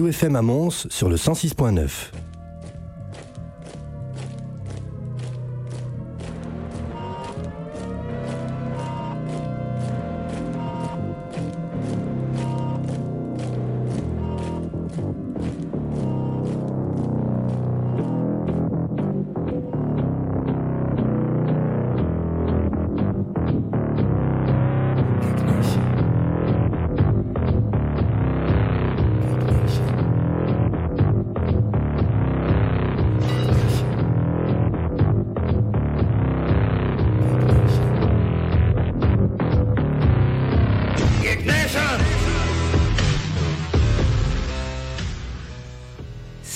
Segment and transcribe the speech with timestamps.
[0.00, 0.42] UFM à
[0.88, 2.31] sur le 106.9.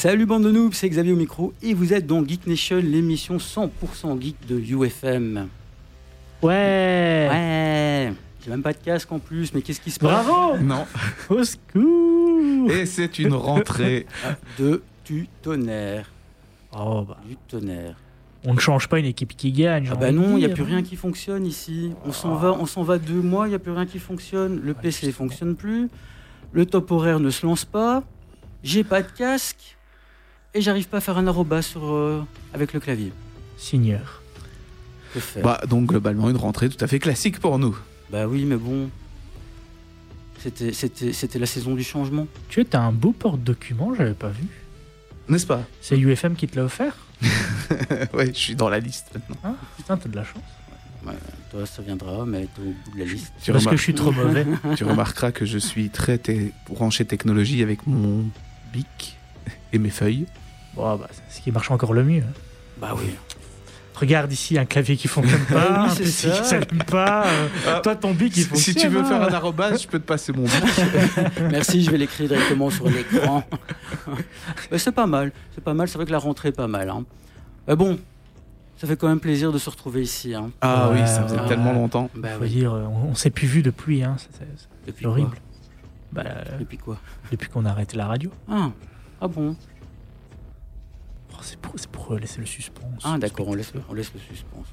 [0.06, 3.38] Salut bande de noobs, c'est Xavier au micro et vous êtes dans Geek Nation, l'émission
[3.38, 5.48] 100% geek de UFM.
[6.42, 7.29] Ouais.
[7.29, 10.24] Ouais, j'ai même pas de casque en plus, mais qu'est-ce qui se passe?
[10.24, 10.87] Bravo Non.
[11.29, 14.06] Au secours Et c'est une rentrée.
[14.60, 16.09] De du tonnerre,
[16.70, 17.96] Oh bah, du tonnerre.
[18.45, 19.88] on ne change pas une équipe qui gagne.
[19.91, 21.91] Ah bah non, il y a plus rien qui fonctionne ici.
[22.04, 24.60] On s'en va, on s'en va deux mois, il y a plus rien qui fonctionne.
[24.63, 25.88] Le PC fonctionne plus,
[26.52, 28.04] le top horaire ne se lance pas,
[28.63, 29.76] j'ai pas de casque
[30.55, 32.23] et j'arrive pas à faire un arroba sur euh,
[32.55, 33.13] avec le clavier.
[33.59, 34.23] Signeur.
[35.15, 37.77] Que faire Bah, donc globalement une rentrée tout à fait classique pour nous.
[38.11, 38.88] Bah oui, mais bon.
[40.43, 42.27] C'était, c'était, c'était la saison du changement.
[42.49, 44.45] Tu as un beau porte-document, j'avais pas vu.
[45.29, 46.95] N'est-ce pas C'est UFM qui te l'a offert
[48.15, 49.37] Ouais, je suis dans la liste maintenant.
[49.45, 50.43] hein Putain, t'as de la chance.
[51.05, 51.15] Ouais,
[51.51, 53.33] toi, ça viendra, mais t'es au bout de la liste.
[53.43, 54.47] Tu, Parce que je suis trop mauvais.
[54.77, 58.25] tu remarqueras que je suis très té- branché technologie avec mon
[58.73, 59.16] bic
[59.77, 60.27] et mes feuilles.
[60.74, 62.23] Bon, bah, c'est ce qui marche encore le mieux.
[62.23, 62.32] hein.
[62.80, 63.10] Bah oui.
[63.95, 66.37] Regarde ici un clavier qui fonctionne pas, Oui, un PC ça.
[66.38, 67.27] qui s'allume pas.
[67.27, 67.81] euh, Ah.
[67.82, 68.75] toi, ton bic, il Si, fonctionne.
[68.75, 69.04] si tu veux hein.
[69.04, 70.53] faire un arrobase, je peux te passer mon bic.
[71.50, 73.43] Merci, je vais l'écrire directement sur l'écran.
[74.71, 75.32] Mais c'est pas mal.
[75.54, 75.88] C'est pas mal.
[75.88, 76.91] C'est vrai que la rentrée est pas mal.
[76.91, 77.04] Hein.
[77.66, 77.99] Mais bon,
[78.77, 80.34] ça fait quand même plaisir de se retrouver ici.
[80.34, 80.50] Hein.
[80.60, 81.48] Ah Ouais, oui, ça faisait ouais.
[81.48, 82.10] tellement longtemps.
[82.14, 82.50] Bah Faut oui.
[82.50, 84.16] dire, euh, on, on s'est plus vu depuis, hein.
[84.19, 85.31] c'est- c'est- c'est Depuis horrible.
[85.31, 85.38] quoi?
[86.12, 86.98] Bah, euh, Depuis quoi?
[87.32, 88.31] depuis qu'on a arrêté la radio.
[88.50, 88.70] ah.
[89.21, 89.56] Ah bon
[91.32, 91.38] Oh,
[91.77, 93.03] c'est pour, laisser le suspense.
[93.04, 94.66] Ah d'accord, on laisse, le- on laisse le suspense.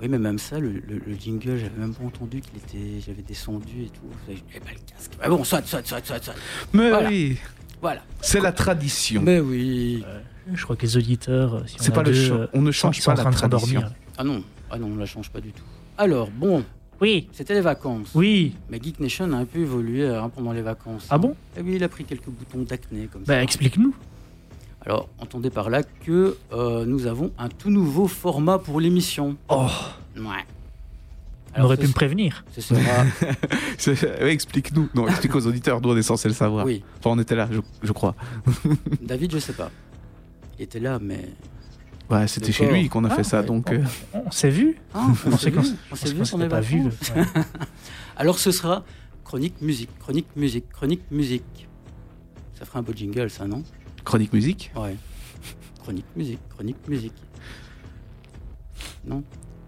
[0.00, 3.22] Oui, mais même ça, le, le- le jingle, j'avais même pas entendu qu'il était, j'avais
[3.22, 4.02] descendu et tout.
[4.28, 5.12] J'avais pas le casque.
[5.22, 6.34] Ah bon, soit, soit, soit, soit, soit.
[6.72, 7.08] Mais Voilà.
[7.08, 7.38] oui,
[7.80, 8.02] Voilà.
[8.20, 9.22] c'est la tradition.
[9.22, 10.04] Mais oui.
[10.52, 12.72] Je crois que les auditeurs, euh, si C'est pas le deux, cha- euh, on ne
[12.72, 13.80] change pas en la train de tradition.
[13.80, 13.96] s'endormir.
[14.18, 15.62] Ah non, ah non, on la change pas du tout.
[15.96, 16.64] Alors, bon,
[17.02, 18.10] Oui, c'était les vacances.
[18.14, 18.54] oui.
[18.70, 21.06] Mais Geek Nation a un peu évolué hein, pendant les vacances.
[21.10, 21.34] Ah bon?
[21.58, 23.42] Et oui, il a pris quelques boutons d'acné comme Bah ça.
[23.42, 23.92] explique-nous.
[24.86, 29.36] Alors, entendez par là que euh, nous avons un tout nouveau format pour l'émission.
[29.48, 29.66] Oh,
[30.16, 30.22] Ouais.
[30.22, 32.44] on Alors, aurait pu me prévenir.
[32.52, 32.80] Ce sera.
[34.28, 34.88] Explique-nous.
[34.94, 36.64] Non, explique aux auditeurs, nous on est censé le savoir.
[36.66, 38.14] oui, Enfin, on était là, je, je crois.
[39.00, 39.70] David, je sais pas.
[40.58, 41.28] Il était là, mais.
[42.10, 43.46] Ouais, c'était chez lui qu'on a Ah, fait ça, ouais.
[43.46, 43.66] donc.
[43.70, 45.58] On, euh, on s'est vu Ah, On on s'est vu,
[45.90, 46.82] on s'est on vu les pas vu.
[46.82, 46.90] ouais.
[48.16, 48.84] Alors, ce sera
[49.24, 51.68] chronique musique, chronique musique, chronique musique.
[52.58, 53.62] Ça ferait un beau jingle, ça, non?
[54.04, 54.70] Chronique musique?
[54.76, 54.96] Ouais.
[55.82, 57.14] Chronique musique, chronique musique.
[59.06, 59.22] Non?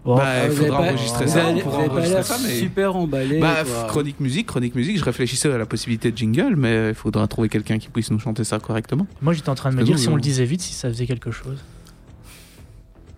[0.04, 1.46] Bon, Bah, il Ah, faudra pas- enregistrer ça.
[1.46, 2.54] avez- on pourra vous avez pas enregistrer ça, mais.
[2.58, 3.40] super emballé.
[3.40, 3.84] Bah, quoi.
[3.88, 7.48] chronique musique, chronique musique, je réfléchissais à la possibilité de jingle, mais il faudra trouver
[7.48, 9.06] quelqu'un qui puisse nous chanter ça correctement.
[9.22, 10.74] moi j'étais en train de me dire nous, si on on- le disait vite, si
[10.74, 11.58] ça faisait quelque chose.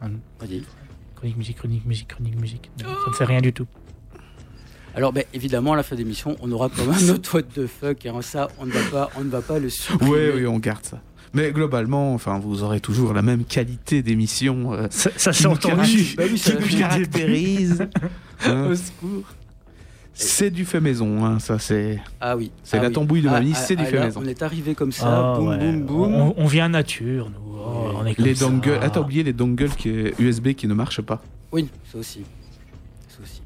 [0.00, 0.62] Vas-y.
[1.16, 2.70] Chronique musique, chronique musique, chronique musique.
[2.82, 3.66] Non, ça ne fait rien du tout.
[4.94, 8.06] Alors, ben, évidemment, à la fin d'émission, on aura quand même notre what the fuck.
[8.06, 8.20] hein.
[8.22, 10.10] Ça, on ne va pas, on ne va pas le supprimer.
[10.10, 11.00] Oui, oui, on garde ça.
[11.34, 16.14] Mais globalement, enfin, vous aurez toujours la même qualité d'émission euh, Ça, ça s'est entendu.
[16.16, 17.86] Bah oui, ça- qui nous caractérise.
[18.44, 18.66] Hein.
[18.70, 19.24] Au secours.
[20.12, 21.98] C'est du fait maison, hein, ça c'est.
[22.20, 22.50] Ah oui.
[22.62, 22.94] C'est Ah la oui.
[22.94, 24.20] tambouille de Ah, mamie, ah, c'est du ah, fait là, maison.
[24.22, 25.56] On est arrivé comme ça, Ah, boum, ouais.
[25.58, 26.14] boum, boum.
[26.14, 27.55] On, on vient nature, nous.
[28.06, 28.10] Oui.
[28.10, 28.44] on est comme Les ça.
[28.48, 28.78] dongles.
[28.82, 31.22] Ah, t'as oublié les dongles qui est USB qui ne marchent pas.
[31.52, 32.22] Oui, ça aussi.
[33.08, 33.42] Ça aussi.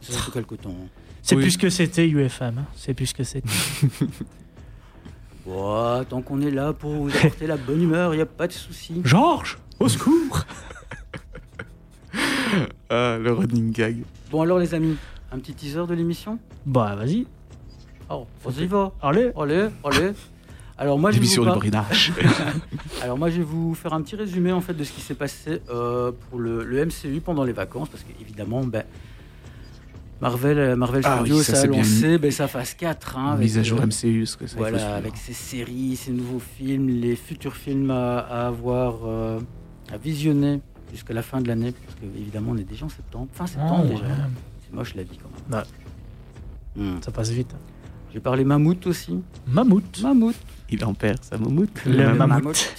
[0.00, 0.70] Ça fait quelque temps.
[0.70, 0.86] hein.
[1.22, 1.42] C'est Oui.
[1.42, 2.58] plus ce que c'était UFM.
[2.58, 2.64] hein.
[2.76, 3.48] C'est plus ce que c'était.
[5.46, 8.46] Bon, tant qu'on est là pour vous apporter la bonne humeur, il n'y a pas
[8.46, 9.02] de souci.
[9.04, 10.40] Georges, au secours.
[12.88, 14.04] Ah, le running gag.
[14.30, 14.96] Bon alors les amis,
[15.32, 16.38] un petit teaser de l'émission?
[16.64, 17.26] Bah vas-y.
[18.08, 18.92] Oh, on y va.
[19.02, 19.32] Allez.
[19.36, 20.12] Allez, allez.
[20.76, 22.12] Alors moi, je vais vous du par- brinage.
[23.02, 25.14] Alors moi je vais vous faire un petit résumé en fait de ce qui s'est
[25.14, 28.82] passé euh, pour le, le MCU pendant les vacances parce qu'évidemment ben,
[30.20, 33.40] Marvel, euh, Marvel Ah Studios oui, ça, a lancé ben, sa phase 4 hein, avec,
[33.44, 36.88] Mise à jour euh, MCU, ce que ça Voilà, avec ses séries, ses nouveaux films,
[36.88, 39.38] les futurs films à, à avoir, euh,
[39.92, 40.60] à visionner
[40.92, 43.84] jusqu'à la fin de l'année, parce que évidemment on est déjà en septembre, fin septembre
[43.86, 44.02] Oh, déjà.
[44.04, 44.10] ouais.
[44.64, 45.64] C'est moche la vie quand même.
[46.76, 47.02] Hmm.
[47.02, 47.54] Ça passe vite.
[48.12, 49.20] J'ai parlé mammouth aussi.
[49.46, 50.00] Mammouth.
[50.02, 50.34] Mammouth.
[50.70, 51.82] Il en perd sa moumoute.
[51.84, 52.74] Le Même- mammouth.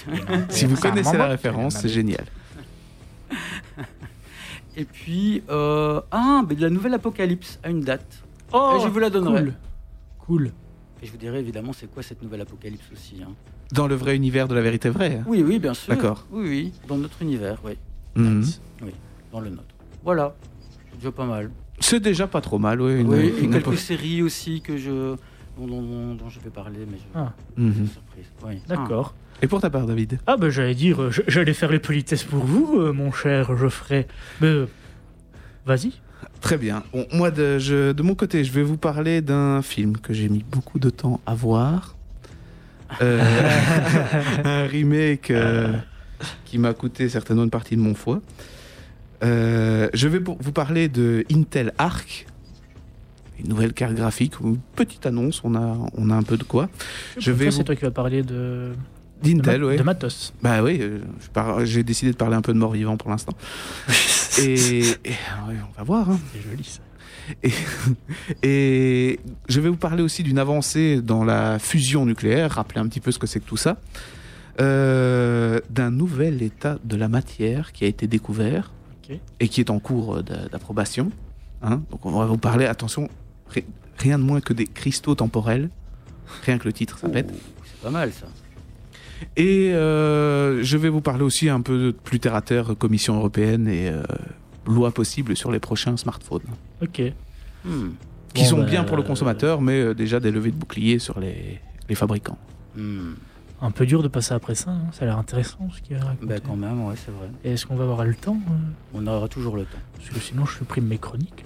[0.50, 2.26] Si vous connaissez la référence, c'est génial.
[4.78, 8.24] Et puis, euh, ah, mais de la nouvelle Apocalypse à une date.
[8.52, 9.44] Oh, Et je vous la donnerai.
[9.44, 9.54] Cool.
[10.20, 10.52] Cool.
[11.02, 13.22] Et je vous dirai évidemment c'est quoi cette nouvelle Apocalypse aussi.
[13.24, 13.32] hein.
[13.72, 15.22] Dans le vrai univers de la vérité vraie.
[15.28, 15.94] Oui, oui, bien sûr.
[15.94, 16.26] D'accord.
[16.32, 17.74] Oui, oui, dans notre univers, oui,
[18.16, 18.46] Mhm.
[19.32, 19.64] dans le nôtre.
[20.04, 20.36] Voilà,
[20.92, 21.52] c'est déjà pas mal.
[21.80, 23.00] C'est déjà pas trop mal, oui.
[23.02, 25.16] une- oui, quelques séries aussi que je,
[25.58, 27.04] dont, dont- dont- dont je vais parler, mais je...
[27.20, 27.34] Ah.
[27.58, 27.88] Mhm.
[27.88, 28.26] surprise.
[28.46, 28.60] Oui.
[28.68, 29.14] D'accord.
[29.42, 30.20] Et pour ta part, David?
[30.28, 34.08] Ah, ben j'allais dire, euh, j'allais faire les politesses pour vous, euh, mon cher Geoffrey.
[34.42, 34.48] Mais.
[34.48, 34.66] euh,
[35.66, 35.94] Vas-y.
[36.42, 36.84] Très bien.
[36.94, 40.30] Bon, moi, de, je- de mon côté, je vais vous parler d'un film que j'ai
[40.30, 41.96] mis beaucoup de temps à voir.
[43.02, 43.20] Euh,
[44.44, 45.74] un remake euh,
[46.46, 48.22] qui m'a coûté certainement une partie de mon foie.
[49.24, 52.28] Euh, je vais vous parler de Intel Arc,
[53.40, 56.44] une nouvelle carte graphique, ou une petite annonce, on a, on a un peu de
[56.44, 56.70] quoi.
[57.18, 58.72] Je vais vous- C'est toi qui vas parler de.
[59.24, 59.78] D'Intel, oui.
[59.78, 60.34] de Matos.
[60.44, 61.00] Bah oui, euh,
[61.66, 63.34] j'ai décidé de parler un peu de mort-vivant pour l'instant.
[64.40, 64.84] Et, et,
[65.48, 66.10] ouais, on va voir.
[66.10, 66.20] hein.
[66.34, 66.82] C'est joli ça.
[68.44, 73.00] Et je vais vous parler aussi d'une avancée dans la fusion nucléaire, rappeler un petit
[73.00, 73.78] peu ce que c'est que tout ça,
[74.62, 78.72] Euh, d'un nouvel état de la matière qui a été découvert
[79.42, 81.12] et qui est en cours d'a- d'approbation.
[81.62, 81.82] hein.
[81.92, 83.10] Donc on va vous parler, attention,
[83.98, 85.70] rien de moins que des cristaux temporels,
[86.46, 87.30] rien que le titre, ça pète.
[87.34, 88.28] Oh, c'est pas mal ça.
[89.38, 93.68] Et euh, je vais vous parler aussi un peu plus terre à terre, Commission européenne
[93.68, 94.04] et euh,
[94.68, 96.42] loi possible sur les prochains smartphones,
[96.82, 97.02] Ok.
[97.64, 97.90] Hmm.
[98.34, 100.58] qui Bon, sont bah, bien pour le euh, consommateur, mais euh, déjà des levées de
[100.58, 102.38] boucliers sur les, les fabricants.
[102.76, 103.14] Hmm.
[103.62, 104.82] Un peu dur de passer après ça, hein.
[104.92, 106.26] ça a l'air intéressant ce qu'il y a raconté.
[106.26, 107.30] Bah quand même, ouais, c'est vrai.
[107.46, 108.38] Et Est-ce qu'on va avoir le temps
[108.94, 109.78] On aura toujours le temps.
[109.96, 111.46] Parce que sinon, je supprime mes chroniques.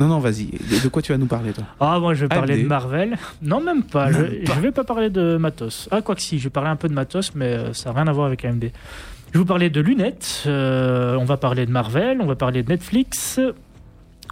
[0.00, 0.46] Non, non, vas-y.
[0.82, 2.62] De, quoi tu vas nous parler, toi Ah, moi, je vais parler AMD.
[2.64, 3.16] de Marvel.
[3.42, 4.10] Non, même pas.
[4.10, 5.88] Même je, je vais pas parler de Matos.
[5.92, 8.00] Ah, quoi que si, je vais parler un peu de Matos, mais euh, ça n'a
[8.00, 8.64] rien à voir avec AMD.
[8.64, 10.42] Je vais vous parler de lunettes.
[10.46, 12.18] euh, on va parler de Marvel.
[12.20, 13.38] On va parler de Netflix.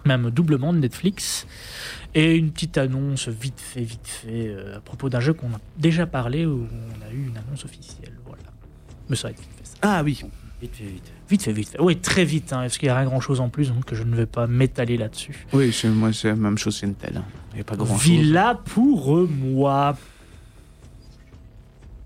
[0.04, 1.46] Même doublement de Netflix.
[2.14, 5.60] Et une petite annonce vite fait, vite fait, euh, à propos d'un jeu qu'on a
[5.78, 8.12] déjà parlé, où on a eu une annonce officielle.
[8.26, 8.42] Voilà.
[9.08, 9.64] Mais ça va être vite fait.
[9.66, 9.76] ça.
[9.82, 10.20] Ah oui.
[10.60, 11.12] Vite fait, vite.
[11.32, 11.80] Vite fait, vite fait.
[11.80, 14.02] Oui, très vite, hein, parce qu'il n'y a rien grand chose en plus, donc je
[14.02, 15.46] ne vais pas m'étaler là-dessus.
[15.54, 17.24] Oui, moi, c'est la même chose hein.
[17.52, 18.02] Il n'y a pas grand-chose.
[18.02, 19.96] Villa pour moi.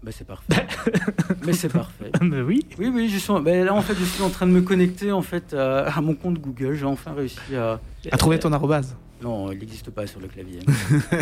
[0.05, 0.65] Bah c'est parfait.
[1.45, 2.13] Mais c'est parfait.
[2.21, 2.65] Mais oui.
[2.79, 4.61] Oui, oui, je suis en- bah, là en fait je suis en train de me
[4.63, 6.75] connecter en fait à, à mon compte Google.
[6.75, 7.81] J'ai enfin réussi à.
[8.13, 8.95] À trouver ton arrobase.
[9.23, 10.61] Non, il n'existe pas sur le clavier.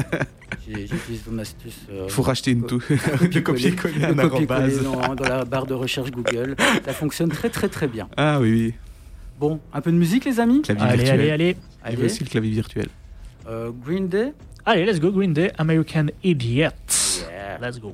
[0.66, 1.76] J'utilise ton astuce.
[1.90, 2.82] euh, Il faut racheter une co- tou.
[2.90, 4.82] Le copier-coller, le un arrobase.
[4.82, 6.56] dans, dans la barre de recherche Google.
[6.84, 8.08] Ça fonctionne très très très bien.
[8.16, 8.74] Ah oui, oui.
[9.38, 11.20] Bon, un peu de musique les amis Clavier Allez, virtuel.
[11.20, 11.56] allez, allez.
[11.84, 12.88] Allez, aussi le clavier virtuel.
[13.48, 14.32] euh, Green Day.
[14.64, 16.70] Allez, let's go, Green Day, American Idiot.
[17.30, 17.58] Yeah.
[17.60, 17.92] Let's go.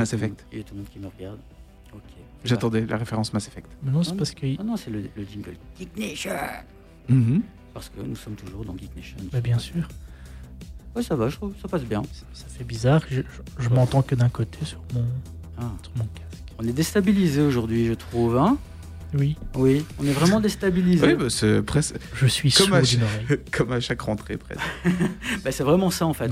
[0.00, 0.46] Mass Effect.
[0.52, 1.38] Il y a tout le monde qui me regarde.
[1.92, 2.00] Ok.
[2.44, 3.68] J'attendais la référence Mass Effect.
[3.82, 4.46] Mais non, c'est parce que.
[4.58, 6.30] Ah non, c'est le, le jingle Geek Nation.
[7.08, 7.42] Mhm.
[7.74, 9.16] Parce que nous sommes toujours dans Geek Nation.
[9.32, 9.86] Bah, bien sûr.
[10.96, 12.02] Ouais, ça va, je trouve, ça passe bien.
[12.12, 13.02] Ça, ça fait bizarre.
[13.08, 13.22] Je, je-
[13.64, 15.04] je m'entends que d'un côté sur mon,
[15.58, 15.70] Ah.
[15.82, 16.42] sur mon casque.
[16.58, 18.36] On est déstabilisé aujourd'hui, je trouve.
[18.36, 18.58] Hein
[19.14, 21.06] Oui, oui, on est vraiment déstabilisé.
[21.06, 23.38] Oui, bah, c'est presque je suis Comme sourd à d'une oreille.
[23.52, 24.60] comme à chaque rentrée, presque.
[25.44, 26.30] Bah, c'est vraiment ça en fait.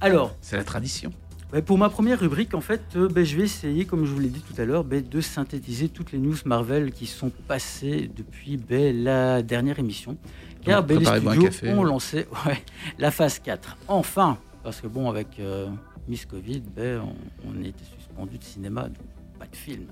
[0.00, 1.12] Alors, C'est la tradition.
[1.52, 4.20] Bah, pour ma première rubrique, en fait, euh, bah, je vais essayer, comme je vous
[4.20, 8.10] l'ai dit tout à l'heure, bah, de synthétiser toutes les news Marvel qui sont passées
[8.14, 10.16] depuis la dernière émission.
[10.64, 11.72] Car bah, les studios café.
[11.72, 12.62] ont lancé ouais,
[12.98, 13.78] la phase 4.
[13.88, 15.68] Enfin Parce que bon, avec euh,
[16.06, 19.06] Miss Covid, on, on était suspendu de cinéma, donc
[19.38, 19.86] pas de film.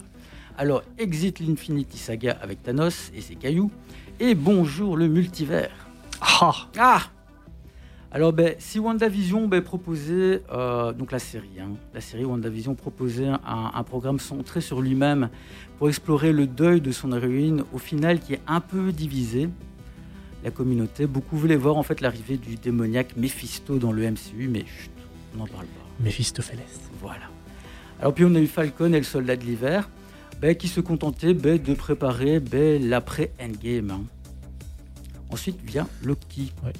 [0.59, 3.71] Alors, exit l'Infinity Saga avec Thanos et ses cailloux.
[4.21, 5.71] Et bonjour le multivers.
[6.21, 7.03] Ah Ah
[8.11, 13.27] Alors, ben, si WandaVision ben, proposait, euh, donc la série, hein, la série WandaVision proposait
[13.29, 13.41] un,
[13.75, 15.29] un programme centré sur lui-même
[15.77, 19.51] pour explorer le deuil de son héroïne, au final qui est un peu divisé,
[20.43, 24.65] la communauté, beaucoup voulaient voir en fait l'arrivée du démoniaque Mephisto dans le MCU, mais
[24.65, 24.91] chut,
[25.35, 25.87] on n'en parle pas.
[26.01, 26.59] Mephistopheles.
[27.03, 27.25] Voilà.
[28.01, 29.91] Alors puis on a eu Falcon et le soldat de l'hiver,
[30.41, 33.91] ben, qui se contentaient ben, de préparer ben, l'après-endgame.
[33.91, 34.03] hein.
[35.31, 36.53] Ensuite vient Loki.
[36.65, 36.73] Ouais.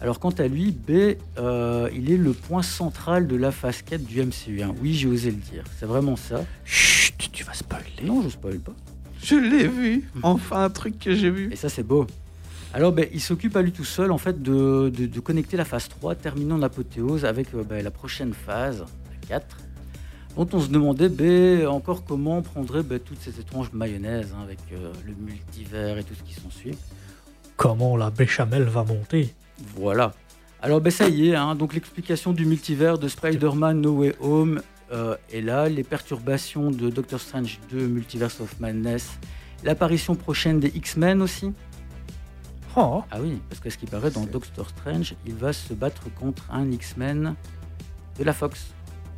[0.00, 4.04] Alors quant à lui, ben, euh, il est le point central de la phase 4
[4.04, 4.62] du MCU.
[4.62, 4.74] hein.
[4.82, 5.64] Oui, j'ai osé le dire.
[5.78, 6.44] C'est vraiment ça.
[6.64, 7.84] Chut, tu vas spoiler.
[8.04, 8.74] Non, je spoil pas.
[9.22, 10.08] Je l'ai vu.
[10.22, 11.50] Enfin, un truc que j'ai vu.
[11.52, 12.06] Et ça, c'est beau.
[12.74, 15.64] Alors, ben, il s'occupe à lui tout seul, en fait, de, de- de connecter la
[15.64, 19.56] phase 3, terminant l'apothéose avec euh, ben, la prochaine phase, la 4,
[20.36, 24.58] dont on se demandait ben, encore comment prendrait ben, toutes ces étranges mayonnaises hein, avec
[24.72, 26.76] euh, le multivers et tout ce qui s'ensuit.
[27.56, 29.34] Comment la béchamel va monter?
[29.76, 30.12] Voilà.
[30.62, 34.62] Alors, ben, ça y est, hein, donc l'explication du multivers de Spider-Man No Way Home
[34.92, 39.18] euh, est là, les perturbations de Doctor Strange 2, Multiverse of Madness,
[39.64, 41.52] l'apparition prochaine des X-Men aussi.
[42.76, 46.02] Oh, Ah oui, parce que ce qui paraît dans Doctor Strange, il va se battre
[46.14, 47.34] contre un X-Men
[48.18, 48.66] de la Fox.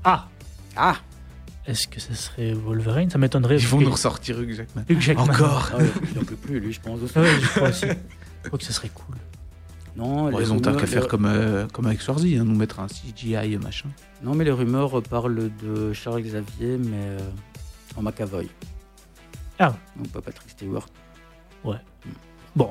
[0.05, 0.29] Ah
[0.77, 0.97] Ah
[1.67, 3.11] Est-ce que ce serait Wolverine?
[3.11, 3.57] Ça m'étonnerait.
[3.57, 4.85] Ils vont que- nous ressortir Hugh Jackman.
[4.89, 5.25] Hugh Jackman.
[5.25, 7.19] Encore Ah, Il n'en peut plus, lui, je pense aussi.
[7.19, 7.87] Ouais, je crois aussi.
[8.45, 9.17] Je crois que ce serait cool.
[9.99, 12.79] Non, Bon, ils ont qu'à faire les- comme, euh, comme avec Swarzy, hein, nous mettre
[12.81, 13.89] un CGI machin.
[14.23, 17.19] Non, mais les rumeurs parlent de Charles Xavier, mais euh,
[17.97, 18.49] en McAvoy.
[19.59, 19.75] Ah.
[19.97, 20.87] Donc pas Patrick Stewart.
[21.65, 22.71] Bon,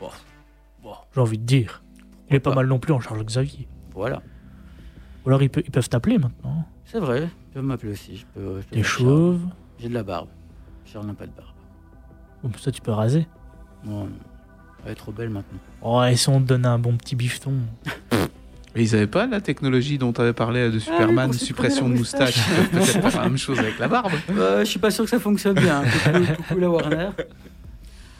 [0.00, 0.10] Bon,
[0.82, 1.82] bon, j'ai envie de dire.
[2.30, 2.56] Il est pas pas.
[2.56, 3.68] mal non plus en Charles Xavier.
[3.92, 4.22] voilà.
[5.24, 6.64] Ou alors ils, pe- ils peuvent t'appeler maintenant.
[6.84, 8.16] C'est vrai, tu peux m'appeler aussi.
[8.16, 9.40] Je peux, je peux T'es faire chauve.
[9.40, 9.52] Charles.
[9.80, 10.28] J'ai de la barbe.
[10.84, 11.50] Charles n'a pas de barbe.
[12.40, 13.26] Comme ça, tu peux raser.
[13.84, 14.10] Non, non.
[14.84, 15.58] Elle est trop belle maintenant.
[15.82, 17.54] Oh, et si on te donne un bon petit bifton
[18.74, 21.88] Et ils avaient pas la technologie dont tu avais parlé de Superman, pour supprimer suppression
[21.88, 22.36] de moustache.
[22.70, 24.12] peut-être faire la même chose avec la barbe.
[24.30, 25.82] Euh, je suis pas sûr que ça fonctionne bien.
[25.82, 27.08] coucou, coucou la Warner.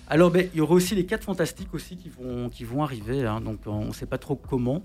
[0.08, 3.26] Alors, ben, il y aura aussi les 4 fantastiques aussi qui vont, qui vont arriver.
[3.26, 4.82] hein, donc, on ne sait pas trop comment.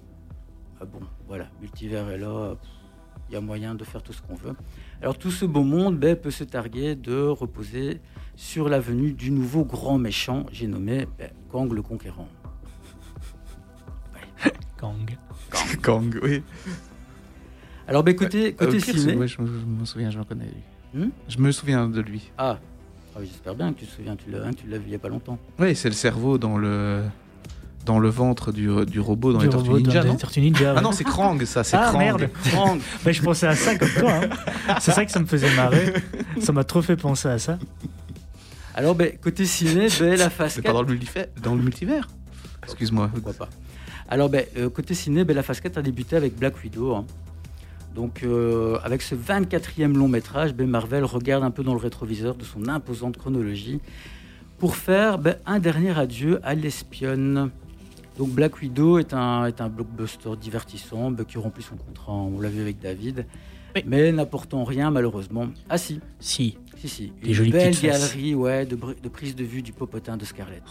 [0.82, 2.56] Ah bon, voilà, multivers est là.
[3.30, 4.54] Il y a moyen de faire tout ce qu'on veut.
[5.02, 8.02] Alors, tout ce beau monde ben, peut se targuer de reposer
[8.36, 12.28] sur la venue du nouveau grand méchant, j'ai nommé ben, Kang le Conquérant.
[14.78, 15.18] Kang.
[15.82, 16.44] Kang, oui.
[17.88, 19.16] Alors, ben, côté, côté Euh, pire, c'est- ciné.
[19.16, 19.48] ouais, je, me-
[19.80, 21.02] me souviens, je le connais lui.
[21.02, 22.32] Hmm je me souviens de lui.
[22.38, 22.60] Ah,
[23.16, 24.90] Ah oui, j'espère bien que tu te souviens, tu l'as hein, tu l'as vu il
[24.90, 25.38] n'y a pas longtemps.
[25.60, 27.04] Oui, c'est le cerveau dans le
[27.86, 30.76] dans le ventre du, du robot dans Du les Tortues Ninja, non Tortues Ninja, Ah
[30.76, 30.82] ouais.
[30.82, 32.00] non, c'est Krang, ça, c'est Ah, Krang.
[32.00, 32.30] merde.
[32.52, 34.14] Kang Mais je pensais à ça comme toi.
[34.24, 34.78] hein.
[34.80, 35.94] C'est ça que ça me faisait marrer.
[36.40, 37.60] Ça m'a trop fait penser à ça.
[38.76, 40.72] Alors, ben, côté ciné, ben, la phase C'est 4.
[40.72, 42.08] pas dans le multivers, dans le multivers.
[42.64, 43.10] Excuse-moi.
[43.14, 43.50] Pourquoi pas
[44.10, 46.96] Alors, ben, euh, côté ciné, ben, la phase 4 a débuté avec Black Widow.
[46.96, 47.06] hein.
[47.96, 52.36] Donc, euh, avec ce 24e long métrage, ben, Marvel regarde un peu dans le rétroviseur
[52.36, 53.80] de son imposante chronologie
[54.58, 57.52] pour faire ben, un dernier adieu à l'espionne.
[58.18, 62.40] Donc, Black Widow est un, est un blockbuster divertissant ben, qui remplit son contrat, on
[62.40, 63.26] l'a vu avec David,
[63.76, 63.84] Oui.
[63.86, 65.48] mais n'apportant rien malheureusement.
[65.70, 66.58] Ah si, Si.
[66.88, 67.14] Si, si.
[67.22, 70.64] Des Une jolies belle galerie ouais, de, de prise de vue du popotin de Scarlett.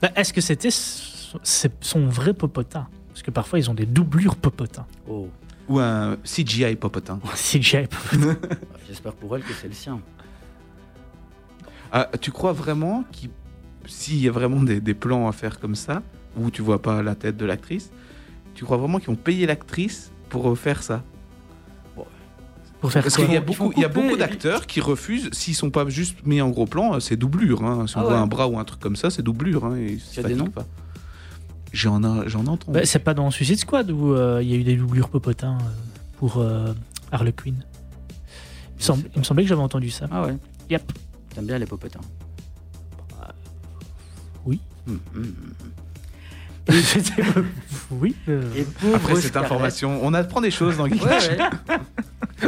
[0.00, 2.86] Bah, Est-ce que c'était son vrai popotin?
[3.08, 4.86] Parce que parfois ils ont des doublures popotins.
[5.08, 5.28] Oh,
[5.68, 7.18] Ou un CGI popotin.
[7.34, 8.36] CGI popotin.
[8.86, 10.00] j'espère pour elle que c'est le sien.
[11.90, 13.30] Ah, tu crois vraiment qu'il
[13.86, 16.02] s'il y a vraiment des, des plans à faire comme ça,
[16.36, 17.90] où tu vois pas la tête de l'actrice,
[18.54, 21.02] tu crois vraiment qu'ils ont payé l'actrice pour euh, faire ça?
[22.84, 25.54] Pour faire Parce qu'il y a beaucoup, il y a beaucoup d'acteurs qui refusent, s'ils
[25.54, 27.64] sont pas juste mis en gros plan, c'est doublure.
[27.64, 27.86] Hein.
[27.86, 28.18] Si on Ah voit ouais.
[28.18, 29.64] un bras ou un truc comme ça, c'est doublure.
[29.64, 30.66] Hein, et Tu ça as des noms pas.
[31.72, 32.78] J'en ai, j'en ai entendu.
[32.78, 35.56] Bah, c'est pas dans Suicide Squad où euh, il y a eu des doublures popotins
[35.62, 35.64] euh,
[36.18, 36.74] pour euh,
[37.10, 37.64] Harley Quinn.
[38.86, 40.06] Il me, il semblait que j'avais entendu ça.
[40.10, 40.36] Ah ouais.
[40.68, 40.92] Yep.
[41.34, 42.00] T'aimes bien les popotins
[44.44, 44.60] oui.
[44.86, 45.32] Hum, hum, hum.
[45.58, 45.70] C'était-
[47.90, 48.14] oui.
[48.28, 51.28] euh, Et pauvre Après cette Scarlett- information, on apprend des choses dans Ouais, Geekage.
[51.30, 51.78] ouais.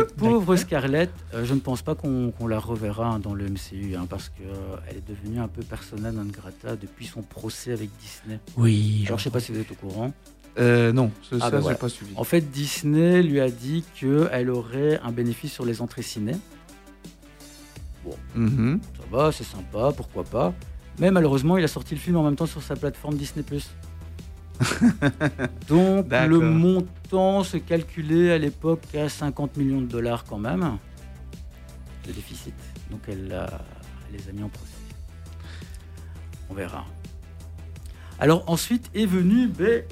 [0.17, 4.07] Pauvre Scarlett, euh, je ne pense pas qu'on la reverra hein, dans le MCU hein,
[4.09, 8.41] parce qu'elle est devenue un peu persona non grata depuis son procès avec Disney.
[8.57, 9.05] oui.
[9.07, 10.13] Alors je sais pas si vous êtes au courant.
[10.59, 11.79] Euh, non, ça, Ah, ça, bah j'ai voilà.
[11.79, 12.13] pas suivi.
[12.17, 16.33] En fait, Disney lui a dit qu'elle aurait un bénéfice sur les entrées ciné.
[18.35, 18.81] Mhm.
[18.97, 20.55] Ça va, c'est sympa, pourquoi pas.
[20.99, 23.45] Mais malheureusement, il a sorti le film en même temps sur sa plateforme Disney+.
[25.69, 30.79] Donc le montant se calculait à l'époque à 50 millions de dollars quand même.
[32.07, 32.55] Le déficit.
[32.91, 33.49] Donc elle,
[34.13, 34.73] les a mis en procès.
[36.49, 36.85] On verra.
[38.19, 39.83] Alors ensuite est venu ben,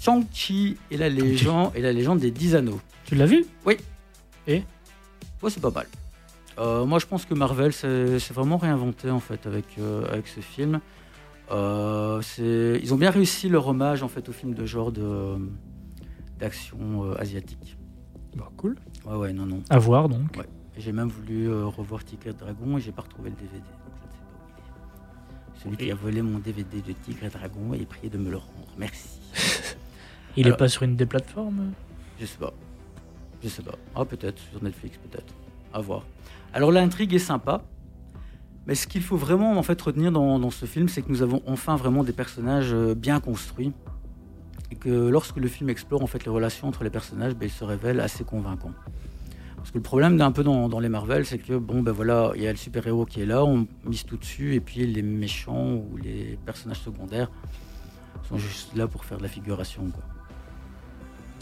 [0.00, 2.80] Shang-Chi et la légende et la légende des 10 anneaux.
[3.04, 3.44] Tu l'as vu?
[3.64, 3.78] Ouais,
[5.50, 5.86] c'est pas mal.
[6.58, 10.28] Euh, moi, je pense que Marvel s'est s'est vraiment réinventé en fait avec, euh, avec
[10.28, 10.80] ce film.
[11.50, 12.20] Euh,
[12.82, 15.36] ils ont bien réussi leur hommage en fait au film de genre de
[16.38, 17.76] d'action euh, asiatique.
[18.36, 18.76] Bah, Cool.
[19.06, 19.62] Ouais, ouais, non, non.
[19.70, 20.36] À voir donc.
[20.36, 20.46] Ouais.
[20.76, 23.56] J'ai même voulu euh, revoir Tigre et Dragon et j'ai pas retrouvé le DVD.
[23.58, 23.62] Donc
[25.64, 25.76] je ne sais pas où il est.
[25.76, 28.36] Celui qui a volé mon DVD de Tigre et Dragon est prié de me le
[28.36, 28.74] rendre.
[28.76, 29.20] Merci.
[30.36, 31.72] Il Alors- est pas sur une des plateformes?
[32.20, 32.52] Je sais pas.
[33.42, 33.74] Je sais pas.
[33.94, 35.32] Ah, peut-être, sur Netflix, peut-être.
[35.72, 36.04] À voir.
[36.52, 37.62] Alors, l'intrigue est sympa.
[38.66, 41.22] Mais ce qu'il faut vraiment en fait retenir dans, dans ce film, c'est que nous
[41.22, 43.72] avons enfin vraiment des personnages euh, bien construits.
[44.72, 47.52] Et que lorsque le film explore en fait les relations entre les personnages, ben, il
[47.52, 48.72] se révèle assez convaincant.
[49.56, 52.32] Parce que le problème d'un peu dans, dans les Marvel, c'est que bon ben voilà,
[52.34, 55.02] il y a le super-héros qui est là, on mise tout dessus, et puis les
[55.02, 57.30] méchants ou les personnages secondaires
[58.28, 59.82] sont juste là pour faire de la figuration.
[59.92, 60.02] Quoi.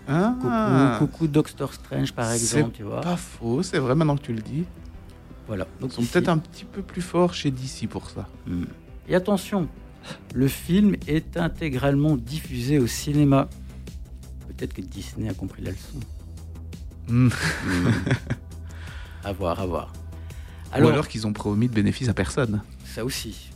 [0.07, 3.01] Ah, Coucou, coucou Doctor Strange par exemple, tu vois.
[3.01, 4.65] pas faux, c'est vrai maintenant que tu le dis.
[5.47, 5.67] Voilà.
[5.81, 8.29] Donc Ils sont peut-être un petit peu plus forts chez DC pour ça.
[8.47, 8.65] Hmm.
[9.09, 9.69] Et attention,
[10.35, 13.49] le film est intégralement diffusé au cinéma.
[14.49, 16.01] Peut-être que Disney a compris la leçon.
[17.09, 17.29] Hmm.
[17.29, 17.89] Hmm.
[19.25, 19.93] à voir, à voir.
[20.73, 22.63] Ou alors qu'ils ont promis de bénéfice à personne.
[22.85, 23.51] Ça aussi.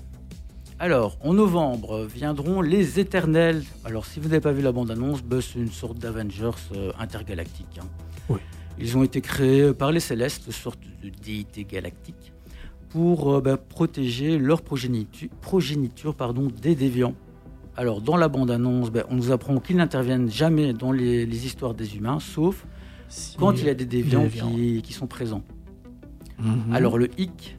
[0.79, 3.64] Alors, en novembre viendront les Éternels.
[3.85, 7.81] Alors, si vous n'avez pas vu la bande-annonce, bah, c'est une sorte d'Avengers euh, intergalactique.
[7.83, 7.87] hein.
[8.29, 8.38] Oui.
[8.81, 12.33] Ils ont été créés par les Célestes, sorte de déité galactique,
[12.91, 17.14] pour euh, bah, protéger leur progéniture, progéniture pardon, des déviants.
[17.77, 21.75] Alors, dans la bande-annonce, bah, on nous apprend qu'ils n'interviennent jamais dans les, les histoires
[21.75, 22.67] des humains, sauf
[23.09, 24.51] Si- quand il y a des déviants, des déviants.
[24.51, 25.43] Qui, qui sont présents.
[26.38, 26.73] Mhm.
[26.73, 27.57] Alors, le hic,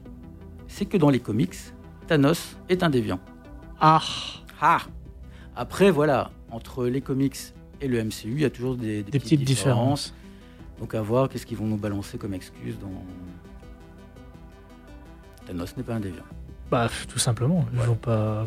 [0.68, 1.54] c'est que dans les comics,
[2.06, 3.20] Thanos est un déviant.
[3.80, 4.02] Ah
[4.60, 4.80] Ah
[5.56, 7.36] Après, voilà, entre les comics
[7.80, 10.14] et le MCU, il y a toujours des, Des petites différences.
[10.80, 13.04] Donc à voir qu'est-ce qu'ils vont nous balancer comme excuse dans...
[15.46, 16.24] Thanos n'est pas un déviant.
[16.70, 17.66] Bah, tout simplement.
[17.72, 18.46] Ils vont pas.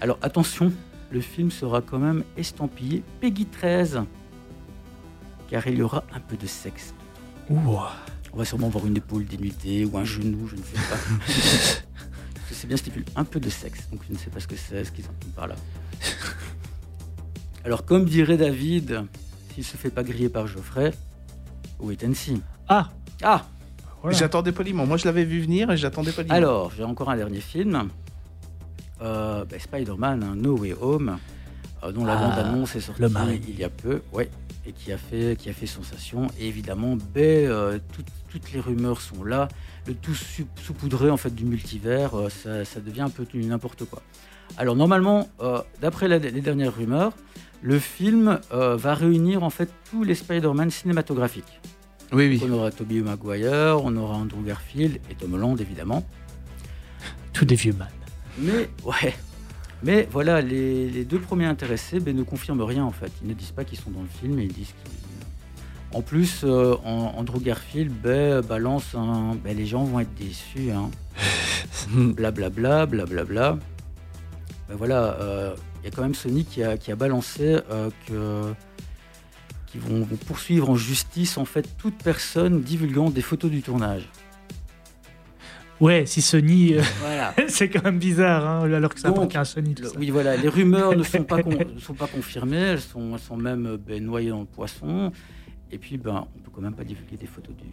[0.00, 0.72] Alors attention,
[1.10, 4.02] le film sera quand même estampillé Peggy 13.
[5.48, 6.94] Car il y aura un peu de sexe.
[7.48, 7.78] Ouh.
[8.32, 10.96] On va sûrement voir une épaule dénudée ou un genou, je ne sais pas.
[12.50, 14.84] C'est bien stipulé, un peu de sexe, donc je ne sais pas ce que c'est,
[14.84, 15.54] ce qu'ils entendent par là.
[17.64, 19.04] Alors comme dirait David,
[19.54, 20.92] s'il se fait pas griller par Geoffrey,
[21.80, 22.40] wait and see.
[22.68, 22.88] Ah
[23.22, 23.44] Ah
[24.02, 24.16] voilà.
[24.18, 24.84] J'attendais poliment.
[24.86, 26.34] Moi, je l'avais vu venir et j'attendais poliment.
[26.34, 27.88] Alors, j'ai encore un dernier film.
[29.02, 31.18] Euh, ben, Spider-Man, hein, No Way Home,
[31.82, 33.08] euh, dont la Ah, bande-annonce est sortie le
[33.48, 34.30] il y a peu, ouais,
[34.66, 36.26] et qui a fait, qui a fait sensation.
[36.38, 39.48] Et évidemment, ben, euh, tout- toutes les rumeurs sont là.
[39.86, 44.02] Le tout saupoudré en fait du multivers, euh, ça, ça devient un peu n'importe quoi.
[44.56, 47.12] Alors normalement, euh, d'après les dernières rumeurs,
[47.64, 51.60] le film euh, va réunir en fait tous les Spider-Man cinématographiques.
[52.12, 52.42] Oui, oui.
[52.46, 56.06] On aura Tobey Maguire, on aura Andrew Garfield et Tom Holland évidemment.
[57.32, 57.88] Tout des vieux man.
[58.38, 59.14] Mais ouais.
[59.82, 63.10] Mais voilà, les, les deux premiers intéressés ben, ne confirment rien en fait.
[63.22, 64.92] Ils ne disent pas qu'ils sont dans le film et ils disent qu'ils.
[65.98, 69.36] En plus, euh, en- Andrew Garfield ben, balance un.
[69.42, 70.70] ben, les gens vont être déçus.
[70.70, 70.90] Hein.
[71.94, 73.58] Blablabla, blablabla.
[74.68, 77.90] Ben voilà, euh, il y a quand même Sony qui a, qui a balancé euh,
[78.06, 78.54] que
[79.66, 84.08] qu'ils vont, vont poursuivre en justice en fait toute personne divulguant des photos du tournage.
[85.80, 86.74] Ouais, si Sony.
[86.74, 87.34] euh, Voilà.
[87.48, 89.74] c'est quand même bizarre, hein, alors que ça Donc, à Sony.
[89.74, 89.98] Tout Le- ça.
[89.98, 93.18] oui, voilà, les rumeurs ne sont pas, con- ne sont pas confirmées, elles sont, elles
[93.20, 95.12] sont même euh, ben, noyées dans le poisson.
[95.70, 97.66] Et puis, ben, on peut quand même pas divulguer des photos du,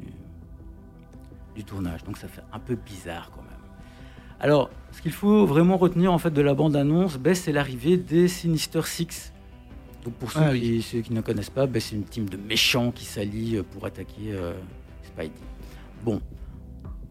[1.55, 3.50] du tournage, donc ça fait un peu bizarre quand même.
[4.41, 8.27] Alors, ce qu'il faut vraiment retenir en fait de la bande-annonce, ben, c'est l'arrivée des
[8.27, 9.31] Sinister Six.
[10.03, 10.59] Donc pour ceux, Ah oui.
[10.61, 13.63] qui, ceux qui ne connaissent pas, ben, c'est une team de méchants qui s'allient euh,
[13.63, 14.53] pour attaquer euh,
[15.03, 15.31] Spidey.
[16.03, 16.19] Bon,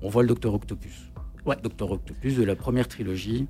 [0.02, 1.12] on voit le Docteur Octopus.
[1.46, 1.56] Ouais.
[1.62, 3.46] Docteur Octopus de la première trilogie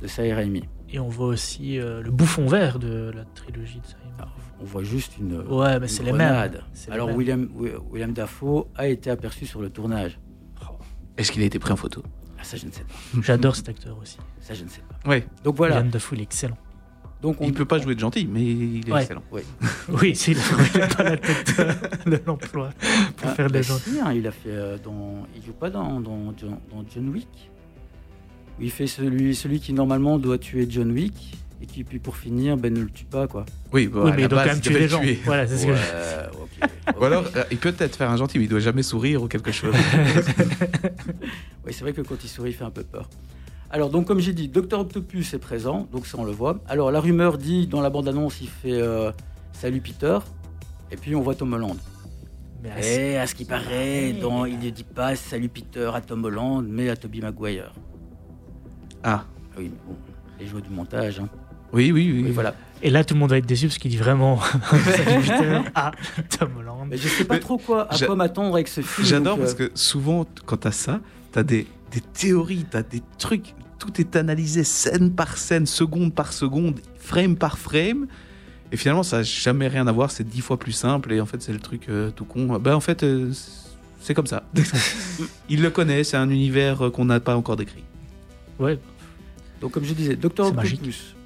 [0.00, 0.62] de Sam Raimi.
[0.88, 4.14] Et on voit aussi euh, le bouffon vert de la trilogie de Sam Raimi.
[4.20, 6.50] Alors, on voit juste une, Ouais, mais c'est les mêmes.
[6.86, 7.10] les Alors.
[7.16, 10.20] William, Wi- William Dafoe a été aperçu sur le tournage.
[11.16, 12.04] Est-ce qu'il a été pris en photo?
[12.40, 12.94] Ah, ça je ne sais pas.
[13.22, 14.18] J'adore cet acteur aussi.
[14.40, 15.08] Ça je ne sais pas.
[15.10, 15.26] Ouais.
[15.44, 15.76] Donc voilà.
[15.76, 16.56] William Dafoe, il est excellent.
[17.20, 19.00] Donc on Il peut pas jouer de gentil, mais il est Ouais.
[19.02, 19.22] excellent.
[19.88, 21.60] Oui, c'est il n'a pas la tête
[22.06, 22.70] de l'emploi
[23.16, 23.76] pour Ah, faire des bah gens.
[23.78, 25.26] si, hein, il a fait euh, dans.
[25.36, 27.50] Il joue pas dans, dans, John, dans John Wick.
[28.58, 32.16] Où il fait celui, celui qui normalement doit tuer John Wick et qui puis pour
[32.16, 33.44] finir ben ne le tue pas quoi.
[33.72, 35.00] Oui, bah, mais il doit quand même tuer devait des le gens.
[35.00, 35.18] tuer.
[35.24, 37.00] Voilà, c'est ce que je- ok, ok.
[37.00, 39.28] Ou alors, euh, il peut peut-être faire un gentil, mais il doit jamais sourire ou
[39.28, 39.74] quelque chose.
[41.66, 43.08] Oui, c'est vrai que quand il sourit, il fait un peu peur.
[43.70, 46.60] Alors, donc, comme j'ai dit, Docteur Octopus est présent, donc ça, on le voit.
[46.66, 49.12] Alors, la rumeur dit, dans la bande-annonce, il fait euh,
[49.52, 50.18] Salut Peter,
[50.90, 51.76] et puis on voit Tom Holland.
[52.62, 56.00] Mais à- Et à ce qui paraît, dans, il ne dit pas Salut Peter à
[56.00, 57.72] Tom Holland, mais à Tobey Maguire.
[59.02, 59.94] Ah, Ah Oui, bon,
[60.40, 61.20] les joueurs du montage.
[61.20, 61.28] Hein.
[61.72, 62.22] Oui, oui, oui.
[62.26, 62.54] Oui, voilà.
[62.82, 64.40] Et là, tout le monde va être déçu parce qu'il dit vraiment
[65.74, 65.92] à
[66.38, 66.86] Tom Holland.
[66.88, 69.06] Mais je sais pas Mais trop quoi, à quoi m'attendre avec ce film.
[69.06, 71.00] J'adore donc, parce euh, que souvent, quand t'as ça,
[71.32, 76.32] t'as des, des théories, t'as des trucs, tout est analysé scène par scène, seconde par
[76.32, 78.06] seconde, frame par frame.
[78.70, 81.12] Et finalement, ça n'a jamais rien à voir, c'est dix fois plus simple.
[81.12, 82.58] Et en fait, c'est le truc euh, tout con.
[82.58, 83.32] Ben, en fait, euh,
[84.00, 84.44] c'est comme ça.
[85.48, 87.82] Il le connaît, c'est un univers qu'on n'a pas encore décrit.
[88.60, 88.78] Ouais,
[89.60, 90.48] Donc, comme je disais, Docteur.
[90.48, 91.16] Octopus.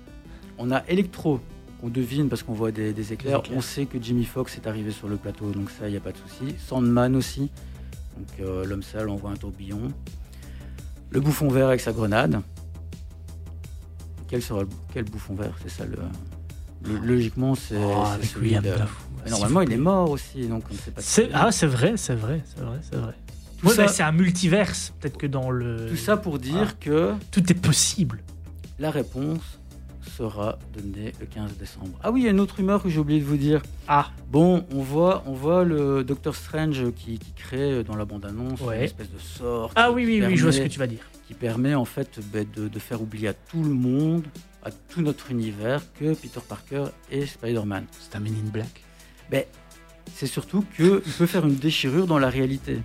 [0.59, 1.41] On a Electro,
[1.81, 3.41] qu'on devine parce qu'on voit des, des éclairs.
[3.41, 3.57] éclairs.
[3.59, 6.01] On sait que Jimmy Fox est arrivé sur le plateau, donc ça, il n'y a
[6.01, 6.55] pas de souci.
[6.67, 7.51] Sandman aussi.
[8.17, 9.91] Donc, euh, l'homme sale envoie un tourbillon.
[11.11, 12.41] Le bouffon vert avec sa grenade.
[14.29, 15.55] Quel sera le, quel bouffon vert?
[15.63, 15.97] C'est ça le.
[16.89, 17.77] le- logiquement, c'est.
[17.79, 18.75] Oh, celui de-.
[19.25, 21.01] Mais Normalement, il est mort aussi, donc on ne sait pas.
[21.03, 23.15] C'est- Ah, c'est vrai, c'est vrai, c'est vrai, c'est vrai.
[23.61, 24.93] Tout Ouais, ça- c'est un multiverse.
[25.01, 25.87] Peut-être que dans le.
[25.89, 26.77] Tout ça pour dire Ah.
[26.81, 28.23] que Tout est possible.
[28.79, 29.61] la réponse
[30.05, 31.99] sera donnée le 15 décembre.
[32.03, 33.63] Ah oui, il y a une autre rumeur que j'ai oublié de vous dire.
[33.89, 38.61] Ah, Bon, on voit, on voit le Docteur Strange qui, qui crée dans la bande-annonce
[38.61, 38.79] Ouais.
[38.79, 39.71] une espèce de sort.
[39.75, 41.07] ah oui, oui, oui, je vois ce que tu vas dire.
[41.27, 44.25] Qui permet en fait ben, de, de faire oublier à tout le monde,
[44.65, 47.85] à tout notre univers, que Peter Parker est Spider-Man.
[48.01, 48.83] C'est un Men in Black.
[49.31, 49.45] Ben,
[50.15, 52.79] c'est surtout qu'il peut faire une déchirure dans la réalité.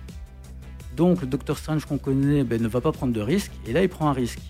[0.96, 3.82] Donc le Docteur Strange qu'on connaît ben, ne va pas prendre de risque, et là
[3.82, 4.40] il prend un risque.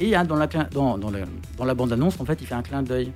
[0.00, 1.20] Et dans la, clin- dans, dans la,
[1.58, 3.12] dans la bande-annonce, en fait, il fait un clin d'œil.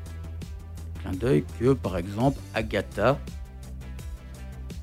[1.01, 3.19] Clin d'œil que, par exemple, Agatha,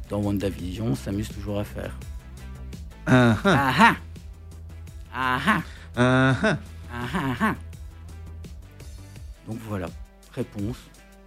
[0.09, 1.95] dans WandaVision, s'amuse toujours à faire.
[3.05, 3.95] Ah, ah, Ah ah
[5.13, 5.61] Ah ah
[5.95, 6.57] ah, ah.
[6.93, 7.55] ah ah ah
[9.47, 9.87] Donc voilà,
[10.33, 10.77] réponse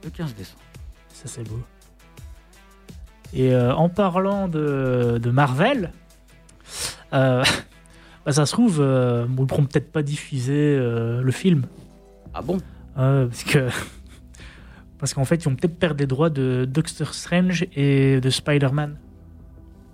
[0.02, 0.60] le 15 décembre.
[1.12, 1.60] Ça, c'est beau.
[3.32, 5.92] Et euh, en parlant de, de Marvel,
[7.12, 7.44] euh,
[8.26, 11.62] bah, ça se trouve, euh, ils ne pourront peut-être pas diffuser euh, le film.
[12.32, 12.58] Ah bon?
[12.98, 13.68] Euh, parce que.
[14.98, 18.96] Parce qu'en fait, ils vont peut-être perdre les droits de Doctor Strange et de Spider-Man.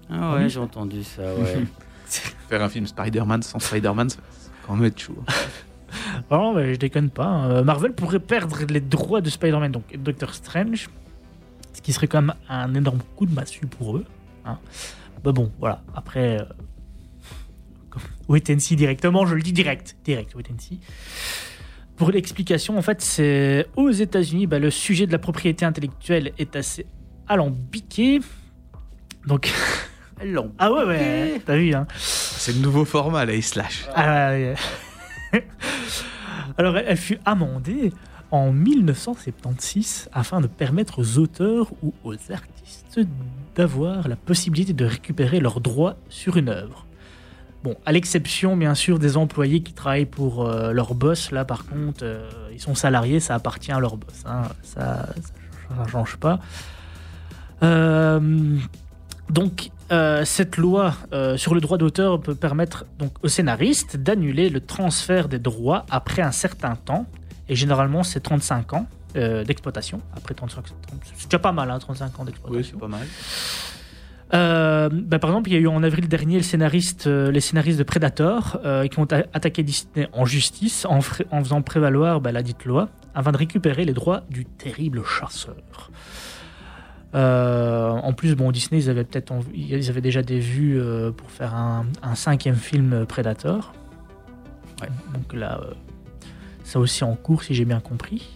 [0.08, 1.64] Ah ouais, j'ai entendu ça, ouais.
[2.48, 4.22] Faire un film Spider-Man sans Spider-Man, ça va
[4.66, 5.16] quand même être chaud.
[6.30, 7.26] Non, mais je déconne pas.
[7.26, 7.50] hein.
[7.50, 10.88] Euh, Marvel pourrait perdre les droits de Spider-Man, donc et Doctor Strange,
[11.72, 14.04] ce qui serait quand même un énorme coup de massue pour eux.
[14.44, 14.58] hein.
[15.24, 15.82] Bah bon, voilà.
[15.96, 16.44] Après, euh,
[18.28, 20.80] wait and see directement, je le dis direct, direct, wait and see.
[21.96, 26.56] Pour l'explication, en fait, c'est aux États-Unis, bah, le sujet de la propriété intellectuelle est
[26.56, 26.86] assez
[27.28, 28.20] alambiqué.
[29.26, 29.52] Donc,
[30.24, 30.52] Long.
[30.58, 31.86] ah ouais, ouais, t'as vu, hein.
[31.96, 34.54] C'est le nouveau format, la slash Ah, ouais.
[36.58, 37.92] Alors, elle fut amendée
[38.30, 43.00] en 1976 afin de permettre aux auteurs ou aux artistes
[43.54, 46.86] d'avoir la possibilité de récupérer leurs droits sur une œuvre.
[47.62, 51.66] Bon, à l'exception bien sûr des employés qui travaillent pour euh, leur boss, là par
[51.66, 54.42] contre, euh, ils sont salariés, ça appartient à leur boss, hein.
[54.62, 55.08] ça
[55.78, 56.40] ne change pas.
[57.62, 58.56] Euh,
[59.28, 59.70] donc,
[60.24, 60.94] cette loi
[61.36, 66.22] sur le droit d'auteur peut permettre donc aux scénaristes d'annuler le transfert des droits après
[66.22, 67.06] un certain temps,
[67.48, 70.00] et généralement c'est 35 ans d'exploitation.
[70.16, 70.74] Après 35, 30
[71.16, 72.78] c'est déjà pas mal, hein, 35 ans Oui, d'exploitation.
[72.78, 73.06] c'est pas mal.
[74.32, 76.40] Euh, bah, par exemple, il y a eu en avril dernier
[77.06, 82.20] euh, les scénaristes de Predator euh, qui ont attaqué Disney en justice en, faisant prévaloir
[82.20, 85.90] bah, la dite loi afin de récupérer les droits du terrible chasseur.
[87.12, 90.80] En plus, bon, Disney, ils avaient peut-être, ils avaient déjà des vues
[91.16, 93.72] pour faire un, cinquième film Predator.
[95.12, 95.60] Donc là,
[96.62, 98.30] ça aussi en cours, si j'ai bien compris.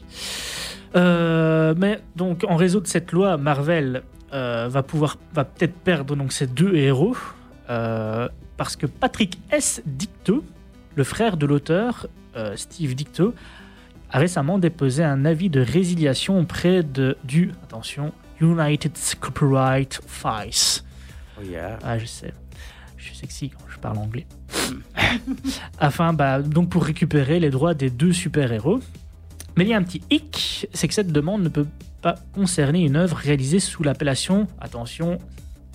[0.97, 4.03] Mais donc, en réseau de cette loi, Marvel
[4.35, 7.17] euh, va pouvoir, va peut-être perdre donc ses deux héros
[7.71, 9.81] euh, parce que Patrick S.
[9.87, 10.45] Dicto,
[10.97, 13.35] le frère de l'auteur euh, Steve Dicto,
[14.11, 20.85] a récemment déposé un avis de résiliation auprès de, du attention United Copyright Office.
[21.39, 21.79] Oh, yeah.
[21.85, 22.35] Ah, je sais.
[22.97, 24.27] Je suis sexy quand je parle anglais.
[25.79, 28.81] Afin, bah, donc pour récupérer les droits des deux super-héros.
[29.57, 31.67] Mais il y a un petit hic, c'est que cette demande ne peut
[32.05, 35.19] pas concerner une œuvre réalisée sous l'appellation, attention,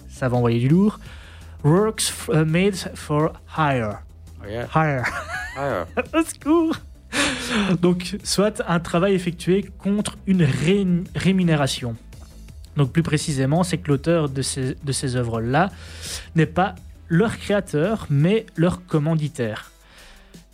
[0.07, 0.99] ça va envoyer du lourd,
[1.63, 3.97] Works f- uh, made for hire.
[4.47, 4.67] Yeah.
[4.75, 5.03] Hire.
[5.57, 6.75] Ah, Au secours
[7.81, 11.95] Donc, soit un travail effectué contre une ré- rémunération.
[12.77, 15.71] Donc, plus précisément, c'est que l'auteur de ces, de ces œuvres-là
[16.35, 16.75] n'est pas
[17.07, 19.71] leur créateur, mais leur commanditaire.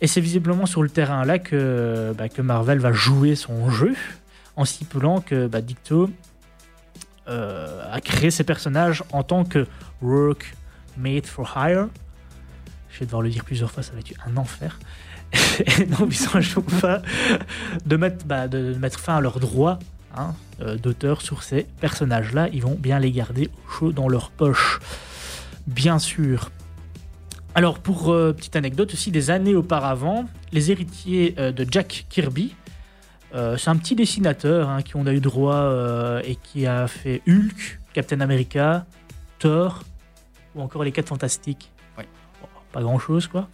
[0.00, 3.94] Et c'est visiblement sur le terrain là que, bah, que Marvel va jouer son jeu,
[4.56, 6.10] en stipulant que bah, Dicto
[7.28, 9.66] euh, a créé ses personnages en tant que
[10.00, 10.54] work
[10.96, 11.88] made for hire.
[12.88, 14.78] Je vais devoir le dire plusieurs fois, ça va être un enfer.
[15.98, 17.02] Donc, ils s'enjouent pas
[17.84, 19.78] de mettre, bah, de mettre fin à leurs droits
[20.16, 22.48] hein, euh, d'auteur sur ces personnages-là.
[22.52, 24.78] Ils vont bien les garder au chaud dans leur poche,
[25.66, 26.50] bien sûr.
[27.56, 32.54] Alors, pour euh, petite anecdote aussi, des années auparavant, les héritiers de Jack Kirby,
[33.36, 36.86] euh, c'est un petit dessinateur hein, qui on a eu droit euh, et qui a
[36.86, 38.86] fait Hulk, Captain America,
[39.38, 39.84] Thor
[40.54, 41.70] ou encore les 4 Fantastiques.
[41.96, 43.48] Bon, pas grand chose quoi.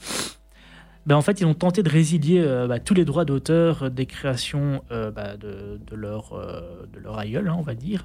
[1.04, 4.06] Ben, en fait, ils ont tenté de résilier euh, bah, tous les droits d'auteur des
[4.06, 6.30] créations bah, de, de leur,
[6.92, 8.04] de leur aïeul, hein, on va dire,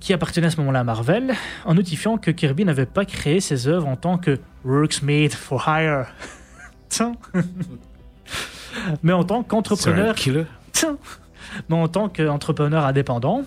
[0.00, 3.68] qui appartenait à ce moment-là à Marvel, en notifiant que Kirby n'avait pas créé ses
[3.68, 6.06] œuvres en tant que Works Made for Hire.
[9.02, 10.14] Mais en tant qu'entrepreneur
[11.68, 13.42] mais en tant qu'entrepreneur indépendant.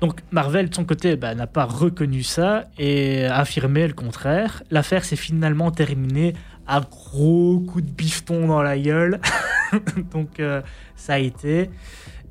[0.00, 4.62] Donc Marvel, de son côté, bah, n'a pas reconnu ça et a affirmé le contraire.
[4.70, 6.34] L'affaire s'est finalement terminée
[6.66, 9.20] à gros coups de bifton dans la gueule.
[10.12, 10.60] donc euh,
[10.96, 11.70] ça a été.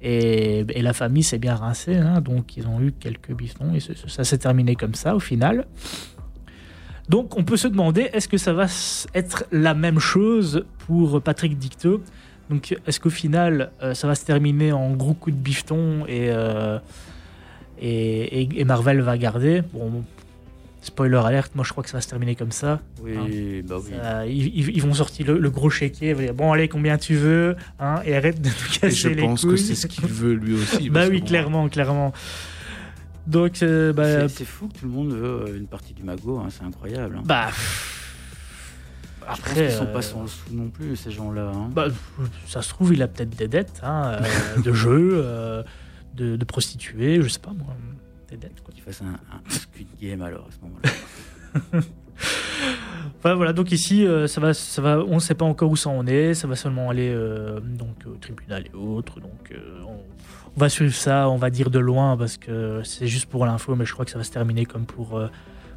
[0.01, 1.95] Et, et la famille s'est bien rincée.
[1.95, 2.21] hein.
[2.21, 5.65] donc ils ont eu quelques biftons et ça s'est terminé comme ça au final.
[7.09, 8.67] Donc on peut se demander, est-ce que ça va
[9.13, 12.01] être la même chose pour Patrick Dicto
[12.49, 16.27] donc, est-ce qu'au final, euh, ça va se terminer en gros coup de bifton et,
[16.31, 16.79] euh,
[17.81, 19.63] et, et- et Marvel va garder?
[19.71, 20.03] Bon,
[20.81, 22.81] spoiler alerte, moi je crois que ça va se terminer comme ça.
[23.01, 23.91] Oui, bah oui.
[24.01, 27.15] Ça- ils, vont sortir le, le gros chéquier, ils vont dire, bon allez, combien tu
[27.15, 29.51] veux hein, Et arrête de nous Et casser je les pense couilles.
[29.51, 30.89] que c'est ce qu'il veut lui aussi.
[30.89, 32.11] bah oui, bon, clairement, clairement.
[33.27, 36.03] Donc, euh, bah, C'est- C'est fou que tout le monde veut euh, une partie du
[36.03, 37.17] magot, hein, c'est incroyable.
[37.19, 37.23] hein.
[37.25, 41.51] bah, Je pense après, qu'ils sont euh, pas sans le sou non plus, ces gens-là.
[41.53, 41.69] hein.
[41.73, 41.87] Bah,
[42.47, 44.19] ça se trouve, il a peut-être des dettes euh,
[44.63, 45.63] de euh,
[46.15, 47.75] de, de prostituées, je sais pas moi.
[48.29, 48.73] Des dettes, quoi.
[48.73, 51.81] Qu'ils fassent un, un Squid Game alors à ce moment-là.
[53.17, 55.75] Enfin, voilà, donc ici, euh, ça va, ça va, on ne sait pas encore où
[55.75, 59.19] ça en est, ça va seulement aller euh, donc, au tribunal et autres.
[59.19, 59.99] Donc, euh, on,
[60.57, 63.75] on va suivre ça, on va dire de loin, parce que c'est juste pour l'info,
[63.75, 65.27] mais je crois que ça va se terminer comme pour, euh,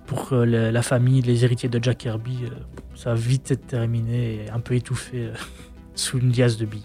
[0.06, 2.38] pour euh, la, la famille, les héritiers de Jack Kirby.
[2.44, 2.48] euh,
[2.94, 5.30] ça va vite être terminé et un peu étouffé
[5.94, 6.82] sous une liasse de billes.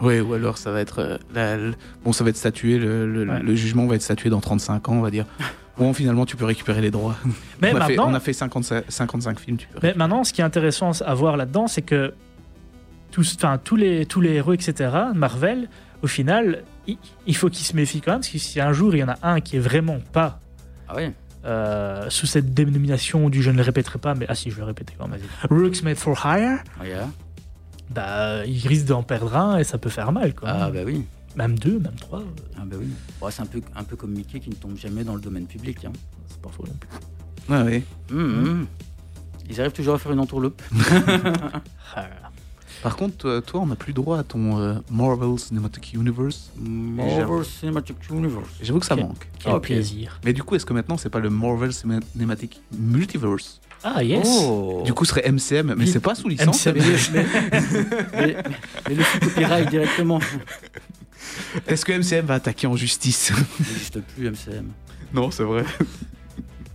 [0.00, 1.20] Ouais, ou alors ça va être.
[1.34, 1.56] la-
[2.04, 3.40] bon, ça va être statué, le, le- Ouais.
[3.40, 5.26] le jugement va être statué dans 35 ans, on va dire.
[5.78, 7.16] Bon, finalement, tu peux récupérer les droits.
[7.62, 9.78] Mais on, a fait, maintenant, on a fait 55, 55 films, tu peux.
[9.82, 12.12] Mais maintenant, ce qui est intéressant à voir là-dedans, c'est que
[13.10, 15.70] tous, tous, les, tous les héros, etc., Marvel,
[16.02, 18.98] au final, il, faut qu'ils se méfient quand même, parce que si un jour il
[18.98, 20.40] y en a un qui est vraiment pas
[20.88, 20.96] Ah
[21.44, 24.60] euh, sous cette dénomination du je ne le répéterai pas, mais ah si, je vais
[24.60, 25.18] le répéter quand même.
[25.18, 25.58] Vas-y.
[25.58, 27.08] Works made for hire, yeah.
[27.90, 30.34] bah, il risque d'en perdre un et ça peut faire mal.
[30.34, 30.48] Quoi.
[30.50, 31.04] Ah bah oui.
[31.34, 32.22] Même deux, même trois,
[32.56, 32.88] Ah bah oui.
[33.20, 35.46] Bon, c'est un peu, un peu comme Mickey qui ne tombe jamais dans le domaine
[35.46, 35.84] public.
[35.84, 35.92] Hein.
[36.28, 36.88] c'est pas faux non plus.
[37.48, 37.82] Ouais, ouais.
[38.12, 38.66] Hum, hum.
[39.48, 40.62] Ils arrivent toujours à faire une entourloupe.
[41.94, 42.06] Ah,
[42.82, 46.50] Par contre, toi, toi, on n'a plus droit à ton euh, Marvel Cinematic Universe.
[46.58, 48.48] Marvel Cinematic Universe.
[48.62, 49.00] J'avoue que ça Ok.
[49.00, 49.28] manque.
[49.38, 49.62] quel Ok.
[49.62, 50.20] plaisir.
[50.24, 53.60] Mais du coup, est-ce que maintenant, c'est pas le Marvel Cinematic Multiverse?
[53.84, 54.82] Ah yes Oh.
[54.84, 56.66] Du coup, ce serait MCM, mais c'est pas sous licence.
[56.66, 56.76] MCM.
[57.12, 57.26] mais,
[58.14, 58.36] mais,
[58.88, 60.20] mais le copyright directement.
[61.66, 63.32] Est-ce que MCM va attaquer en justice?
[63.60, 64.68] Il n'existe plus MCM.
[65.12, 65.64] Non, c'est vrai.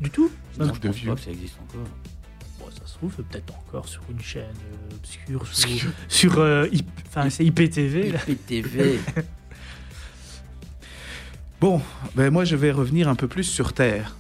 [0.01, 0.29] Du tout?
[0.59, 1.09] Non, je de pense vieux.
[1.09, 1.87] pas que ça existe encore.
[2.97, 6.87] Trouve peut-être encore sur une chaîne euh, obscure, sur, sur, euh, IP
[7.29, 8.11] c'est IPTV.
[8.11, 8.19] Là.
[8.27, 8.99] IPTV.
[11.59, 11.81] Bon,
[12.15, 14.15] ben moi, je vais revenir un peu plus sur Terre.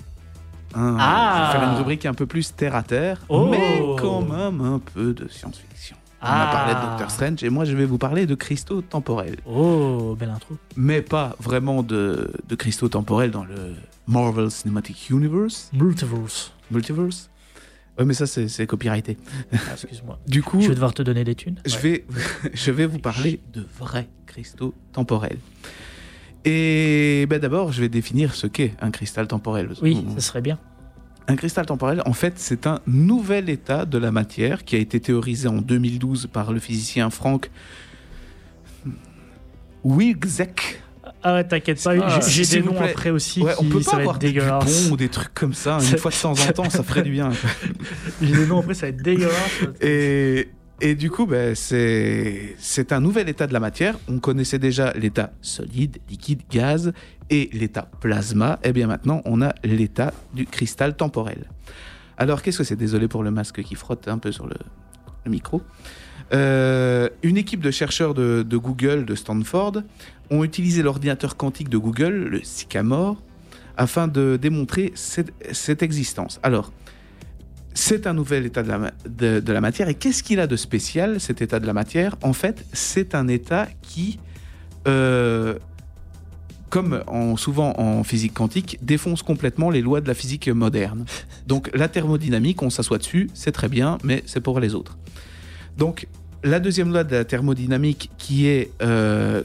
[0.73, 0.97] hein.
[0.99, 1.49] Ah.
[1.51, 3.47] Je vais faire une rubrique un peu plus terre à terre, Oh.
[3.49, 5.95] mais quand même un peu de science-fiction.
[6.19, 6.51] On a Ah.
[6.51, 9.37] parlé de Doctor Strange et moi je vais vous parler de cristaux temporels.
[9.45, 10.57] Oh, belle intro.
[10.75, 13.75] Mais pas vraiment de, de cristaux temporels dans le
[14.07, 16.53] Marvel Cinematic Universe, Multiverse.
[16.71, 17.29] Multiverse.
[17.97, 19.17] Ouais, mais ça c'est c'est copyrighté.
[19.53, 20.19] Ah, excuse-moi.
[20.27, 21.59] Du coup, Je vais devoir te donner des thunes.
[21.65, 22.05] je vais,
[22.53, 25.39] je vais vous parler de vrais cristaux temporels.
[26.45, 29.69] Et ben d'abord, je vais définir ce qu'est un cristal temporel.
[29.81, 30.59] Oui, ça serait bien.
[31.27, 34.99] Un cristal temporel, en fait, c'est un nouvel état de la matière qui a été
[35.01, 37.49] théorisé en 2012 par le physicien Frank
[39.83, 40.81] Wilczek.
[41.23, 42.91] Ah ouais, t'inquiète pas, Ah, j'ai- des noms plaît.
[42.91, 44.31] après aussi Ouais, on qui peut pas avoir des.
[44.31, 44.59] Dupont
[44.91, 45.79] ou des trucs comme ça.
[45.81, 47.31] Une fois de temps en temps, ça ferait du bien.
[48.21, 49.33] J'ai des noms après, ça va être dégueulasse.
[49.81, 50.49] Et,
[50.79, 53.95] et du coup, ben, c'est c'est un nouvel état de la matière.
[54.07, 56.93] On connaissait déjà l'état solide, liquide, gaz
[57.29, 58.59] et l'état plasma.
[58.63, 61.45] Et bien maintenant, on a l'état du cristal temporel.
[62.17, 62.75] Alors, qu'est-ce que c'est?
[62.75, 64.55] Désolé pour le masque qui frotte un peu sur le,
[65.25, 65.61] le micro.
[66.33, 69.83] Euh, une équipe de chercheurs de, Google, de Stanford,
[70.29, 73.21] ont utilisé l'ordinateur quantique de Google, le Sycamore,
[73.77, 76.39] afin de démontrer cette, existence.
[76.43, 76.73] Alors,
[77.73, 79.87] c'est un nouvel état de la, matière.
[79.87, 82.15] Et qu'est-ce qu'il a de spécial, cet état de la matière?
[82.23, 84.19] En fait, c'est un état qui,
[84.87, 85.57] euh,
[86.69, 91.05] comme en, souvent en physique quantique, défonce complètement les lois de la physique moderne.
[91.45, 94.97] Donc la thermodynamique, on s'assoit dessus, c'est très bien, mais c'est pour les autres.
[95.77, 96.07] Donc
[96.43, 99.43] la deuxième loi de la thermodynamique, qui est euh,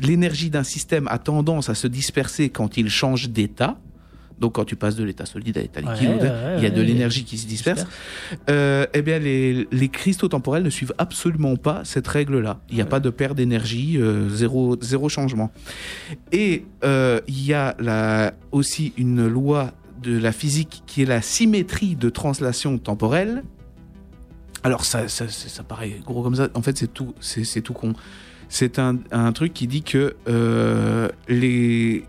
[0.00, 3.78] l'énergie d'un système a tendance à se disperser quand il change d'état.
[4.40, 6.70] Donc quand tu passes de l'état solide à l'état liquide, Ouais, ouais, il y a
[6.70, 7.86] de l'énergie qui se disperse.
[8.50, 12.60] Euh, eh bien, les, les cristaux temporels ne suivent absolument pas cette règle-là.
[12.68, 15.52] Il n'y a pas de perte d'énergie, euh, zéro, zéro changement.
[16.32, 19.72] Et euh, il y a aussi une loi
[20.02, 23.44] de la physique qui est la symétrie de translation temporelle.
[24.64, 26.48] Alors ça, ça, ça, ça paraît gros comme ça.
[26.54, 27.92] En fait, c'est tout, c'est c'est tout con.
[28.48, 32.04] C'est un, un truc qui dit que euh, les,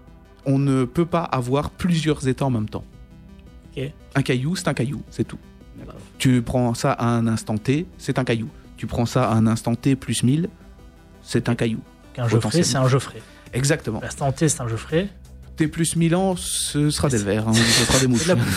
[0.46, 2.84] on ne peut pas avoir plusieurs états en même temps.
[3.76, 3.92] Ok.
[4.16, 5.40] Un caillou, c'est un caillou, c'est tout.
[6.18, 8.50] Tu prends ça à un instant T, c'est un caillou.
[8.78, 10.50] Tu prends ça à un instant T plus 1000,
[11.22, 11.80] c'est un caillou.
[12.18, 13.22] Un Geoffrey, c'est un Geoffrey.
[13.54, 14.00] Exactement.
[14.02, 15.10] L'instant T, c'est un Geoffrey.
[15.58, 18.48] T plus 1000 ans, ce sera des vers, hein, ce sera des C'est mouches.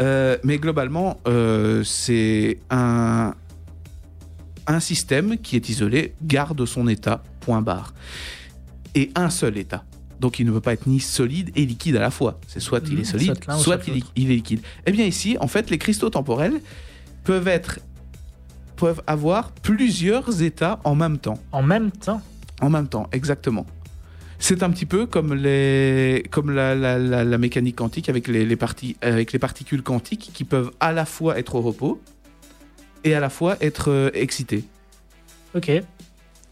[0.00, 3.34] Euh, mais globalement, euh, c'est un,
[4.66, 7.94] un système qui est isolé, garde son état, point barre.
[8.94, 9.84] Et un seul état.
[10.20, 12.38] Donc il ne peut pas être ni solide et liquide à la fois.
[12.46, 13.26] C'est soit il est solide,
[13.62, 14.60] soit il, est- il est liquide.
[14.86, 16.60] Eh bien ici, en fait, les cristaux temporels
[17.24, 17.80] peuvent être
[18.76, 21.38] peuvent avoir plusieurs états en même temps.
[21.52, 22.20] En même temps.
[22.60, 23.66] En même temps, exactement.
[24.38, 28.44] C'est un petit peu comme, les, comme la, la- la- la mécanique quantique avec les,
[28.44, 32.00] les parti- avec les particules quantiques qui peuvent à la fois être au repos
[33.04, 34.64] et à la fois être euh, excitées.
[35.54, 35.70] Ok.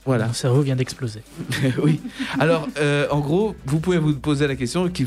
[0.04, 0.26] Voilà.
[0.28, 1.22] Mon cerveau vient d'exploser.
[1.82, 2.00] oui.
[2.40, 5.04] Alors, euh, en gros, vous pouvez vous poser la question qui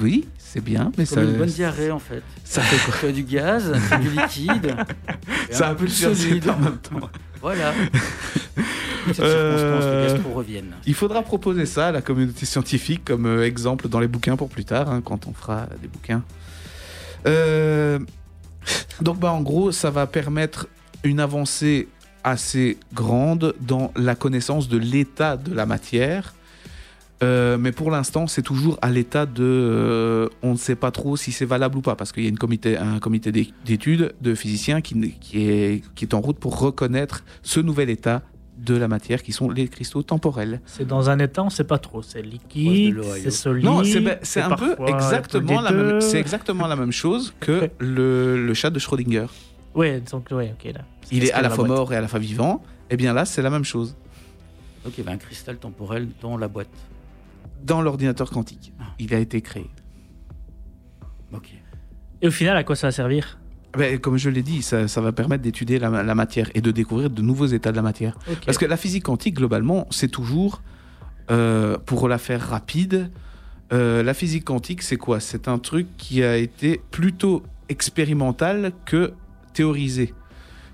[0.00, 2.22] oui, c'est bien, mais Comme ça, une bonne diarrhée en fait.
[2.44, 3.12] ça fait quoi?
[3.12, 4.74] Du gaz, du liquide.
[5.50, 6.16] Ça a un peu de solide.
[6.16, 7.08] solide en même temps.
[7.40, 7.72] Voilà.
[9.20, 10.18] Euh.
[10.86, 14.48] Il faudra proposer ça à la communauté scientifique comme euh, exemple dans les bouquins pour
[14.48, 16.22] plus tard, hein, quand on fera des bouquins.
[17.26, 17.98] Euh,
[19.00, 20.68] donc, bah, en gros, ça va permettre
[21.02, 21.88] une avancée
[22.22, 26.34] assez grande dans la connaissance de l'état de la matière.
[27.22, 29.42] Euh, mais pour l'instant, c'est toujours à l'état de.
[29.42, 32.28] euh, on ne sait pas trop si c'est valable ou pas, parce qu'il y a
[32.28, 36.38] une comité, un comité d'é- d'études de physiciens qui, qui, est, qui est en route
[36.38, 38.22] pour reconnaître ce nouvel état
[38.64, 40.60] de la matière, qui sont les cristaux temporels.
[40.66, 42.02] C'est dans un état, on sait pas trop.
[42.02, 43.64] C'est liquide, c'est solide.
[43.64, 48.46] Non, c'est ben, c'est un peu exactement la même, exactement la même chose que le,
[48.46, 49.26] le chat de Schrödinger.
[49.74, 50.80] Ouais, donc, ouais, ok, là.
[51.10, 51.78] Il est à la la fois boîte.
[51.78, 52.62] mort et à la fois vivant.
[52.90, 53.96] Et bien là, c'est la même chose
[54.84, 56.68] Donc il y avait un cristal temporel dans la boîte.
[57.62, 58.72] dans l'ordinateur quantique.
[58.80, 58.84] Ah.
[58.98, 59.66] Il a été créé.
[61.32, 61.50] Ok.
[62.22, 63.38] Et au final, à quoi ça va servir?
[63.76, 66.70] Ben, comme je l'ai dit, ça, ça va permettre d'étudier la, la matière et de
[66.70, 68.16] découvrir de nouveaux états de la matière.
[68.46, 70.62] Parce que la physique quantique, globalement, c'est toujours,
[71.30, 73.10] euh, pour la faire rapide,
[73.72, 75.20] euh, la physique quantique, c'est quoi?
[75.20, 79.12] C'est un truc qui a été plutôt expérimental que
[79.52, 80.14] théorisé.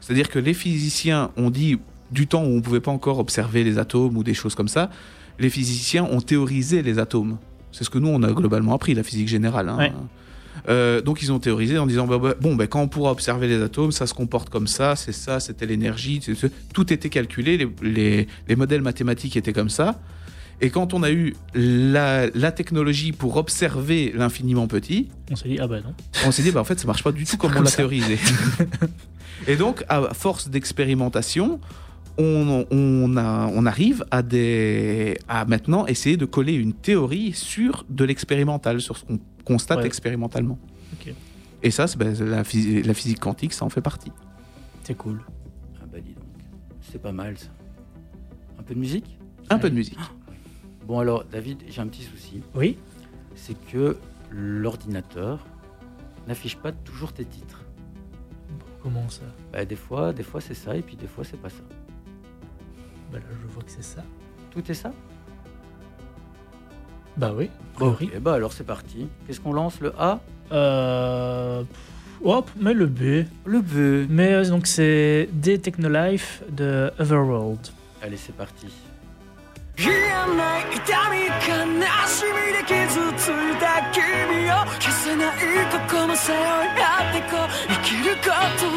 [0.01, 1.79] C'est-à-dire que les physiciens ont dit,
[2.11, 4.69] du temps où on ne pouvait pas encore observer les atomes ou des choses comme
[4.69, 4.91] ça,
[5.39, 7.39] les physiciens ont théorisé les atomes.
[7.73, 9.69] C'est ce que nous, on a globalement appris, la physique générale.
[9.69, 9.77] hein.
[9.79, 9.93] Ouais.
[10.71, 13.49] Euh, donc ils ont théorisé en disant bah, bah, bon ben quand on pourra observer
[13.49, 16.21] les atomes ça se comporte comme ça c'est ça c'était l'énergie
[16.73, 19.99] tout était calculé les, les- les modèles mathématiques étaient comme ça
[20.63, 25.59] Et quand on a eu la, la technologie pour observer l'infiniment petit, On s'est dit,
[25.59, 25.95] ah bah non.
[26.27, 28.19] on s'est dit, bah, en fait, ça marche pas du tout comme on l'a théorisé.
[29.49, 31.61] Et donc, à force d'expérimentation,
[32.19, 37.87] on, on, a- on arrive à, des, à maintenant essayer de coller une théorie sur
[37.89, 39.19] de l'expérimental, sur ce qu'on
[39.53, 39.87] constate Ouais.
[39.87, 40.59] expérimentalement.
[41.63, 44.13] Et ça, c'est, ben, la, phys- la physique quantique, ça en fait partie.
[44.85, 45.21] C'est cool.
[45.83, 46.25] Ah bah dis donc,
[46.81, 47.49] c'est pas mal ça.
[48.59, 49.19] Un peu de musique?
[49.51, 49.99] Un peu de musique.
[50.87, 52.43] Bon alors David, j'ai un petit souci.
[52.55, 52.79] Oui.
[53.35, 53.97] C'est que
[54.31, 55.45] l'ordinateur
[56.29, 57.63] n'affiche pas toujours tes titres.
[58.83, 59.23] Comment ça?
[59.53, 61.63] Bah, des fois, des fois c'est ça et puis des fois c'est pas ça.
[63.13, 64.03] Bah là, je vois que c'est ça.
[64.51, 64.93] Tout est ça?
[67.18, 67.50] Bah oui.
[67.76, 68.12] a Bon, priori.
[68.16, 69.08] ok, bah alors c'est parti.
[69.28, 70.20] Qu'est-ce qu'on lance Le A
[70.52, 71.64] Euh...
[72.24, 73.26] Hop, mais le B.
[73.46, 74.08] Le B.
[74.10, 77.60] Mais euh, donc c'est D Technolife de Otherworld.
[78.02, 78.68] Allez, c'est parti.
[79.78, 81.28] 言えない痛み悲
[82.08, 84.02] しみで傷ついた君
[84.50, 85.36] を消せない
[85.70, 88.72] 過去も背負い合ってこう生きることを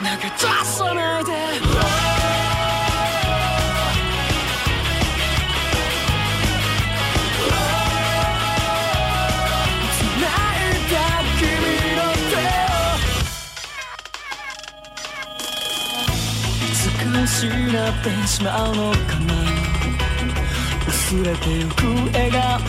[0.00, 2.05] 投げ出さないで
[17.27, 17.51] 失っ
[18.03, 18.97] てしまうのか
[19.27, 19.33] な
[20.87, 22.65] 薄れてゆく笑顔と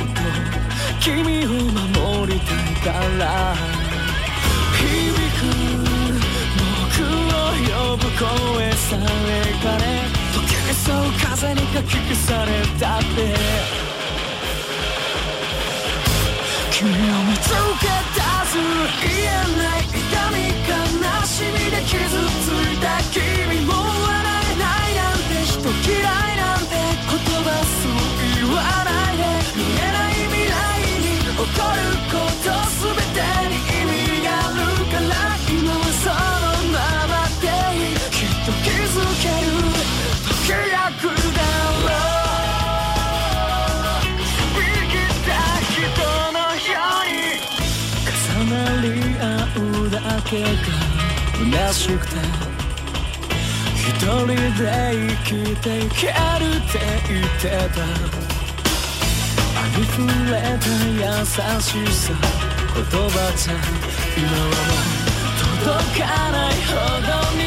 [1.01, 3.55] 君を守りたいから。
[4.75, 4.83] 響
[5.39, 5.41] く
[6.59, 9.83] 僕を呼ぶ声さえかね
[10.35, 12.51] 溶けそう風にかき消され
[12.81, 13.09] たって。
[16.73, 16.93] 君を
[17.25, 18.53] 見つけ出す。
[19.03, 19.95] 言えない痛
[20.35, 20.37] み
[20.69, 20.71] 悲
[21.27, 22.28] しみで傷
[50.29, 50.49] けが
[51.33, 52.17] 虚しくて
[53.75, 54.35] 一人で
[54.93, 56.77] 生きていけるって
[57.09, 57.81] 言ってた。
[59.57, 59.97] ありふ
[60.31, 62.13] れた優しさ。
[62.75, 63.53] 言葉じゃ
[64.17, 66.71] 今はもう届かないほ
[67.01, 67.09] ど
[67.39, 67.41] に。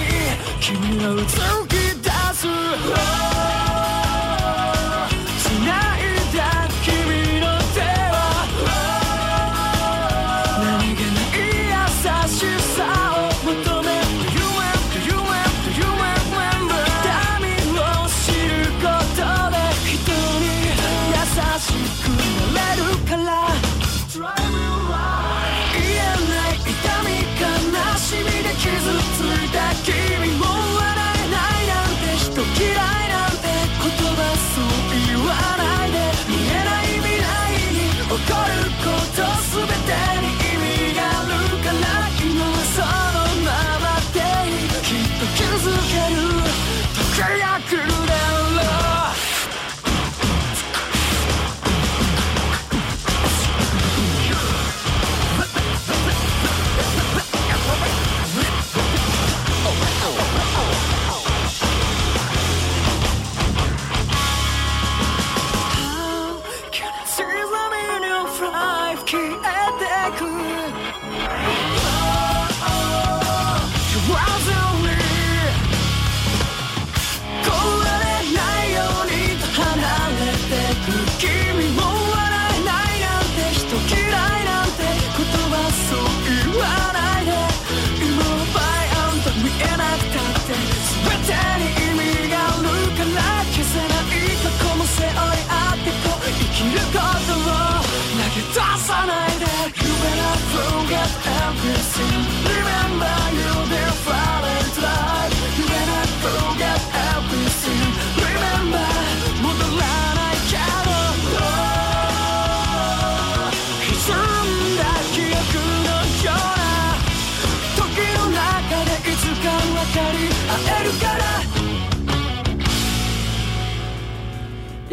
[0.59, 0.73] 君
[1.05, 1.29] はうつ
[1.67, 1.71] き
[2.01, 3.30] 出す。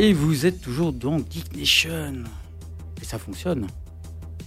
[0.00, 2.22] Et vous êtes toujours dans Geek Nation.
[3.02, 3.66] Et ça fonctionne.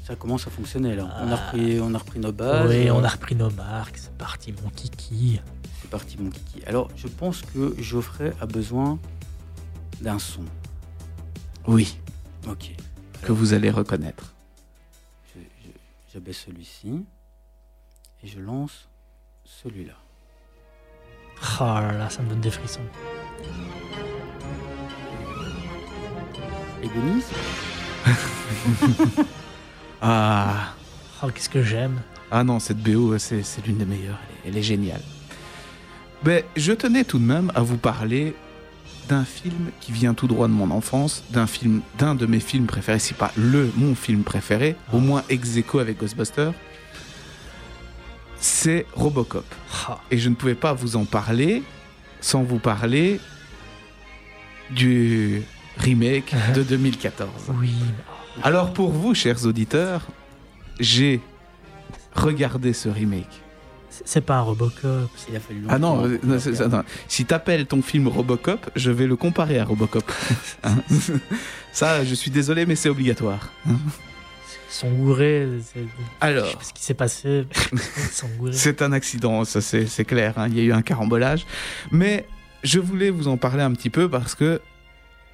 [0.05, 1.03] Ça commence à fonctionner là.
[1.21, 2.69] On a repris, on a repris nos bases.
[2.69, 3.97] oui, on a repris nos marques.
[3.97, 5.39] C'est parti, mon kiki.
[5.81, 6.63] C'est parti mon kiki.
[6.65, 8.97] Alors je pense que Geoffrey a besoin
[10.01, 10.43] d'un son.
[11.67, 11.97] Oui,
[12.47, 12.71] Ok.
[13.21, 14.33] que vous allez reconnaître.
[15.35, 15.69] Je- je-
[16.13, 17.05] J'abaisse celui-ci
[18.23, 18.87] et je lance
[19.43, 19.93] celui-là.
[21.59, 22.81] Oh là là, ça me donne des frissons.
[26.83, 27.25] Et Denise
[30.01, 30.73] Ah,
[31.23, 32.01] Oh, qu'est-ce que j'aime.
[32.31, 34.17] ah non, cette BO, c'est l'une des meilleures.
[34.43, 35.01] Elle est, elle est géniale.
[36.25, 38.33] Mais je tenais tout de même à vous parler
[39.07, 42.65] d'un film qui vient tout droit de mon enfance, d'un film, d'un de mes films
[42.65, 46.53] préférés, si pas le mon film préféré, au moins ex aequo avec Ghostbusters.
[48.39, 49.45] C'est Robocop.
[49.87, 51.61] Ah, Et je ne pouvais pas vous en parler
[52.19, 53.19] sans vous parler
[54.71, 55.43] du
[55.77, 57.29] remake de 2014.
[57.59, 57.73] oui.
[58.43, 60.07] Alors pour vous, chers auditeurs,
[60.79, 61.19] j'ai
[62.15, 63.41] regardé ce remake.
[64.05, 65.09] C'est pas un Robocop.
[65.29, 66.37] Il a fallu Ah non, euh, non,
[67.09, 70.09] si t'appelles ton film Robocop, je vais le comparer à Robocop.
[70.63, 70.77] Hein
[71.73, 73.49] Ça, je suis désolé, mais c'est obligatoire.
[73.67, 73.73] Ils
[74.69, 75.47] sont gourés.
[75.73, 75.87] c'est- Je
[76.21, 77.45] Alors, sais pas ce qui s'est passé.
[78.53, 80.33] C'est un accident, ça c'est c'est clair.
[80.37, 80.47] hein.
[80.47, 81.45] Il y a eu un carambolage.
[81.91, 82.25] Mais
[82.63, 84.61] je voulais vous en parler un petit peu parce que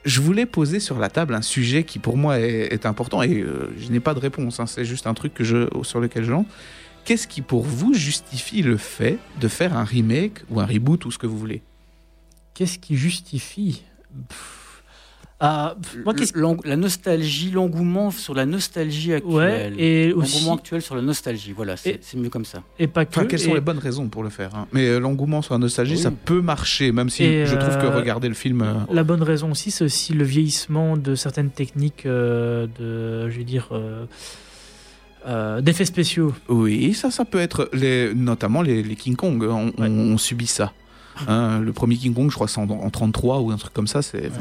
[0.08, 3.74] je voulais poser sur la table un sujet qui pour moi est, important et euh,
[3.78, 4.60] je n'ai pas de réponse.
[4.60, 4.66] hein.
[4.66, 6.46] C'est juste un truc que je, sur lequel je lance.
[7.04, 11.12] Qu'est-ce qui pour vous justifie le fait de faire un remake ou un reboot ou
[11.12, 11.62] ce que vous voulez?
[12.54, 13.84] Qu'est-ce qui justifie?
[15.40, 16.16] Ah, moi,
[16.66, 19.76] La nostalgie, l'engouement sur la nostalgie Ouais, actuelle.
[19.80, 20.34] et aussi.
[20.38, 22.64] L'engouement actuel sur la nostalgie, voilà, c'est mieux comme ça.
[22.80, 23.12] Et pas que.
[23.12, 24.68] Enfin, quelles sont les bonnes raisons pour le faire hein?
[24.74, 26.02] Mais euh, l'engouement sur la nostalgie, Oui.
[26.02, 28.64] ça peut marcher, même si Et, je trouve que euh, regarder le film.
[28.64, 33.38] euh, La bonne raison aussi, c'est aussi le vieillissement de certaines techniques euh, de, je
[33.38, 34.06] vais dire, euh,
[35.28, 36.34] euh, d'effets spéciaux.
[36.50, 39.44] Oui, ça, ça peut être les, notamment les, les King Kong.
[39.44, 39.88] On, on- Ouais.
[39.88, 40.74] on subit ça.
[41.28, 43.88] Hein, le premier King Kong, je crois, c'est en, en 33 ou un truc comme
[43.88, 44.02] ça.
[44.02, 44.32] C'est Ouais.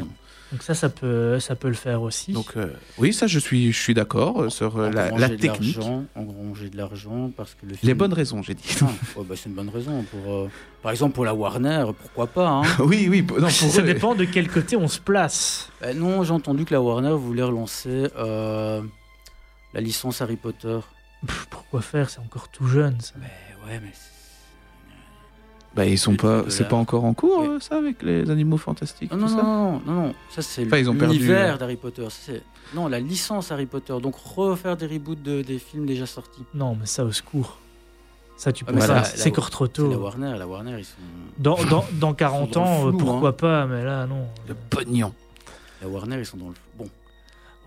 [0.51, 2.31] Donc ça, ça peut, ça peut le faire aussi.
[2.31, 2.67] donc euh,
[2.97, 5.77] oui, ça, je suis, je suis d'accord euh, sur euh, la, la technique.
[6.15, 7.81] engranger de l'argent parce que le film...
[7.87, 8.63] Les bonnes raisons, j'ai dit.
[8.81, 8.85] Ah,
[9.17, 10.03] ouais, bah, c'est une bonne raison.
[10.03, 10.49] Pour, euh,
[10.81, 13.23] par exemple, pour la Warner, pourquoi pas hein oui, oui.
[13.23, 15.69] p- Non, pour ça eux, dépend de quel côté on se place.
[15.81, 18.81] Bah Non, j'ai entendu que la Warner voulait relancer euh,
[19.73, 20.79] la licence Harry Potter.
[21.25, 22.09] Pff, pourquoi faire?
[22.09, 22.97] C'est encore tout jeune.
[23.01, 23.15] Ça.
[23.19, 23.27] Mais
[23.69, 23.91] ouais, mais...
[25.77, 26.43] c'est- bah, ils sont pas.
[26.49, 29.11] C'est la- pas encore en cours, ça, avec les animaux fantastiques.
[29.11, 31.55] Non, non, tout non, ça non, non, non, ça c'est Enfin, ils ont perdu, l'univers
[31.55, 32.05] euh, d'Harry Potter.
[32.09, 32.33] Ça,
[32.75, 33.93] Non, la licence Harry Potter.
[34.01, 36.43] Donc refaire des reboots de, des films déjà sortis.
[36.53, 37.57] Non, mais ça au secours.
[38.35, 40.01] Ça, tu Ah, peux ça, C'est encore trop C'est la tôt.
[40.01, 40.91] Warner, la Warner, ils sont...
[41.39, 43.33] Dans, dans, dans 40 Ils sont dans le ans, euh, flou, pourquoi hein.
[43.33, 44.27] pas, mais là, non.
[44.47, 45.11] Le pognon.
[45.81, 46.53] La Warner, ils sont dans le...
[46.77, 46.85] Bon,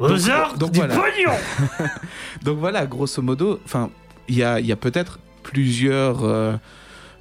[0.09, 0.95] Donc- arts donc du voilà.
[0.95, 1.33] pognon
[2.45, 3.91] Donc voilà, grosso modo, enfin,
[4.29, 6.55] il y a, il y a peut-être plusieurs, euh,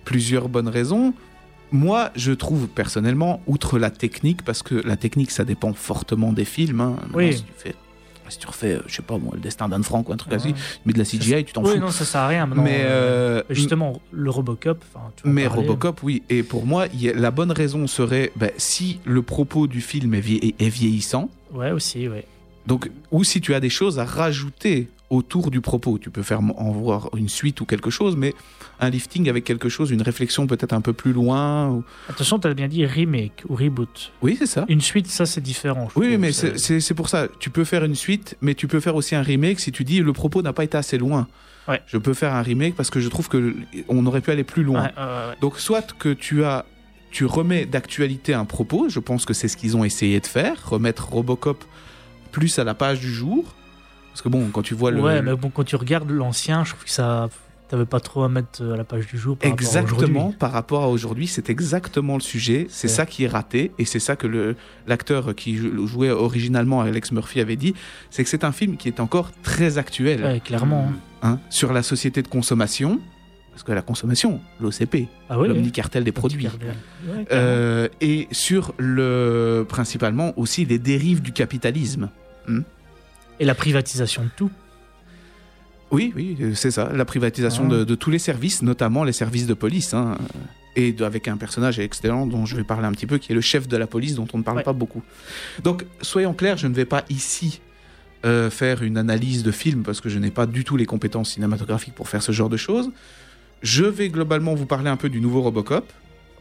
[0.09, 1.13] plusieurs bonnes raisons.
[1.71, 6.45] Moi, je trouve personnellement, outre la technique, parce que la technique, ça dépend fortement des
[6.45, 6.81] films.
[6.81, 6.95] hein.
[7.13, 7.33] Oui.
[7.33, 7.75] Si tu fais,
[8.27, 10.37] si tu refais, euh, je sais pas le destin d'Anne Frank ou un truc Ouais.
[10.39, 10.55] ainsi,
[10.85, 11.77] mais de la CGI, tu t'en Oui, fous.
[11.79, 12.47] non, ça sert à rien.
[12.47, 12.63] maintenant.
[12.63, 14.83] mais euh, Justement, le Robocop.
[15.15, 15.61] tu mais parler.
[15.61, 16.23] Robocop, oui.
[16.29, 20.69] Et pour moi, a- la bonne raison serait ben, si le propos du film est
[20.69, 22.25] vieillissant, Ouais, aussi, ouais.
[22.65, 26.39] Donc, ou si tu as des choses à rajouter autour du propos, tu peux faire
[26.41, 28.33] en voir une suite ou quelque chose, mais
[28.79, 31.69] un lifting avec quelque chose, une réflexion peut-être un peu plus loin.
[31.69, 34.11] ou- Attention, tu as bien dit remake ou reboot.
[34.21, 34.65] Oui, c'est ça.
[34.69, 35.87] Une suite, ça, c'est différent.
[35.95, 37.27] Oui, mais C'est- pour ça.
[37.39, 39.99] Tu peux faire une suite, mais tu peux faire aussi un remake si tu dis
[39.99, 41.27] le propos n'a pas été assez loin.
[41.67, 41.81] Ouais.
[41.87, 43.55] Je peux faire un remake parce que je trouve que
[43.87, 44.83] on aurait pu aller plus loin.
[44.85, 45.35] Ouais.
[45.41, 46.65] Donc, soit que tu as,
[47.11, 50.69] tu remets d'actualité un propos, je pense que c'est ce qu'ils ont essayé de faire,
[50.69, 51.63] remettre Robocop
[52.31, 53.55] plus à la page du jour.
[54.11, 56.71] Parce que bon, quand tu vois le, Ouais, mais bon, quand tu regardes l'ancien, je
[56.71, 57.29] trouve que ça.
[57.69, 59.37] T'avais pas trop à mettre euh, à la page du jour.
[59.37, 62.65] Par Exactement, par rapport à aujourd'hui, c'est exactement le sujet.
[62.67, 64.55] C'est ça qui est raté, et c'est ça que le
[64.87, 67.75] l'acteur qui jou- jouait originalement Alex Murphy avait dit,
[68.09, 70.91] c'est que c'est un film qui est encore très actuel Ouais, clairement.
[71.21, 72.99] hein, sur la société de consommation,
[73.51, 77.27] parce que la consommation, l'OCP, Ah oui, l'omnicartel des produits, Ouais.
[77.31, 82.09] Euh, et sur le principalement aussi les dérives du capitalisme.
[83.39, 84.51] Et la privatisation de tout.
[85.91, 87.73] Oui, oui, euh, c'est ça, la privatisation Ah.
[87.77, 90.17] de, de tous les services, notamment les services de police, hein,
[90.75, 93.35] et de- avec un personnage excellent dont je vais parler un petit peu, qui est
[93.35, 94.63] le chef de la police, dont on ne parle Ouais.
[94.63, 95.01] pas beaucoup.
[95.63, 97.61] Donc, soyons clairs, je ne vais pas ici
[98.25, 101.31] euh, faire une analyse de film, parce que je n'ai pas du tout les compétences
[101.31, 102.91] cinématographiques pour faire ce genre de choses.
[103.63, 105.89] Je vais globalement vous parler un peu du nouveau Robocop,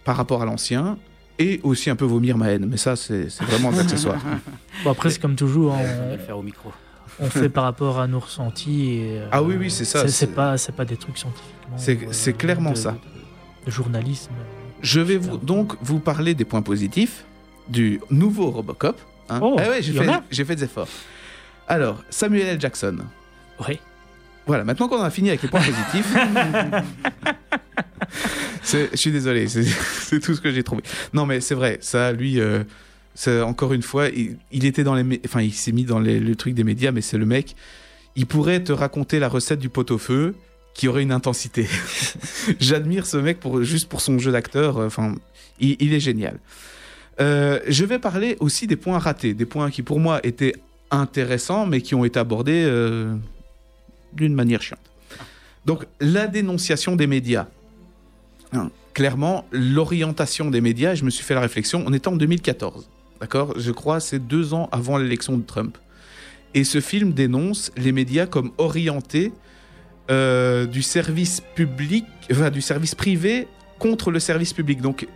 [0.05, 0.99] par rapport à l'ancien,
[1.39, 4.21] et aussi un peu vomir ma haine, mais ça, c'est vraiment des accessoires.
[4.85, 6.73] Bon, après, c'est comme toujours, hein, on va le faire au micro.
[7.21, 8.91] On, fait par rapport à nos ressentis.
[8.93, 11.77] Et, euh, Ah oui, oui, c'est ça, C'est pas, c'est pas des trucs scientifiquement.
[11.77, 12.93] C'est- euh, c'est clairement de- ça.
[12.93, 14.31] de- de journalisme.
[14.83, 17.25] Je vais vous, donc vous parler des points positifs
[17.69, 19.41] du nouveau Robocop hein.
[19.43, 20.89] Oh, Eh ouais, j'ai fait, fait des efforts.
[21.67, 22.61] Alors, Samuel L.
[22.61, 22.99] Jackson.
[23.69, 23.79] Oui.
[24.47, 26.15] Voilà, maintenant qu'on a fini avec les points positifs.
[28.65, 30.83] je suis désolé, c'est c'est tout ce que j'ai trouvé.
[31.13, 32.65] Non, mais c'est vrai, ça, lui, euh,
[33.27, 35.21] encore une fois, il, était dans les.
[35.25, 37.57] Enfin, il s'est mis dans le truc des médias, mais c'est le mec.
[38.17, 40.35] Il pourrait te raconter la recette du pot-au-feu
[40.79, 41.67] qui aurait une intensité.
[42.61, 44.79] J'admire ce mec pour, juste pour son jeu d'acteur.
[44.79, 45.17] euh, Enfin,
[45.59, 46.39] il, est génial.
[47.21, 50.55] Euh, je vais parler aussi des points ratés, des points qui pour moi étaient
[50.93, 53.13] intéressants, mais qui ont été abordés euh,
[54.13, 54.79] d'une manière chiante.
[55.67, 57.49] Donc, la dénonciation des médias.
[58.53, 62.89] Hein, clairement, l'orientation des médias, je me suis fait la réflexion, on était en 2014,
[63.21, 63.55] d'accord?
[63.59, 65.77] Je crois c'est deux ans avant l'élection de Trump.
[66.55, 69.33] Et ce film dénonce les médias comme orientés
[70.11, 73.47] euh, du service public, enfin, du service privé
[73.79, 74.81] contre le service public.
[74.81, 75.07] Donc,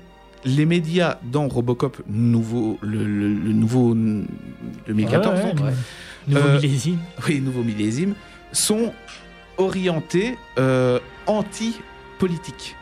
[0.44, 5.72] les médias dans Robocop nouveau, le, le- le nouveau 2014, Ouais, ouais, donc, ouais.
[6.28, 6.98] Nouveau Euh, millésime.
[7.26, 8.14] oui, nouveau millésime,
[8.52, 8.92] sont
[9.56, 12.76] orientés euh, anti-politique,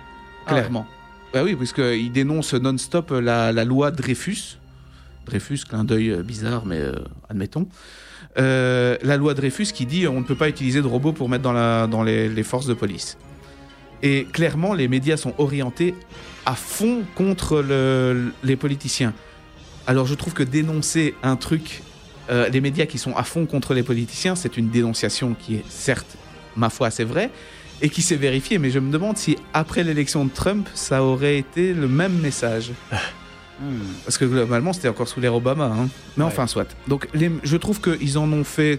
[0.47, 0.87] Ah clairement.
[1.33, 4.59] Bah oui, puisqu'ils dénoncent non-stop la, la loi Dreyfus.
[5.27, 6.93] Dreyfus, clin d'œil euh, bizarre, mais euh,
[7.29, 7.68] admettons.
[8.39, 11.43] Euh, la loi Dreyfus qui dit on ne peut pas utiliser de robots pour mettre
[11.43, 13.18] dans, les, forces de police.
[14.03, 15.95] Et clairement, les médias sont orientés
[16.47, 19.12] à fond contre le- les politiciens.
[19.87, 21.83] Alors je trouve que dénoncer un truc,
[22.31, 26.16] les médias qui sont à fond contre les politiciens, c'est une dénonciation qui est certes,
[26.55, 27.31] ma foi, assez vraie,
[27.83, 28.59] et qui s'est vérifiée.
[28.59, 32.71] Mais je me demande si après l'élection de Trump, ça aurait été le même message.
[34.05, 35.67] Parce que globalement, c'était encore sous l'ère Obama.
[35.67, 35.89] hein.
[36.17, 36.29] Mais Ouais.
[36.31, 36.75] enfin, soit.
[36.89, 38.79] Donc, les- je trouve qu'ils en ont fait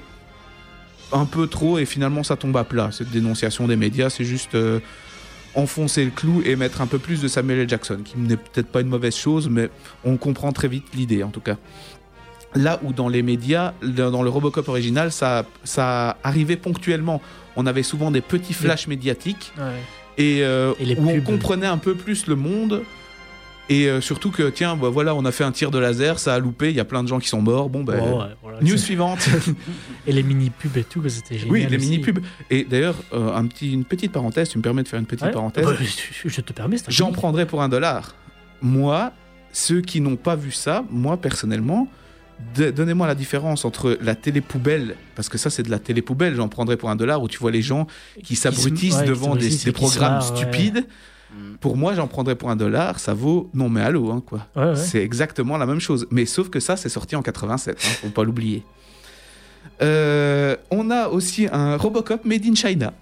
[1.14, 2.90] un peu trop et finalement, ça tombe à plat.
[2.92, 4.80] Cette dénonciation des médias, c'est juste euh,
[5.56, 7.70] enfoncer le clou et mettre un peu plus de Samuel L.
[7.70, 9.70] Jackson, qui n'est peut-être pas une mauvaise chose, mais
[10.06, 11.58] on comprend très vite l'idée, en tout cas.
[12.56, 17.22] Là où dans les médias, dans le Robocop original, ça, ça arrivait ponctuellement.
[17.56, 19.64] On avait souvent des petits flashs médiatiques Ouais.
[20.18, 22.84] et, euh, Et où on comprenait un peu plus le monde
[23.74, 26.34] et euh, surtout que tiens bah, voilà on a fait un tir de laser ça
[26.36, 28.62] a loupé il y a plein de gens qui sont morts bon ben ouais, voilà,
[28.62, 29.28] news suivante
[30.08, 31.52] Et les mini-pubs et tout, c'était génial.
[31.52, 31.90] oui les aussi.
[31.90, 32.20] mini pubs
[32.50, 35.26] et d'ailleurs euh, un petit une petite parenthèse tu me permets de faire une petite
[35.26, 35.32] Ouais.
[35.32, 35.74] parenthèse Bah,
[36.30, 37.16] je- te permets, j'en film.
[37.16, 38.16] prendrais pour un dollar
[38.62, 39.14] moi
[39.54, 41.88] ceux qui n'ont pas vu ça moi personnellement
[42.56, 46.34] Donnez-moi la différence entre la télé poubelle, parce que ça c'est de la télé poubelle,
[46.34, 47.86] j'en prendrais pour un dollar, où tu vois les gens
[48.24, 50.40] qui se- s'abrutissent ouais, qui devant des, programmes marrent, ouais.
[51.32, 51.56] Hmm.
[51.62, 54.48] Pour moi, j'en prendrais pour un dollar, ça vaut non mais allô, hein, quoi.
[54.56, 54.76] Ouais, ouais.
[54.76, 56.06] C'est exactement la même chose.
[56.12, 58.64] Mais sauf que ça, c'est sorti en 87, hein, faut pas l'oublier.
[59.82, 62.94] Euh, on a aussi un Robocop Made in China.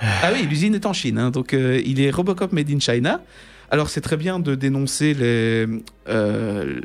[0.00, 3.22] Ah oui, l'usine est en Chine, hein, donc euh, il est Robocop Made in China.
[3.70, 5.66] Alors c'est très bien de dénoncer les,
[6.08, 6.80] euh,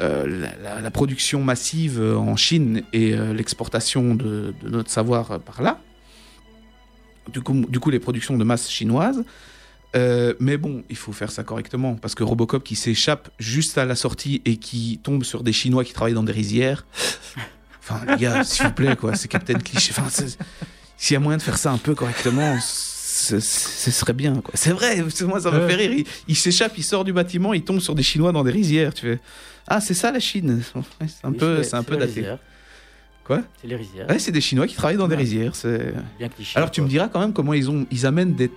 [0.00, 5.38] euh, la, la- la production massive en Chine et euh, l'exportation de, de notre savoir
[5.40, 5.78] par là.
[7.32, 9.24] Du coup, du coup, les productions de masse chinoises.
[9.94, 13.84] Euh, mais bon, il faut faire ça correctement parce que Robocop qui s'échappe juste à
[13.84, 16.86] la sortie et qui tombe sur des Chinois qui travaillent dans des rizières.
[17.80, 19.94] Enfin, les gars, s'il vous plaît, quoi, c'est Captain Cliché.
[19.96, 20.08] Enfin,
[20.96, 24.52] s'il y a moyen de faire ça un peu correctement, ce ce serait bien, quoi.
[24.54, 25.92] C'est vrai, moi ça me fait rire.
[25.92, 28.92] Il, il s'échappe, il sort du bâtiment, il tombe sur des Chinois dans des rizières.
[28.92, 29.20] Tu fais,
[29.68, 30.62] ah, c'est ça la Chine.
[31.00, 32.12] C'est un peu, c'est un peu les daté.
[32.12, 32.38] rizières.
[33.24, 33.42] Quoi?
[33.60, 34.08] C'est les rizières.
[34.08, 35.54] Ouais, c'est des Chinois qui travaillent dans des rizières.
[35.54, 35.94] C'est.
[36.18, 36.56] Bien cliché.
[36.56, 38.50] Alors tu me diras quand même comment ils ont, ils amènent des,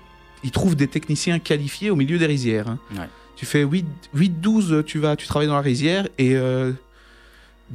[0.44, 2.68] ils trouvent des techniciens qualifiés au milieu des rizières.
[2.70, 2.80] hein.
[2.96, 3.08] Ouais.
[3.36, 6.72] Tu fais 8, 8, 12, tu vas, tu travailles dans la rizière et euh,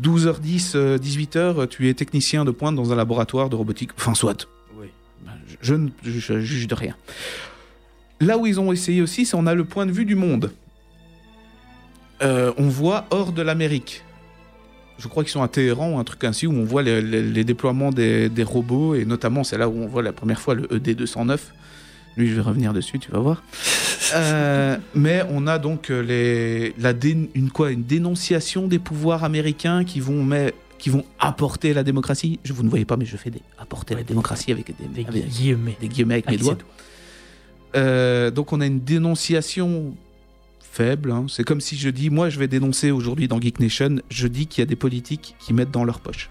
[0.01, 3.91] 12h10, euh, 18h, tu es technicien de pointe dans un laboratoire de robotique.
[3.97, 4.47] Enfin, soit.
[4.79, 4.89] Oui.
[5.63, 6.95] Je, je ne juge de rien.
[8.21, 10.53] Là où ils ont essayé aussi, c'est on a le point de vue du monde.
[12.23, 14.03] Euh, on voit hors de l'Amérique.
[14.99, 17.23] Je crois qu'ils sont à Téhéran ou un truc ainsi où on voit les, les-
[17.23, 20.55] les déploiements des, des robots et notamment c'est là où on voit la première fois
[20.55, 21.39] le E ED209.
[22.17, 23.43] Lui, je vais revenir dessus, tu vas voir.
[24.15, 29.25] Euh, mais on a donc euh, les, la dé- une, quoi, une dénonciation des pouvoirs
[29.25, 32.39] américains qui vont, mais, qui vont apporter la démocratie.
[32.45, 35.09] Je, vous ne voyez pas, mais je fais des apporter la démocratie avec des, Des
[35.09, 35.77] avec guillemets.
[35.81, 36.55] des guillemets avec mes Avec ses doigts.
[36.55, 36.69] doigts.
[37.77, 39.95] Euh, donc on a une dénonciation
[40.61, 41.11] faible.
[41.11, 41.27] hein.
[41.29, 44.47] C'est comme si je dis, moi je vais dénoncer aujourd'hui dans Geek Nation, je dis
[44.47, 46.31] qu'il y a des politiques qui mettent dans leur poche.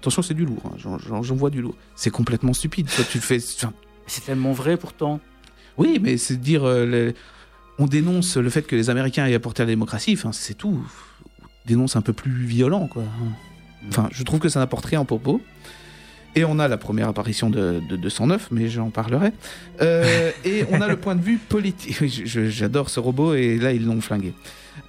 [0.00, 0.76] Attention, c'est du lourd, hein.
[0.76, 1.74] J'en- vois du lourd.
[1.96, 2.88] C'est complètement stupide.
[2.94, 3.38] Toi, tu fais.
[4.06, 5.20] C'est tellement vrai pourtant.
[5.78, 6.64] oui, mais c'est dire.
[6.64, 7.14] euh, les-
[7.78, 10.80] On dénonce le fait que les Américains aient apporté la démocratie, enfin, c'est tout.
[11.42, 13.02] On dénonce un peu plus violent, quoi.
[13.88, 15.40] Enfin, je trouve que ça n'apporte rien en propos.
[16.36, 19.30] Et on a la première apparition de, de 209, mais j'en parlerai.
[19.80, 21.96] Euh, et on a le point de vue politique.
[22.06, 24.32] J'adore ce robot et là ils l'ont flingué.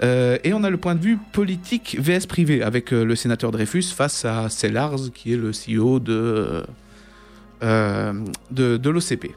[0.02, 3.84] Euh, et on a le point de vue politique VS privé avec le sénateur Dreyfus
[3.96, 6.64] face à Sellars qui est le CEO de,
[7.66, 9.36] de, de l'OCP,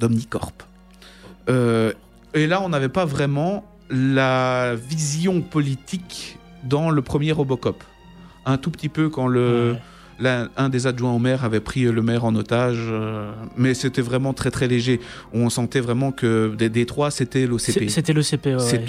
[0.00, 0.52] d'Omnicorp.
[1.48, 1.92] Euh,
[2.34, 7.82] et là on n'avait pas vraiment la vision politique dans le premier Robocop.
[8.44, 9.76] Un tout petit peu quand le,
[10.20, 10.46] Ouais.
[10.56, 14.32] un des adjoints au maire avait pris le maire en otage, euh, mais c'était vraiment
[14.32, 14.98] très très léger.
[15.34, 17.88] On sentait vraiment que des, trois, c'était l'OCP.
[17.90, 18.54] C'était le CP.
[18.56, 18.82] ouais, C'est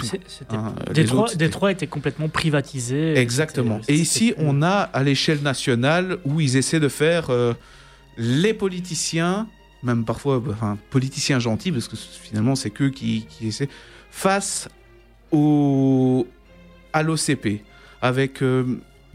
[0.50, 3.16] Hein, Détroit, autres, c'était- Détroit était complètement privatisé.
[3.18, 3.80] Exactement.
[3.88, 7.52] Et ici, on a à l'échelle nationale où ils essaient de faire euh,
[8.18, 9.48] les politiciens,
[9.82, 10.42] même parfois
[10.90, 13.68] politiciens gentils, parce que finalement c'est qu'eux qui, qui essaient,
[14.10, 14.68] face
[15.30, 16.26] au,
[16.92, 17.62] à l'OCP,
[18.02, 18.64] avec euh,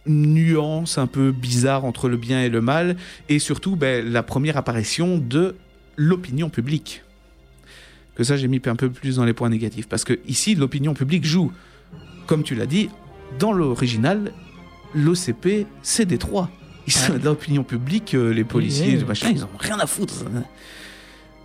[0.05, 2.95] une nuance un peu bizarre entre le bien et le mal,
[3.29, 5.55] et surtout ben, la première apparition de
[5.97, 7.03] l'opinion publique.
[8.15, 10.93] Que ça, j'ai mis un peu plus dans les points négatifs, parce que ici, l'opinion
[10.93, 11.51] publique joue,
[12.27, 12.89] comme tu l'as dit,
[13.39, 14.31] dans l'original,
[14.93, 16.49] l'OCP, c'est Détroit.
[16.87, 17.19] Ils sont Ouais.
[17.19, 19.03] de l'opinion publique, euh, les policiers, oui.
[19.05, 20.13] machins, ils ont rien à foutre.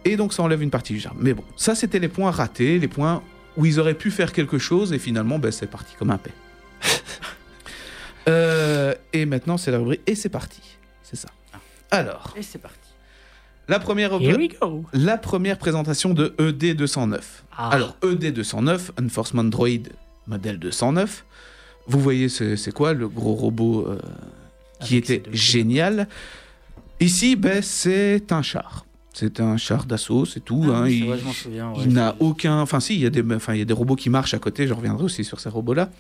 [0.05, 1.19] Et donc ça enlève une partie du charme.
[1.21, 3.23] Mais bon, ça c'était les points ratés, les points
[3.57, 6.33] où ils auraient pu faire quelque chose et finalement ben, c'est parti comme un paix.
[8.29, 10.61] Euh, et maintenant c'est la rubrique et c'est parti.
[11.03, 11.29] C'est ça.
[11.91, 12.77] Alors, Et c'est parti.
[13.69, 14.11] la première,
[14.93, 17.21] la première présentation de E ED209.
[17.57, 17.71] Ah.
[17.71, 19.89] Alors, E ED209, Enforcement Droid
[20.27, 21.25] modèle 209.
[21.87, 23.99] Vous voyez, c'est c'est quoi le gros robot euh,
[24.81, 26.09] qui Avec était génial
[27.01, 28.85] Ici, ben, c'est un char.
[29.15, 30.65] C'est un char d'assaut, c'est tout.
[30.69, 30.89] Ah hein.
[30.89, 31.71] Il- vrai, je m'en souviens.
[31.71, 31.79] ouais.
[31.85, 32.61] il n'a aucun.
[32.61, 33.23] Enfin, si, il y, a des...
[33.35, 35.49] enfin, il y a des robots qui marchent à côté, je reviendrai aussi sur ces
[35.49, 35.91] robots-là.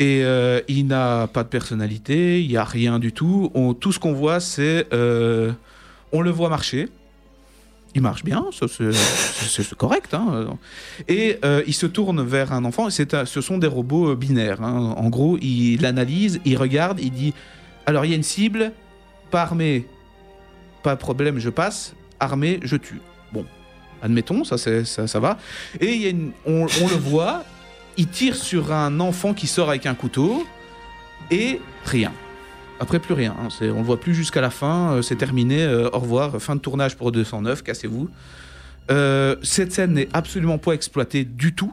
[0.00, 3.50] Et euh, il n'a pas de personnalité, il n'y a rien du tout.
[3.54, 4.86] On- Tout ce qu'on voit, c'est.
[4.92, 5.52] euh,
[6.12, 6.88] On le voit marcher.
[7.96, 10.14] Il marche bien, c'est correct.
[10.14, 10.46] hein.
[11.06, 12.88] Et euh, il se tourne vers un enfant.
[12.88, 14.62] et c'est un- ce sont des robots binaires.
[14.62, 14.94] hein.
[14.96, 17.34] En gros, il analyse, il regarde, il dit
[17.86, 18.72] Alors, il y a une cible,
[19.30, 19.86] pas armée,
[20.82, 21.94] pas problème, je passe.
[22.20, 23.00] Armée, je tue.
[23.32, 23.44] Bon,
[24.02, 25.38] admettons, ça, ça, ça va.
[25.80, 27.44] Et y a une- on, le voit,
[27.96, 30.46] il tire sur un enfant qui sort avec un couteau
[31.30, 32.12] et rien.
[32.80, 33.34] Après, plus rien.
[33.40, 33.48] hein.
[33.60, 34.92] On le voit plus jusqu'à la fin.
[34.94, 35.62] euh, C'est terminé.
[35.62, 36.40] euh, au revoir.
[36.42, 37.62] Fin de tournage pour 209.
[37.62, 38.08] Cassez-vous.
[38.90, 41.72] Euh, cette scène n'est absolument pas exploitée du tout.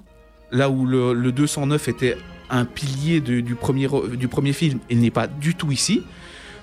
[0.52, 2.18] Là où le 209 était
[2.52, 6.04] un pilier de- du, premier, du premier film, il n'est pas du tout ici.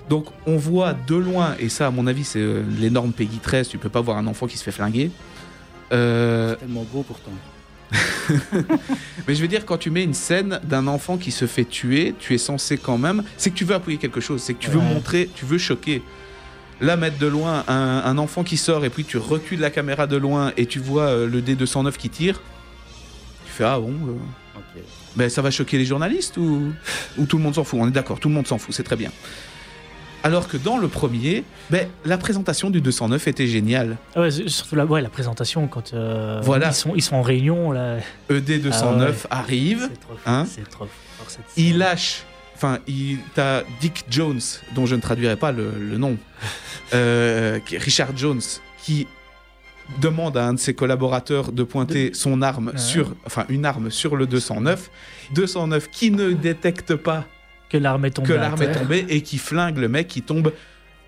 [0.09, 3.67] Donc on voit de loin, et ça à mon avis c'est euh, l'énorme Peggy 13,
[3.69, 5.11] tu peux pas voir un enfant qui se fait flinguer.
[5.91, 7.31] Euh, C'est tellement beau pourtant.
[9.27, 12.13] mais je veux dire, quand tu mets une scène d'un enfant qui se fait tuer,
[12.19, 13.23] tu es censé quand même.
[13.37, 14.93] C'est que tu veux appuyer quelque chose, c'est que tu veux Ouais.
[14.93, 16.01] montrer, tu veux choquer.
[16.81, 20.07] Là, mettre de loin un, un enfant qui sort et puis tu recules la caméra
[20.07, 22.41] de loin et tu vois euh, le D209 qui tire,
[23.45, 24.13] tu fais Ah bon euh.
[25.15, 26.71] Ben, ça va choquer les journalistes ou,
[27.17, 27.79] ou tout le monde s'en fout?
[27.81, 29.11] On est d'accord, tout le monde s'en fout, c'est très bien.
[30.21, 33.97] Alors que dans le premier, ben, la présentation du 209 était géniale.
[34.15, 36.67] Ah ouais, surtout la, ouais, la présentation quand euh, Voilà.
[36.69, 37.71] ils, sont, ils sont en réunion.
[37.71, 37.99] Là.
[38.29, 39.13] ED209 Ah ouais.
[39.29, 40.19] arrive, C'est trop fort.
[40.33, 40.85] hein C'est trop
[41.17, 42.23] fort cette il lâche.
[42.55, 44.41] Enfin, il t'as Dick Jones,
[44.75, 46.17] dont je ne traduirai pas le, le nom,
[46.93, 48.41] euh, Richard Jones,
[48.83, 49.07] qui
[50.01, 52.77] demande à un de ses collaborateurs de pointer son arme Ouais.
[52.77, 54.89] sur, enfin une arme sur le 209.
[55.33, 57.25] 209 qui ne détecte pas
[57.69, 58.27] Que l'arme est tombée.
[58.29, 60.53] que l'arme est tombée et qui flingue le mec qui tombe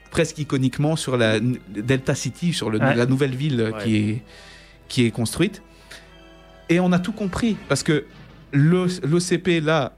[0.10, 2.96] presque iconiquement sur la Delta City, sur le- Ouais.
[2.96, 4.24] la nouvelle ville qui, est,
[4.90, 5.62] qui est construite.
[6.70, 8.06] Et on a tout compris parce que
[8.52, 9.94] l'OCP là.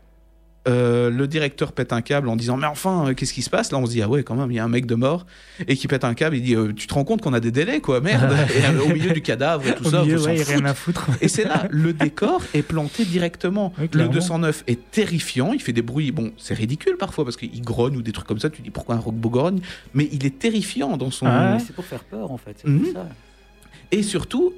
[0.65, 3.71] Euh, le directeur pète un câble en disant mais enfin euh, qu'est-ce qui se passe?
[3.73, 5.25] Là on se dit ah ouais quand même il y a un mec de mort
[5.67, 7.51] et qui pète un câble il dit euh, tu te rends compte qu'on a des
[7.51, 7.99] délais quoi?
[7.99, 10.73] Merde et, euh, au milieu du cadavre et tout Au ça milieu, ouais, rien à
[10.73, 11.07] foutre.
[11.19, 13.73] Et c'est là, le décor est planté directement.
[13.77, 14.13] Oui, le clairement.
[14.13, 18.01] 209 est terrifiant, il fait des bruits, bon, c'est ridicule parfois parce qu'il grogne ou
[18.01, 19.59] des trucs comme ça, tu dis pourquoi un robot grogne,
[19.93, 21.25] mais il est terrifiant dans son...
[21.25, 21.53] Ah ouais.
[21.55, 22.55] Mais C'est pour faire peur en fait.
[22.61, 22.79] c'est Mhm.
[22.83, 23.09] pour ça.
[23.91, 24.53] Et surtout,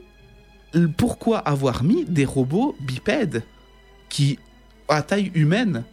[0.98, 3.44] pourquoi avoir mis des robots bipèdes
[4.10, 4.38] qui,
[4.88, 5.84] à taille humaine,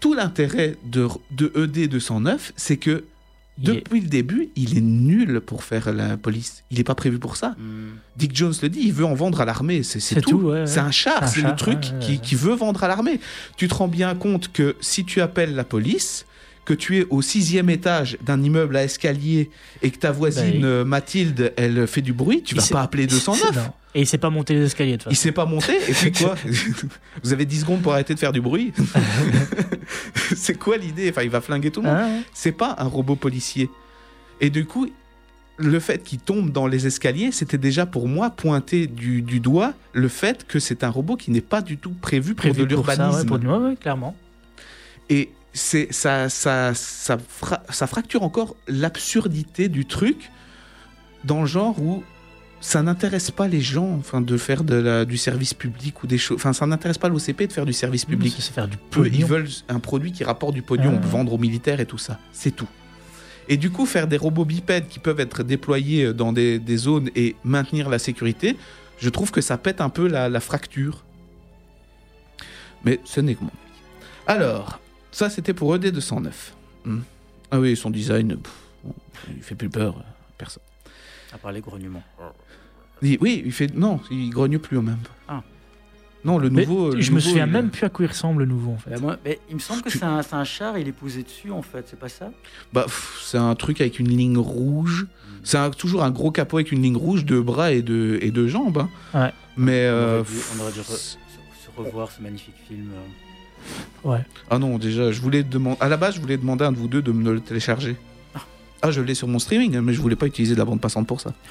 [0.00, 3.04] tout l'intérêt de, de E ED 209, c'est que est-
[3.62, 6.64] depuis le début, il est nul pour faire la police.
[6.70, 7.50] Il n'est pas prévu pour ça.
[7.58, 7.90] Hmm.
[8.16, 10.30] Dick Jones le dit, il veut en vendre à l'armée, c'est tout.
[10.30, 10.66] tout, ouais.
[10.66, 13.20] C'est un char, c'est le truc ouais, ouais, qui, qui veut vendre à l'armée.
[13.56, 16.24] Tu te rends bien compte que si tu appelles la police,
[16.64, 19.50] que tu es au sixième étage d'un immeuble à escalier
[19.82, 22.82] et que ta voisine Bah, il- Mathilde, elle fait du bruit, tu Il vas pas
[22.82, 23.56] appeler 209.
[23.56, 23.62] Non.
[23.94, 26.36] Et il sait pas monter les escaliers de Il sait pas monter et puis quoi
[27.24, 28.72] Vous avez 10 secondes pour arrêter de faire du bruit
[30.36, 31.10] C'est quoi l'idée?
[31.10, 31.96] Enfin, il va flinguer tout le monde.
[31.96, 33.68] Hein C'est pas un robot policier.
[34.40, 34.88] Et du coup,
[35.56, 39.74] le fait qu'il tombe dans les escaliers, c'était déjà pour moi pointer du, du doigt
[39.92, 42.74] le fait que c'est un robot qui n'est pas du tout prévu pour Prévu de
[42.76, 43.46] pour ça, l'urbanisme.
[43.48, 44.14] ouais, ouais, clairement.
[45.08, 50.30] Et c'est ça, ça, ça, fra- ça fracture encore l'absurdité du truc
[51.24, 52.02] dans le genre où
[52.60, 56.18] ça n'intéresse pas les gens enfin, de faire de la- du service public ou des
[56.18, 56.36] choses.
[56.36, 58.34] Enfin, ça n'intéresse pas l'OCP de faire du service public.
[58.38, 59.26] C'est faire du Eux, ils pognon.
[59.26, 61.06] veulent un produit qui rapporte du pognon, Ah.
[61.06, 62.18] vendre aux militaires et tout ça.
[62.32, 62.68] C'est tout.
[63.48, 67.08] Et du coup, faire des robots bipèdes qui peuvent être déployés dans des, des zones
[67.16, 68.56] et maintenir la sécurité,
[68.98, 71.02] je trouve que ça pète un peu la, la fracture.
[72.84, 73.56] Mais ce n'est que mon avis.
[74.26, 74.80] Alors,
[75.12, 76.30] ça c'était pour E ED209.
[76.84, 77.00] Hmm.
[77.50, 78.52] Ah oui, son design, pff,
[79.36, 80.04] il fait plus peur à
[80.38, 80.62] personne.
[81.32, 82.02] À part les grognements.
[83.02, 83.74] Il- oui, il fait.
[83.74, 84.98] Non, il grogne plus en même.
[85.28, 85.42] Ah.
[86.22, 86.90] Non, le Mais nouveau.
[86.94, 88.76] le je me nouveau, souviens il- même plus à quoi il ressemble le nouveau en
[88.76, 88.90] fait.
[88.90, 90.92] Bah, moi, mais il me semble que c'est un, c'est un char et il est
[90.92, 92.30] posé dessus en fait, c'est pas ça?
[92.74, 95.06] Bah, pff, c'est un truc avec une ligne rouge.
[95.42, 98.30] C'est un- toujours un gros capot avec une ligne rouge de bras et de, et
[98.30, 98.86] de jambes.
[99.14, 99.18] hein.
[99.18, 99.32] Ouais.
[99.56, 99.88] Mais.
[99.88, 101.16] on, euh, aurait dû, on aurait dû re- se, se
[101.76, 102.90] revoir ce magnifique film.
[102.92, 103.29] euh.
[104.50, 105.76] Ah non, déjà, je voulais demander.
[105.80, 107.96] À la base, je voulais demander à un de vous deux de me le télécharger.
[108.82, 111.06] Ah, je l'ai sur mon streaming, mais je voulais pas utiliser de la bande passante
[111.06, 111.32] pour ça.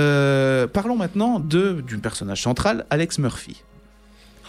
[0.00, 3.62] Euh, parlons maintenant de du personnage central, Alex Murphy.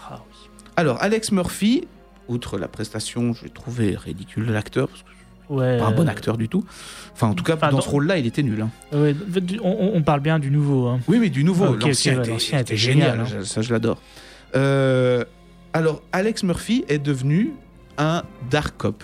[0.10, 0.38] Ah oui.
[0.78, 1.86] Alors, Alex Murphy,
[2.30, 5.08] outre la prestation, je l'ai trouvé ridicule de l'acteur, parce que
[5.50, 5.78] Ouais.
[5.80, 6.64] pas un bon acteur du tout.
[7.14, 8.62] Enfin, en tout cas, enfin, dans dans- ce rôle-là, il était nul.
[8.62, 8.70] hein.
[8.98, 9.14] Ouais,
[9.62, 10.88] on, parle bien du nouveau.
[10.88, 11.02] hein.
[11.10, 13.44] Oui, mais du nouveau, Ah, l'ancien ouais, était, génial, hein.
[13.44, 14.00] ça je l'adore.
[14.56, 15.26] Euh,
[15.74, 17.52] alors, Alex Murphy est devenu
[17.98, 19.04] un dark cop.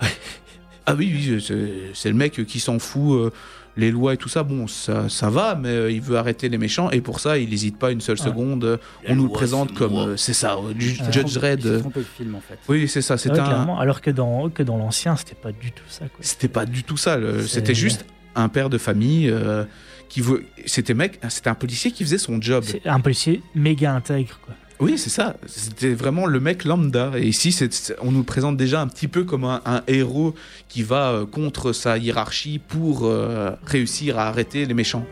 [0.86, 3.30] ah oui, oui, c'est le mec qui s'en fout, euh,
[3.76, 6.58] les lois et tout ça, bon, ça, ça va, mais euh, il veut arrêter les
[6.58, 8.24] méchants, et pour ça, il n'hésite pas une seule Ouais.
[8.24, 8.64] seconde.
[8.64, 8.76] euh,
[9.08, 11.82] On nous le présente comme, euh, c'est ça, euh, Judge Dredd.
[12.16, 12.58] Film en fait.
[12.68, 13.44] Oui, c'est ça, c'est Ouais, un...
[13.44, 13.78] clairement.
[13.78, 16.04] Alors que dans, que dans l'ancien, c'était pas du tout ça.
[16.20, 19.64] C'était pas du tout ça, c'était juste un père de famille euh,
[20.08, 20.44] qui veut...
[20.66, 22.64] C'était mec, c'était un policier qui faisait son job.
[22.66, 24.38] C'est un policier méga intègre.
[24.44, 24.54] Quoi.
[24.82, 25.36] Oui, c'est ça.
[25.46, 27.12] C'était vraiment le mec lambda.
[27.16, 30.34] Et ici, c'est- on nous présente déjà un petit peu comme un, un héros
[30.68, 35.06] qui va euh, contre sa hiérarchie pour euh, réussir à arrêter les méchants.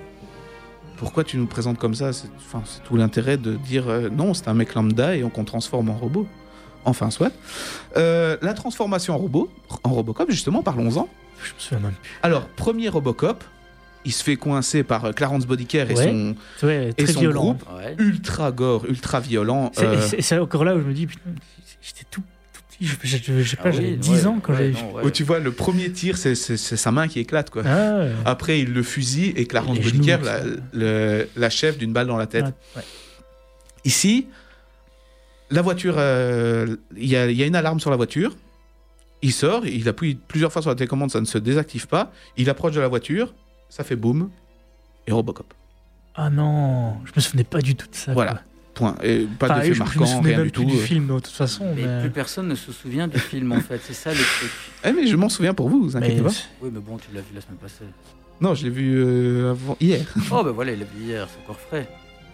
[0.97, 2.13] Pourquoi tu nous présentes comme ça?
[2.13, 5.31] C'est enfin, c'est tout l'intérêt de dire euh, non, c'est un mec lambda et on
[5.31, 6.27] qu'on transforme en robot.
[6.85, 7.31] Enfin, soit.
[7.95, 9.51] La transformation en robot,
[9.85, 11.09] en Robocop, justement, parlons-en.
[11.45, 12.11] Je me souviens même plus.
[12.23, 13.45] Alors, premier Robocop,
[14.05, 16.05] il se fait coincer par euh, Clarence Bodicare et Ouais.
[16.61, 17.41] son Ouais, et son violent.
[17.43, 17.95] groupe Ouais.
[17.99, 19.71] ultra gore, ultra violent.
[19.75, 21.07] C'est euh, c'est- encore là où je me dis,
[21.83, 22.23] j'étais tout,
[22.53, 22.87] tout petit.
[22.87, 25.07] Je, je- je- je sais Ah oui, j'avais 10 ans quand ouais, j'ai.
[25.07, 27.63] Où tu vois, le premier tir, c'est sa main qui éclate, quoi.
[27.67, 28.13] Ah, ouais.
[28.25, 29.79] Après, il le fusille et Clarence
[30.23, 30.41] la,
[30.73, 32.45] le- l'achève d'une balle dans la tête.
[32.47, 32.83] Ouais, ouais.
[33.85, 34.27] Ici,
[35.51, 38.37] la voiture, euh, il y, a, y a une alarme sur la voiture.
[39.23, 42.13] Il sort, il appuie plusieurs fois sur la télécommande, ça ne se désactive pas.
[42.39, 43.35] Il approche de la voiture,
[43.71, 44.29] ça fait boum,
[45.07, 45.55] et Robocop.
[46.15, 48.13] Ah non, je me souvenais pas du tout de ça.
[48.13, 48.33] Voilà.
[48.33, 48.41] quoi.
[48.75, 48.97] Point.
[49.03, 50.65] Et pas Enfin, d'effet je, je me marquant, rien même du tout.
[50.65, 51.73] du film de toute façon.
[51.75, 54.51] Mais Mais, plus personne ne se souvient du film en fait, c'est ça le truc.
[54.85, 56.31] Eh, mais je m'en souviens pour vous, vous mais- inquiétez pas.
[56.61, 57.85] Oui, mais bon, tu l'as vu la semaine passée.
[58.41, 60.05] Non, je l'ai vu euh, avant, hier.
[60.31, 61.89] Oh, ben voilà, il l'a vu hier, c'est encore frais.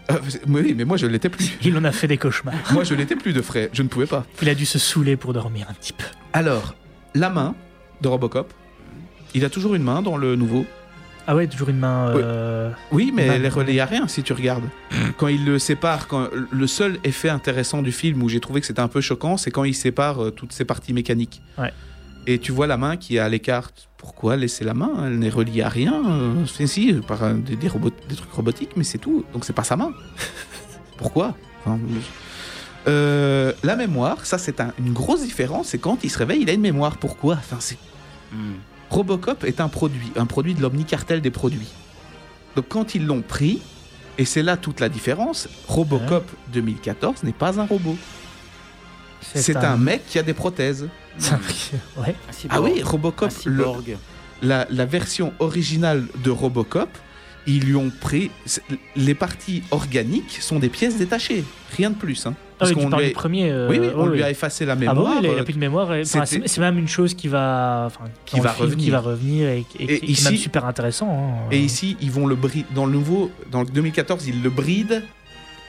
[0.09, 1.53] Ah, oui, mais moi je l'étais plus.
[1.65, 2.55] il en a fait des cauchemars.
[2.73, 4.25] moi je l'étais plus de frais, je ne pouvais pas.
[4.43, 6.05] Il a dû se saouler pour dormir un petit peu.
[6.33, 6.75] Alors,
[7.15, 7.55] la main
[8.03, 8.53] de Robocop,
[9.35, 10.65] il a toujours une main dans le nouveau.
[11.27, 12.13] Ah ouais, toujours une main.
[12.15, 12.21] Oui.
[12.25, 13.35] euh, Oui, mais Main.
[13.35, 14.65] elle est reliée à rien si tu regardes.
[15.17, 18.67] Quand il le sépare, quand, le seul effet intéressant du film où j'ai trouvé que
[18.67, 21.43] c'était un peu choquant, c'est quand il sépare euh, toutes ces parties mécaniques.
[21.59, 21.73] Ouais.
[22.29, 23.71] Et tu vois la main qui est à l'écart.
[23.97, 24.91] Pourquoi laisser la main?
[25.07, 25.95] Elle n'est reliée à rien.
[26.09, 29.25] euh, si, si, par un- des, des robots, des trucs robotiques, mais c'est tout.
[29.33, 29.93] Donc c'est pas sa main.
[30.97, 31.35] Pourquoi?
[31.65, 31.79] Enfin,
[32.89, 35.69] euh, La mémoire, ça c'est un- une grosse différence.
[35.69, 36.99] C'est quand il se réveille, il a une mémoire.
[36.99, 37.35] Pourquoi?
[37.35, 37.79] Enfin, c'est
[38.33, 38.55] Hmm.
[38.91, 41.69] Robocop est un produit, un produit de l'omnicartel des produits.
[42.55, 43.61] Donc quand ils l'ont pris,
[44.19, 47.97] et c'est là toute la différence, Robocop 2014 n'est pas un robot.
[49.21, 49.77] C'est un...
[49.77, 50.89] mec qui a des prothèses.
[51.97, 52.15] Ouais.
[52.51, 53.65] Ah oui, Robocop, le-
[54.43, 56.91] la, la version originale de Robocop,
[57.47, 58.31] ils lui ont pris...
[58.95, 61.45] Les parties organiques sont des pièces détachées,
[61.77, 62.27] rien de plus.
[62.27, 62.35] hein.
[62.59, 63.51] Ah Parce tu qu'on lui premier.
[63.51, 64.97] euh, oui, oui, on lui a effacé la Ah mémoire.
[64.97, 65.91] bah oui, il euh, plus de mémoire.
[65.91, 68.85] enfin, C'est même une chose qui va, enfin, Qui va film, revenir.
[68.85, 71.11] qui va revenir et, et- Et qui est même ici- super intéressant.
[71.11, 71.49] hein.
[71.53, 72.65] Et ici, ils vont le brider.
[72.75, 75.03] Dans le nouveau, dans le 2014, ils le brident,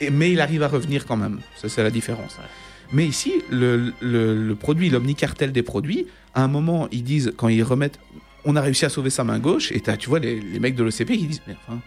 [0.00, 1.40] et- mais il arrive à revenir quand même.
[1.56, 2.36] Ça, c'est la différence.
[2.38, 2.44] Ouais.
[2.90, 7.48] Mais ici, le, le, le produit, l'omnicartel des produits, à un moment, ils disent, quand
[7.48, 7.98] ils remettent,
[8.46, 10.74] on a réussi à sauver sa main gauche, et t'as, tu vois les, les mecs
[10.74, 11.80] de l'OCP qui disent, mais enfin,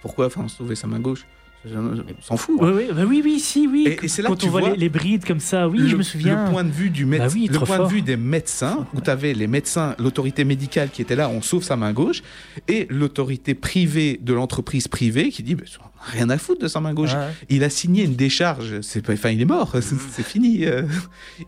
[0.00, 1.26] pourquoi enfin, sauver sa main gauche?
[1.64, 2.56] On s'en fout.
[2.60, 3.86] Oui, oui, bah oui, oui, si, oui.
[3.86, 5.68] Et- et c'est là Quand que tu on voit vois les, les brides comme ça,
[5.68, 6.46] oui, je me souviens.
[6.46, 7.86] Le point de vue du Bah oui, le point fort.
[7.88, 11.40] de vue des médecins, où tu avais les médecins, l'autorité médicale qui était là, on
[11.40, 12.22] sauve sa main gauche,
[12.66, 15.62] et l'autorité privée de l'entreprise privée qui dit, bah,
[16.00, 17.12] rien à foutre de sa main gauche.
[17.14, 17.28] Ouais.
[17.48, 20.64] Il a signé une décharge, c'est pas, enfin, il est mort, c'est c'est fini.
[20.66, 20.82] euh.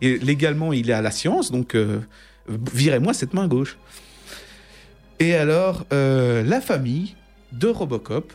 [0.01, 1.99] Et légalement, il est à la science, donc euh,
[2.73, 3.75] virez-moi cette main gauche.
[5.19, 7.15] Et alors, euh, la famille
[7.51, 8.31] de Robocop,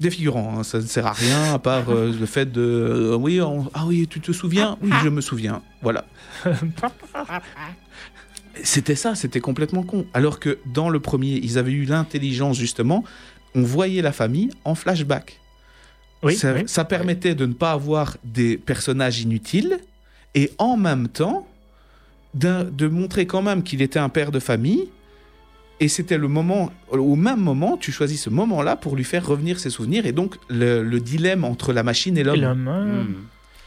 [0.00, 3.16] des figurants, hein, ça ne sert à rien à part euh, le fait de euh,
[3.16, 4.78] oui, on- ah oui, tu te souviens?
[4.82, 5.62] Oui, je me souviens.
[5.82, 6.04] Voilà.
[8.64, 10.04] C'était ça, c'était complètement con.
[10.14, 13.04] Alors que dans le premier, ils avaient eu l'intelligence justement,
[13.54, 15.38] on voyait la famille en flashback.
[16.24, 16.62] Oui, ça, oui.
[16.66, 19.78] ça permettait de ne pas avoir des personnages inutiles
[20.34, 21.46] et en même temps
[22.34, 24.88] de montrer quand même qu'il était un père de famille.
[25.80, 29.60] Et c'était le moment, au même moment, tu choisis ce moment-là pour lui faire revenir
[29.60, 32.40] ses souvenirs et donc le, le dilemme entre la machine et Et l'homme.
[32.40, 33.06] l'homme, hein.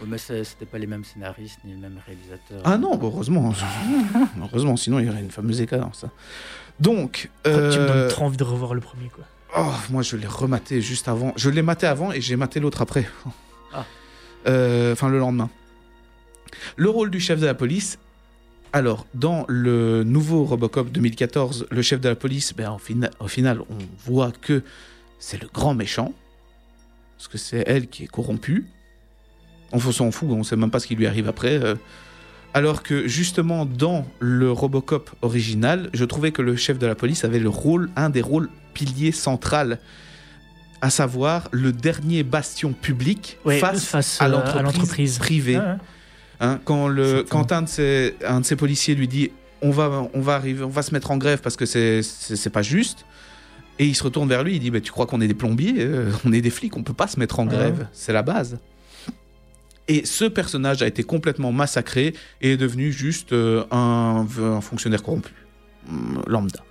[0.01, 2.61] Ouais, mais c'était pas les mêmes scénaristes ni les mêmes réalisateurs.
[2.65, 3.53] Ah non, bah heureusement.
[4.41, 6.05] heureusement, sinon il y aurait une fameuse décadence.
[6.79, 9.23] Donc, Ah, Tu me euh, donnes trop envie de revoir le premier, quoi.
[9.57, 11.33] Oh, moi, je l'ai rematé juste avant.
[11.35, 13.07] Je l'ai maté avant et j'ai maté l'autre après.
[13.73, 13.85] Ah.
[14.47, 15.49] Euh, Enfin, le lendemain.
[16.77, 17.99] Le rôle du chef de la police.
[18.73, 23.27] Alors, dans le nouveau Robocop 2014, le chef de la police, ben, au, fina- au
[23.27, 24.63] final, on voit que
[25.19, 26.13] c'est le grand méchant.
[27.17, 28.65] Parce que c'est elle qui est corrompue.
[29.73, 31.61] On s'en fout, on sait même pas ce qui lui arrive après.
[31.61, 31.75] euh.
[32.53, 37.23] Alors que justement, dans le Robocop original, je trouvais que le chef de la police
[37.23, 39.79] avait le rôle, un des rôles piliers central,
[40.81, 45.17] à savoir le dernier bastion public Ouais, face, face, à euh, l'entreprise l'entreprise.
[45.19, 45.55] privée.
[45.57, 45.77] Ah, ouais.
[46.41, 47.43] Hein, quand le, Exactement.
[47.43, 49.31] quand un de, ses, un de ses policiers lui dit
[49.61, 52.01] on va, on va arriver, on va se mettre en grève parce que c'est,
[52.51, 53.05] pas juste.
[53.79, 55.75] Et il se retourne vers lui, il dit bah, Tu crois qu'on est des plombiers
[55.77, 57.53] Euh, On est des flics, on peut pas se mettre en Ouais.
[57.53, 57.87] grève.
[57.93, 58.57] C'est la base.
[59.87, 65.03] Et ce personnage a été complètement massacré et est devenu juste euh, un, un fonctionnaire
[65.03, 65.33] corrompu.
[66.27, 66.63] Lambda.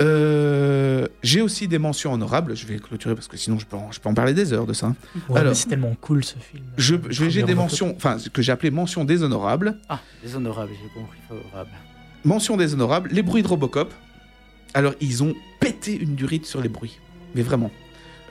[0.00, 2.54] Euh, j'ai aussi des mentions honorables.
[2.56, 4.66] Je vais clôturer parce que sinon je peux en, je peux en parler des heures
[4.66, 4.94] de ça.
[5.28, 6.64] Ouais, Alors, c'est tellement cool ce film.
[6.76, 9.78] Je, je- j'ai des mentions, enfin, ce que j'ai appelé mentions déshonorables.
[9.88, 11.70] Ah, déshonorable, j'ai compris, favorable.
[12.24, 13.92] Mention déshonorable, les bruits de Robocop.
[14.74, 16.98] Alors, ils ont pété une durite sur les bruits.
[17.34, 17.70] Mais vraiment.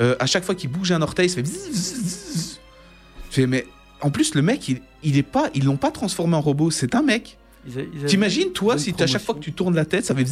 [0.01, 1.45] Euh, à chaque fois qu'il bouge un orteil, ça fait...
[1.45, 3.65] Je fais, mais
[4.01, 6.93] en plus, le mec, il, il est pas, ils l'ont pas transformé en robot, c'est
[6.93, 7.37] un mec.
[7.67, 10.05] Ils a- ils avaient T'imagines, toi, si à chaque fois que tu tournes la tête,
[10.05, 10.25] ça fait...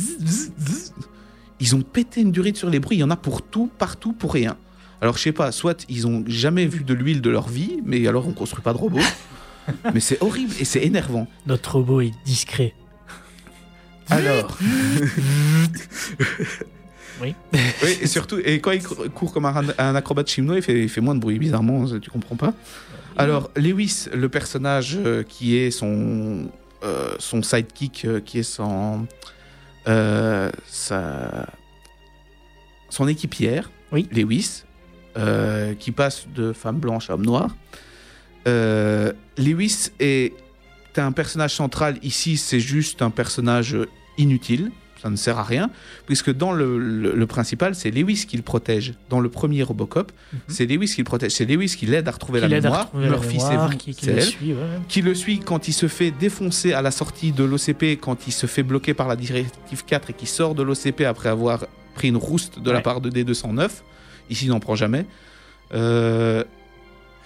[1.64, 4.12] Ils ont pété une durite sur les bruits, il y en a pour tout, partout,
[4.12, 4.58] pour rien.
[5.00, 8.06] Alors, je sais pas, soit ils ont jamais vu de l'huile de leur vie, mais
[8.06, 9.00] alors on construit pas de robot.
[9.94, 11.26] mais c'est horrible et c'est énervant.
[11.48, 12.74] Notre robot est discret.
[14.10, 14.58] Alors.
[17.22, 17.36] Oui.
[17.54, 20.82] Oui, et surtout, et quand il cou- court comme un, un acrobate chinois, il fait,
[20.82, 22.54] il fait moins de bruit, bizarrement, ça, tu comprends pas.
[23.16, 26.50] Alors, Lewis, le personnage euh, qui est son,
[26.84, 29.06] euh, son sidekick, euh, qui est son,
[29.88, 31.48] euh, sa,
[32.90, 34.08] son équipière, Oui.
[34.12, 34.64] Lewis,
[35.18, 37.56] euh, qui passe de femme blanche à homme noir.
[38.48, 40.34] Euh, Lewis est
[40.98, 41.98] un personnage central.
[42.02, 43.78] Ici, c'est juste un personnage
[44.18, 44.72] inutile.
[45.04, 45.70] Ça ne sert à rien,
[46.06, 48.94] puisque dans le, le- le principal, c'est Lewis qui le protège.
[49.10, 50.12] Dans le premier Robocop,
[50.48, 51.34] c'est Lewis qui le protège.
[51.34, 52.86] C'est Lewis qui l'aide à retrouver Qui la mémoire.
[52.86, 54.24] retrouver Murphy, c'est qui, qui le elle.
[54.24, 54.60] suit, ouais.
[54.88, 58.32] Qui le suit quand il se fait défoncer à la sortie de l'OCP, quand il
[58.32, 62.08] se fait bloquer par la directive 4 et qui sort de l'OCP après avoir pris
[62.08, 63.70] une rouste de la part de D209.
[64.30, 65.06] Ici, il n'en prend jamais.
[65.74, 66.44] Euh,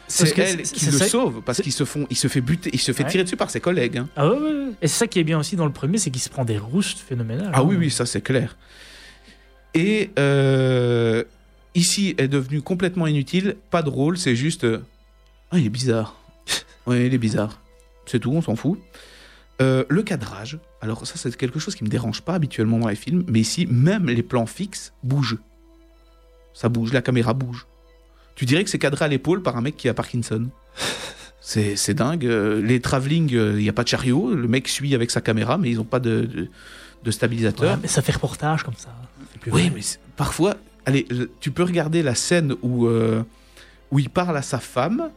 [0.08, 2.92] c'est elle qui le sauve parce qu'il se font, il se fait buter, il se
[2.94, 3.10] fait Ouais.
[3.10, 3.98] tirer dessus par ses collègues.
[3.98, 4.10] hein.
[4.16, 4.72] Ah ouais, ouais, ouais.
[4.82, 6.58] Et c'est ça qui est bien aussi dans le premier, c'est qu'il se prend des
[6.58, 7.52] roustes phénoménales.
[7.54, 7.64] Ah hein.
[7.66, 8.58] oui, oui, ça c'est clair.
[9.74, 11.24] Et euh,
[11.76, 14.64] ici est devenu complètement inutile, pas drôle, c'est juste.
[14.64, 14.80] euh,
[15.52, 16.16] Ah, il est bizarre.
[16.88, 17.60] ouais, il est bizarre.
[18.06, 18.80] C'est tout, on s'en fout.
[19.62, 22.96] Euh, le cadrage, alors ça c'est quelque chose qui me dérange pas habituellement dans les
[22.96, 25.40] films, mais ici, même les plans fixes bougent.
[26.54, 27.66] Ça bouge, la caméra bouge.
[28.38, 30.48] Tu dirais que c'est cadré à l'épaule par un mec qui a Parkinson.
[31.42, 32.26] C'est dingue.
[32.26, 34.34] Euh, Les travelling, il n'y a pas de chariot.
[34.36, 36.50] Le mec suit avec sa caméra, mais ils n'ont pas de, de,
[37.04, 37.72] de stabilisateur.
[37.74, 38.90] Ouais, mais ça fait reportage comme ça.
[39.42, 39.72] Plus Oui, vrai.
[39.76, 39.82] mais
[40.16, 43.24] parfois, allez, le- tu peux regarder la scène où, euh,
[43.92, 45.10] où il parle à sa femme,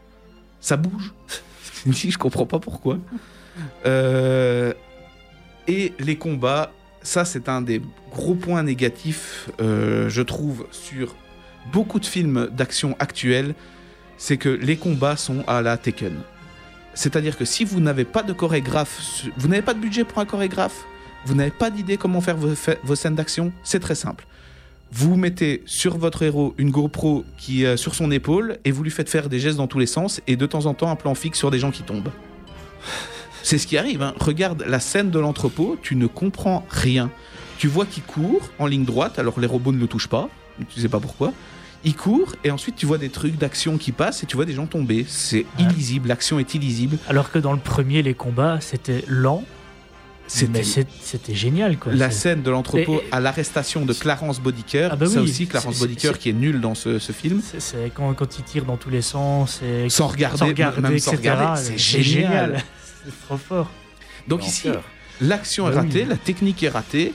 [0.60, 1.12] ça bouge.
[1.86, 2.98] je comprends pas pourquoi.
[3.86, 4.72] Euh,
[5.68, 11.14] et les combats, ça c'est un des gros points négatifs, euh, je trouve, sur
[11.72, 13.54] beaucoup de films d'action actuels,
[14.16, 16.14] c'est que les combats sont à la Taken.
[16.94, 20.26] C'est-à-dire que si vous n'avez pas de chorégraphe, vous n'avez pas de budget pour un
[20.26, 20.84] chorégraphe,
[21.24, 24.26] vous n'avez pas d'idée comment faire vos, scènes d'action, c'est très simple.
[24.92, 28.90] Vous mettez sur votre héros une GoPro qui est sur son épaule et vous lui
[28.90, 31.14] faites faire des gestes dans tous les sens et de temps en temps un plan
[31.14, 32.10] fixe sur des gens qui tombent.
[33.42, 34.02] C'est ce qui arrive.
[34.02, 34.14] hein.
[34.18, 37.10] Regarde la scène de l'entrepôt, tu ne comprends rien.
[37.58, 40.28] Tu vois qu'il court en ligne droite, alors les robots ne le touchent pas,
[40.68, 41.32] tu sais pas pourquoi.
[41.84, 44.52] Il court et ensuite tu vois des trucs d'action qui passent et tu vois des
[44.52, 45.06] gens tomber.
[45.08, 45.64] C'est Ouais.
[45.64, 46.98] illisible, l'action est illisible.
[47.08, 49.44] Alors que dans le premier, les combats, c'était lent,
[50.26, 51.78] C'était mais c'est- c'était génial.
[51.78, 51.92] Quoi.
[51.94, 54.90] la scène de l'entrepôt Et- à l'arrestation de Clarence Bodicker.
[54.92, 57.40] Ah bah ça aussi, Clarence Bodicker qui est nul dans ce, ce film.
[57.58, 60.92] C'est quand, quand ils tirent dans tous les sens et Sans regarder, sans regarder, même
[60.92, 61.10] etc.
[61.12, 62.62] sans regarder, c'est génial.
[63.04, 63.70] c'est trop fort.
[64.28, 64.68] Donc ici,
[65.22, 65.86] l'action est Bah oui.
[65.88, 67.12] ratée, la technique est ratée,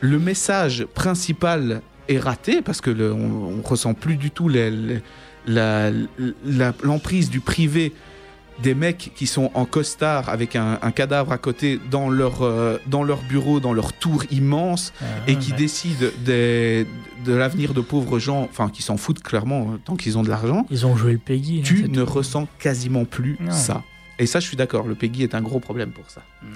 [0.00, 1.80] le message principal
[2.10, 4.70] est raté parce que le- on, on ressent plus du tout la-
[5.46, 7.92] la- l'emprise du privé
[8.62, 12.78] des mecs qui sont en costard avec un, un cadavre à côté dans leur, euh,
[12.86, 14.92] dans leur bureau, dans leur tour immense,
[15.26, 16.86] et qui Ah, décident des-
[17.24, 20.28] de l'avenir de pauvres gens, enfin qui s'en foutent clairement euh, tant qu'ils ont de
[20.28, 21.60] l'argent, Ils ont joué le Peggy.
[21.60, 22.12] hein, tu ne tout.
[22.12, 23.50] ressens quasiment plus Non.
[23.50, 23.82] ça.
[24.18, 26.22] Et ça, je suis d'accord, le Peggy est un gros problème pour ça.
[26.42, 26.46] Mm.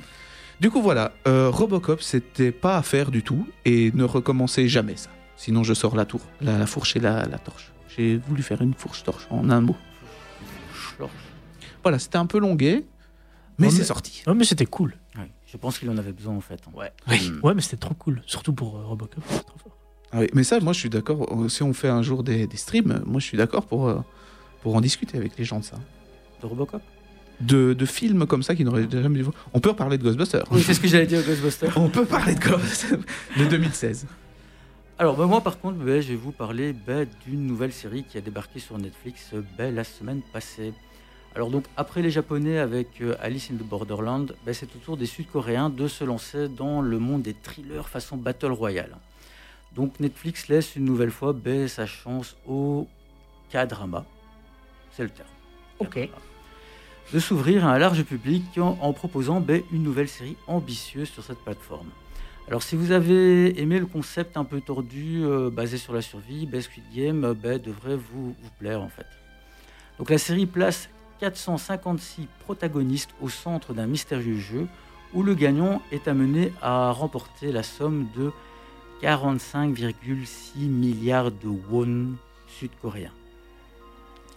[0.60, 4.96] Du coup, voilà, euh, Robocop, c'était pas à faire du tout, et ne recommencez jamais
[4.96, 5.08] ça.
[5.36, 7.72] Sinon, je sors la tour, la, la fourche et la, la torche.
[7.96, 9.76] J'ai voulu faire une fourche-torche en un mot.
[11.82, 12.84] Voilà, c'était un peu longué,
[13.58, 14.22] mais Non, c'est sorti.
[14.26, 14.94] Ouais, mais c'était cool.
[15.18, 16.60] Ouais, Je pense qu'il en avait besoin en fait.
[16.74, 16.90] Ouais.
[17.08, 17.30] Oui.
[17.42, 18.22] Ouais, mais c'était trop cool.
[18.26, 19.22] Surtout pour euh, Robocop.
[19.28, 19.76] c'est trop fort.
[20.12, 21.26] Ah oui, mais ça, moi, je suis d'accord.
[21.42, 24.00] euh, Si on fait un jour des, des streams, moi, je suis d'accord pour, euh,
[24.62, 25.76] pour en discuter avec les gens de ça.
[26.40, 26.80] De Robocop?
[27.40, 29.28] De, de films comme ça qui n'auraient jamais vu.
[29.52, 30.44] On peut parler de Ghostbusters.
[30.52, 31.72] Oui, c'est ce que j'allais dire Ghostbusters.
[31.76, 32.98] On peut parler de Ghostbusters
[33.36, 34.06] de 2016.
[34.96, 38.16] Alors, bah, moi, par contre, bah, je vais vous parler bah, d'une nouvelle série qui
[38.16, 40.72] a débarqué sur Netflix euh, la semaine passée.
[41.34, 45.06] Alors, donc, après les Japonais avec euh, Alice in the Borderland, c'est au tour des
[45.06, 48.96] Sud-Coréens de se lancer dans le monde des thrillers façon Battle Royale.
[49.74, 51.34] Donc, Netflix laisse une nouvelle fois
[51.66, 52.86] sa chance au
[53.52, 54.04] K-drama.
[54.92, 55.28] C'est le terme.
[55.80, 56.08] Ok.
[57.12, 61.40] De s'ouvrir à un large public en, en proposant une nouvelle série ambitieuse sur cette
[61.40, 61.90] plateforme.
[62.46, 66.46] Alors, si vous avez aimé le concept un peu tordu euh, basé sur la survie,
[66.46, 69.06] bah, Squid Game devrait vous plaire en fait.
[69.98, 70.90] Donc, la série place
[71.20, 74.66] 456 protagonistes au centre d'un mystérieux jeu
[75.14, 78.30] où le gagnant est amené à remporter la somme de
[79.02, 82.16] 45,6 milliards de won
[82.46, 83.12] sud-coréens.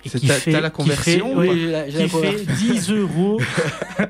[0.10, 2.04] C'est- qui t'as- fait, t'as la qui fait- conversion ou oui, j'ai la- j'ai la
[2.06, 2.54] qui fait conversion.
[2.58, 3.40] 10 euros
[4.00, 4.08] Non,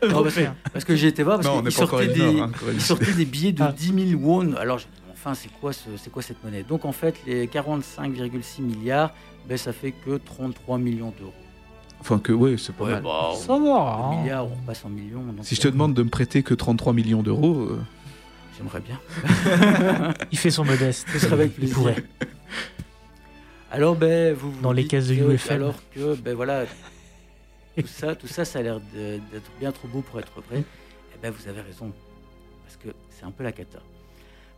[0.00, 0.54] que, européens.
[0.72, 2.50] parce que j'ai été voir, parce Non, on qu'ils n'est pas encore sortaient, des, hein,
[2.72, 3.72] ils sortaient des billets de Ah.
[3.76, 4.54] 10 000 won.
[4.56, 4.78] Alors,
[5.12, 6.62] enfin, c'est quoi, ce- c'est quoi cette monnaie?
[6.62, 9.12] Donc, en fait, les 45,6 milliards,
[9.48, 11.32] ben, ça fait que 33 millions d'euros.
[12.00, 13.02] Enfin, que oui, c'est pas mal.
[13.02, 13.58] bah, Ça va.
[14.14, 14.20] hein.
[14.22, 15.22] milliards, on passe en millions.
[15.24, 17.80] donc, Si je te euh, demande de me prêter que 33 millions d'euros, euh,
[18.56, 18.98] J'aimerais bien.
[20.32, 21.06] Il fait son modeste.
[21.12, 21.76] Ce serait avec Il plaisir.
[21.76, 22.04] pourrait.
[23.70, 25.56] Alors, ben, vous, vous Dans les caisses de UFM.
[25.56, 26.64] Alors que, ben voilà,
[27.76, 30.64] tout ça, tout ça, ça a l'air d'être bien trop beau pour être vrai.
[31.14, 31.92] Eh ben, vous avez raison.
[32.64, 33.80] Parce que c'est un peu la cata.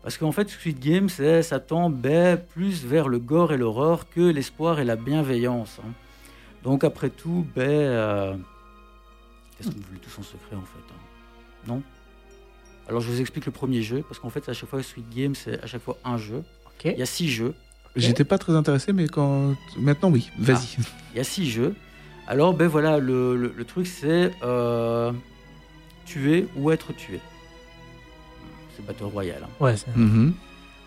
[0.03, 4.09] Parce qu'en fait, Squid Game, c'est- ça tend ben, plus vers le gore et l'horreur
[4.09, 5.79] que l'espoir et la bienveillance.
[5.85, 5.91] hein.
[6.63, 7.69] Donc, après tout, ben.
[7.69, 8.37] euh,
[9.59, 11.67] Qu'est-ce qu'on voulait tous en secret, en fait hein?
[11.67, 11.83] Non?
[12.89, 14.03] Alors, je vous explique le premier jeu.
[14.09, 16.43] Parce qu'en fait, à chaque fois, Squid Game, c'est à chaque fois un jeu.
[16.67, 16.85] Ok.
[16.87, 17.55] Il y a six jeux.
[17.97, 20.77] J'étais pas très intéressé, mais quand maintenant, oui, vas-y.
[21.15, 21.75] Il y a six jeux.
[22.27, 25.11] Alors, ben voilà, le, le- le truc, c'est euh,
[26.07, 27.21] tuer ou être tué.
[28.77, 29.43] C'est Battle Royale.
[29.45, 29.49] hein.
[29.59, 29.87] Ouais, c'est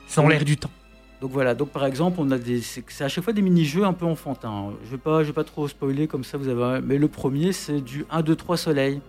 [0.08, 0.70] c'est dans l'air du temps.
[1.22, 3.94] Donc voilà, donc par exemple, on a des, c'est à chaque fois des mini-jeux un
[3.94, 4.72] peu enfantins.
[4.86, 6.82] Je vais pas, je vais pas trop spoiler comme ça, vous avez.
[6.82, 9.00] Mais le premier, c'est du 1, 2, 3 soleil.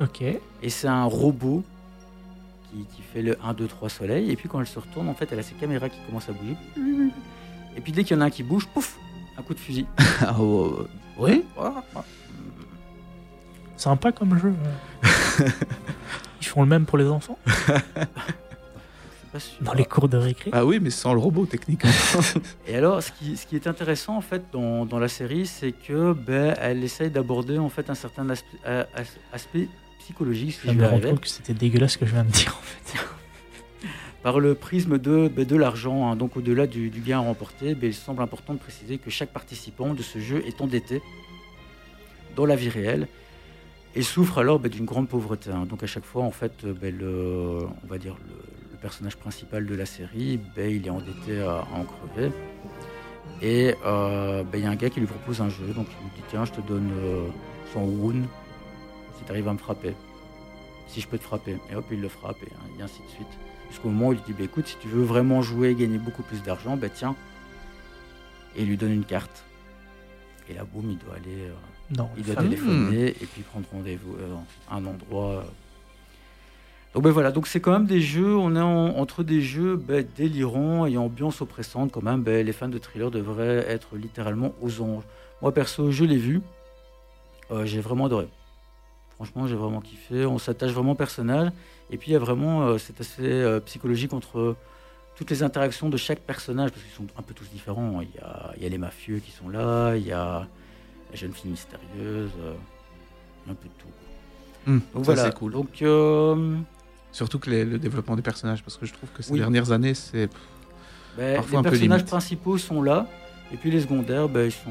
[0.00, 0.22] Ok.
[0.22, 1.62] Et c'est un robot
[2.70, 4.30] qui, qui fait le 1, 2, 3 soleil.
[4.30, 6.32] Et puis quand elle se retourne, en fait, elle a ses caméras qui commencent à
[6.32, 6.56] bouger.
[7.76, 8.98] Et puis dès qu'il y en a un qui bouge, pouf,
[9.38, 9.86] un coup de fusil.
[10.20, 10.86] Ah, oh,
[11.18, 11.44] oui
[13.76, 14.52] Sympa comme jeu.
[16.42, 17.38] Ils font le même pour les enfants.
[19.60, 21.88] Dans les cours de récré Ah oui, mais sans le robot, techniquement.
[22.66, 25.70] Et alors, ce qui, ce qui est intéressant en fait dans, dans la série, c'est
[25.70, 29.68] que ben, elle essaye d'aborder en fait un certain aspect, euh, as- aspect
[30.14, 32.56] psychologique, Je je me rends compte que c'était dégueulasse ce que je viens de dire
[32.58, 32.98] en fait.
[34.22, 36.10] par le prisme de, ben, de l'argent.
[36.10, 36.16] hein.
[36.16, 39.94] Donc, au-delà du, du gain remporté, ben, il semble important de préciser que chaque participant
[39.94, 41.00] de ce jeu est endetté
[42.36, 43.08] dans la vie réelle
[43.94, 45.50] et souffre alors ben, d'une grande pauvreté.
[45.50, 45.64] hein.
[45.68, 48.34] Donc, à chaque fois, en fait, le, on va dire le,
[48.72, 52.30] le personnage principal de la série, il est endetté à, à en crever.
[53.42, 56.04] Et euh, ben, il y a un gars qui lui propose un jeu, donc il
[56.04, 57.26] lui dit tiens, je te donne euh,
[57.72, 58.22] 100 won
[59.30, 59.94] si tu arrives à me frapper.
[60.88, 61.56] Si je peux te frapper.
[61.70, 63.28] Et hop, il le frappe, et, ainsi de suite.
[63.70, 66.22] Jusqu'au moment où il dit bah, écoute, si tu veux vraiment jouer et gagner beaucoup
[66.24, 67.14] plus d'argent, bah tiens.
[68.56, 69.44] Et il lui donne une carte.
[70.48, 71.44] Et là, boum, il doit aller.
[71.48, 71.52] euh,
[71.96, 72.10] Non.
[72.16, 74.34] il doit téléphoner et puis prendre rendez-vous euh,
[74.68, 75.28] à un endroit.
[75.30, 75.42] euh.
[76.92, 79.76] Donc ben voilà, donc c'est quand même des jeux, on est en- entre des jeux
[79.76, 82.22] ben, délirants et ambiance oppressante quand même.
[82.24, 85.04] ben, les fans de thriller devraient être littéralement aux anges.
[85.40, 86.40] Moi perso, je l'ai vu,
[87.62, 88.26] j'ai vraiment adoré.
[89.20, 90.24] Franchement, j'ai vraiment kiffé.
[90.24, 91.50] On s'attache vraiment au personnage
[91.90, 94.56] et puis il y a vraiment euh, cet aspect euh, psychologique entre
[95.14, 98.00] toutes les interactions de chaque personnage parce qu'ils sont un peu tous différents.
[98.00, 100.46] Il y a, il y a les mafieux qui sont là, il y a
[101.10, 102.54] la jeune fille mystérieuse, euh,
[103.50, 104.70] un peu de tout.
[104.70, 105.24] Hum, Donc ça, voilà.
[105.30, 105.52] c'est cool.
[105.52, 106.56] Donc euh,
[107.12, 109.38] Surtout que les- le développement des personnages, parce que je trouve que ces Oui.
[109.40, 110.30] dernières années, c'est.
[111.18, 112.06] ben, Parfois les un peu personnages limite.
[112.10, 113.06] principaux sont là
[113.52, 114.70] et puis les secondaires, ben, ils sont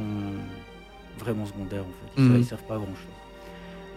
[1.20, 2.14] vraiment secondaires en fait.
[2.18, 2.38] Ils, Mhm.
[2.40, 3.19] ils servent pas à grand chose.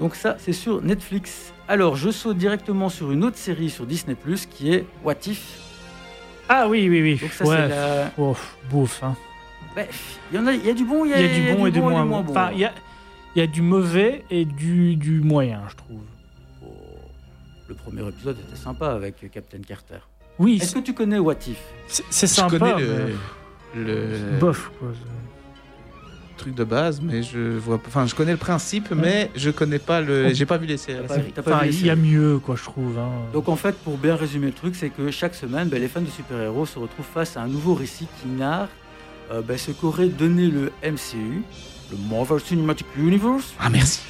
[0.02, 1.52] Donc ça, c'est sur Netflix.
[1.68, 5.60] Alors, je saute directement sur une autre série sur Disney Plus qui est What If?
[6.48, 7.18] Ah oui, oui, oui.
[7.22, 7.56] Donc ça, ouais.
[7.56, 8.10] c'est la.
[8.18, 8.36] Oh,
[8.68, 9.00] bouffe.
[9.04, 9.14] Hein.
[9.76, 9.86] Ben,
[10.32, 11.52] Il y en a, il y a du bon, il y a, Il y a
[11.52, 12.24] du bon et du moins bon.
[12.28, 12.72] Enfin, il y a,
[13.36, 16.00] il y a du mauvais et du, du moyen, je trouve.
[16.64, 16.66] Oh,
[17.68, 20.00] Le premier épisode était sympa avec Captain Carter.
[20.40, 21.60] Oui, Est-ce que tu connais What If?
[21.86, 24.72] C'est c'est Je sympa, connais mais le bof.
[24.80, 24.88] Quoi.
[26.42, 27.78] Truc de base, mais je vois.
[27.78, 30.32] pas- Enfin, je connais le principe, mais je connais pas le.
[30.34, 31.32] J'ai pas vu les sé- T'as la pas- série.
[31.34, 32.98] t'as pas Enfin, vu les il y a séries mieux, quoi, je trouve.
[32.98, 33.10] hein.
[33.32, 36.00] Donc en fait, pour bien résumer le truc, c'est que chaque semaine, ben, les fans
[36.02, 38.68] de super-héros se retrouvent face à un nouveau récit qui narre
[39.30, 41.42] euh, ben, ce qu'aurait donné le MCU,
[41.90, 43.54] le Marvel Cinematic Universe.
[43.58, 44.00] Ah, merci.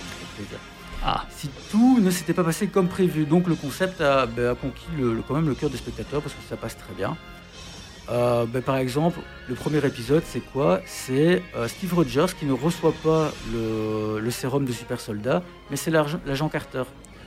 [1.05, 1.25] Ah.
[1.37, 4.87] Si tout ne s'était pas passé comme prévu, donc le concept a, ben, a conquis
[4.99, 7.17] le- le- quand même le cœur des spectateurs parce que ça passe très bien.
[8.13, 9.19] Euh, ben, par exemple,
[9.49, 10.81] le premier épisode, c'est quoi?
[10.87, 15.77] C'est euh, Steve Rogers qui ne reçoit pas le, le sérum de super soldat, mais
[15.77, 16.83] c'est l'agent l'agent Carter.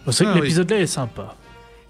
[0.05, 0.45] Bon, c'est vrai Ah, que oui.
[0.47, 1.35] l'épisode-là est sympa.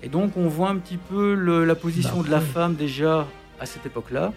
[0.02, 2.46] Et donc on voit un petit peu le- la position Bah, de la oui.
[2.54, 3.28] femme déjà
[3.60, 4.32] à cette époque-là.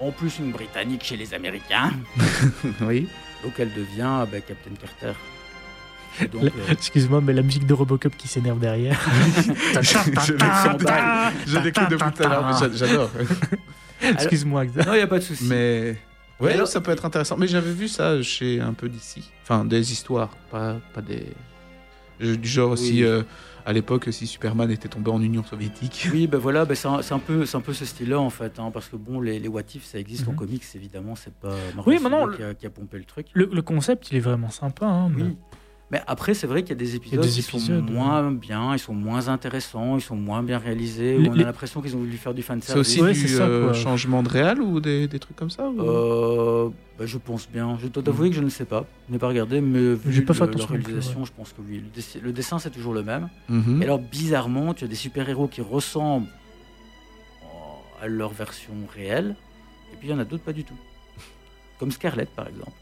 [0.00, 1.90] En plus une Britannique chez les Américains.
[2.80, 3.08] oui.
[3.44, 5.18] Donc elle devient bah, Captain Carter.
[6.22, 8.98] Euh, Excuse-moi, mais la musique de Robocop qui s'énerve derrière.
[9.80, 11.32] je s'emballe.
[11.46, 13.10] je l'écoute depuis tout à l'heure, mais j'a- j'adore.
[14.02, 15.44] Excuse-moi, non, il n'y a pas de souci.
[15.48, 15.96] Mais.
[16.40, 17.36] Ouais, alors- ça peut être intéressant.
[17.36, 19.30] Mais j'avais vu ça chez un peu d'ici.
[19.42, 21.26] Enfin, des histoires, pas, pas des.
[22.20, 23.02] Du genre Oui.
[23.02, 23.22] euh,
[23.66, 26.08] à l'époque, si Superman était tombé en Union soviétique.
[26.12, 28.58] Oui, ben voilà, ben c'est un, un peu, c'est un peu ce style-là en fait,
[28.60, 30.36] hein, parce que bon, les, les What If, ça existe en Mhm.
[30.36, 33.26] comics évidemment, c'est pas Marvel Oui, maintenant, qui, a, qui a pompé le truc.
[33.34, 34.86] Le, le concept, il est vraiment sympa.
[34.86, 35.36] Hein, mais- Oui.
[35.92, 37.92] Mais après, c'est vrai qu'il y a des épisodes, des qui épisodes, sont ouais.
[37.92, 41.18] moins bien, ils sont moins intéressants, ils sont moins bien réalisés.
[41.18, 43.28] Les- on les- a l'impression qu'ils ont voulu faire du fan C'est aussi Ouais, du
[43.28, 47.18] ça, euh, changement de réal ou des, des trucs comme ça ou- Euh, bah, je
[47.18, 47.76] pense bien.
[47.78, 48.86] Je dois t'avouer que je ne sais pas.
[49.06, 51.32] Je n'ai pas regardé, mais vu pas fait le- attention la non plus, réalisation, je
[51.36, 51.82] pense que oui.
[51.84, 53.28] Le, dessin- le dessin, c'est toujours le même.
[53.50, 53.82] Mhm.
[53.82, 56.26] Et alors, bizarrement, tu as des super-héros qui ressemblent
[57.42, 59.36] euh, à leur version réelle,
[59.92, 60.72] et puis il y en a d'autres pas du tout.
[61.78, 62.72] Comme Scarlett, par exemple.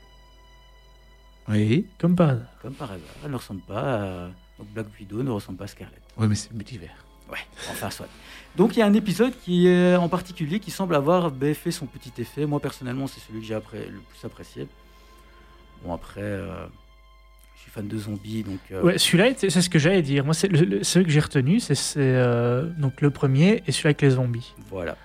[1.51, 1.87] Oui.
[1.99, 2.47] Comme par hasard.
[2.63, 3.05] Comme par hasard.
[3.25, 4.29] Elle ne ressemble pas à...
[4.59, 6.01] Donc Black Widow ne ressemble pas à Scarlett.
[6.17, 7.05] Ouais, mais c'est multivers.
[7.31, 7.39] Ouais,
[7.71, 8.09] enfin, soit.
[8.57, 11.71] Donc, il y a un épisode qui est en particulier qui semble avoir ben, fait
[11.71, 12.45] son petit effet.
[12.45, 14.67] Moi, personnellement, c'est celui que j'ai le plus apprécié.
[15.85, 16.67] Bon, après, euh,
[17.57, 18.59] je suis fan de zombies, donc...
[18.73, 20.25] euh, Ouais, celui-là, c'est ce que j'allais dire.
[20.25, 20.49] Moi, c'est
[20.83, 24.53] celui que j'ai retenu, c'est c'est, euh, donc le premier et celui avec les zombies.
[24.69, 24.97] Voilà.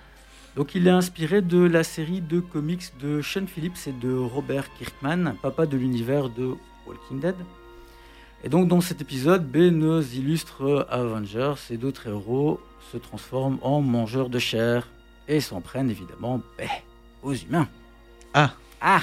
[0.56, 4.72] Donc il est inspiré de la série de comics de Sean Phillips et de Robert
[4.78, 6.54] Kirkman, papa de l'univers de
[6.86, 7.36] Walking Dead.
[8.42, 12.58] Et donc dans cet épisode, B nous illustre Avengers et d'autres héros
[12.90, 14.88] se transforment en mangeurs de chair
[15.28, 16.40] et s'en prennent évidemment
[17.22, 17.68] aux humains.
[18.32, 18.54] Ah.
[18.80, 19.02] Ah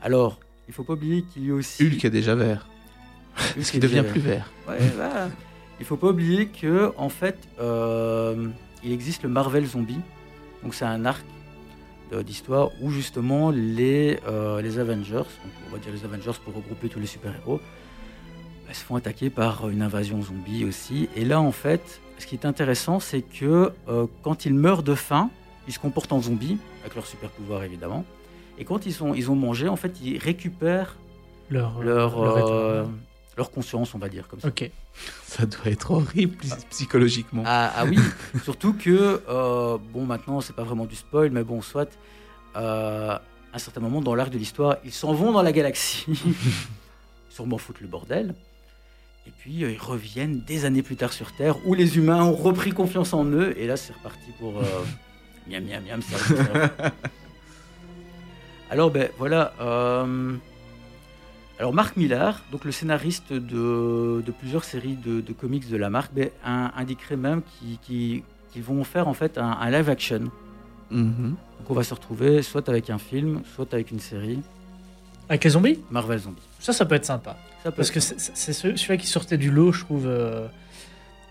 [0.00, 1.86] Alors, il faut pas oublier qu'il y a aussi...
[1.86, 2.66] Hulk est déjà vert.
[3.56, 4.50] Hulk Ce qui devient plus vert.
[4.68, 5.28] Ouais, voilà.
[5.78, 8.48] Il faut pas oublier que en fait, euh,
[8.84, 10.00] il existe le Marvel Zombie.
[10.62, 11.24] Donc c'est un arc
[12.24, 16.88] d'histoire où justement les, euh, les Avengers, donc on va dire les Avengers pour regrouper
[16.90, 17.58] tous les super-héros,
[18.66, 21.08] bah, se font attaquer par une invasion zombie aussi.
[21.16, 24.94] Et là en fait, ce qui est intéressant, c'est que euh, quand ils meurent de
[24.94, 25.30] faim,
[25.66, 28.04] ils se comportent en zombies, avec leur super pouvoir évidemment.
[28.58, 30.98] Et quand ils, sont, ils ont mangé, en fait, ils récupèrent
[31.48, 32.84] Leur, leur, leur euh,
[33.36, 34.48] leur conscience, on va dire comme ça.
[34.48, 34.70] Ok.
[35.26, 37.42] Ça doit être horrible psy- psychologiquement.
[37.46, 37.98] Ah, ah oui,
[38.44, 41.90] surtout que, euh, bon, maintenant, c'est pas vraiment du spoil, mais bon, soit,
[42.56, 43.20] euh, à
[43.54, 46.04] un certain moment dans l'arc de l'histoire, ils s'en vont dans la galaxie,
[47.30, 48.34] sûrement foutre le bordel,
[49.26, 52.34] et puis euh, ils reviennent des années plus tard sur Terre, où les humains ont
[52.34, 54.64] repris confiance en eux, et là, c'est reparti pour euh,
[55.48, 56.92] miam, miam, miam, ça
[58.70, 59.52] Alors, ben voilà.
[61.62, 65.90] Alors Mark Millar, donc le scénariste de, de plusieurs séries de, de comics de la
[65.90, 67.40] marque, ben, un- indiquerait même
[67.84, 68.22] qu'ils
[68.56, 70.22] vont faire en fait un, un live action.
[70.90, 71.36] Mhm.
[71.60, 74.40] Donc on va se retrouver soit avec un film, soit avec une série
[75.28, 75.78] Avec les zombies?
[75.88, 76.42] Marvel Zombie.
[76.58, 77.36] Ça, ça peut être sympa.
[77.62, 80.08] Ça peut Parce être que c'est c'est ce- celui-là qui sortait du lot, je trouve.
[80.08, 80.48] euh,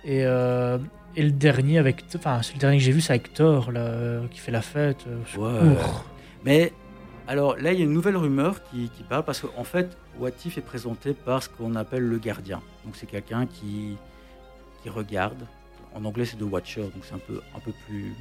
[0.06, 0.78] et, euh,
[1.18, 2.06] et le dernier avec.
[2.16, 4.62] Enfin, c'est le dernier que j'ai vu, c'est avec Thor, là, euh, qui fait la
[4.62, 5.06] fête.
[5.38, 5.76] Ouais.
[6.46, 6.72] Mais
[7.28, 10.30] alors là, il y a une nouvelle rumeur qui, qui parle parce qu'en fait, What
[10.46, 12.62] If est présenté par ce qu'on appelle le gardien.
[12.86, 13.98] Donc c'est quelqu'un qui,
[14.84, 15.48] qui regarde.
[15.96, 18.14] En anglais, c'est The Watcher, donc c'est un peu, un peu plus.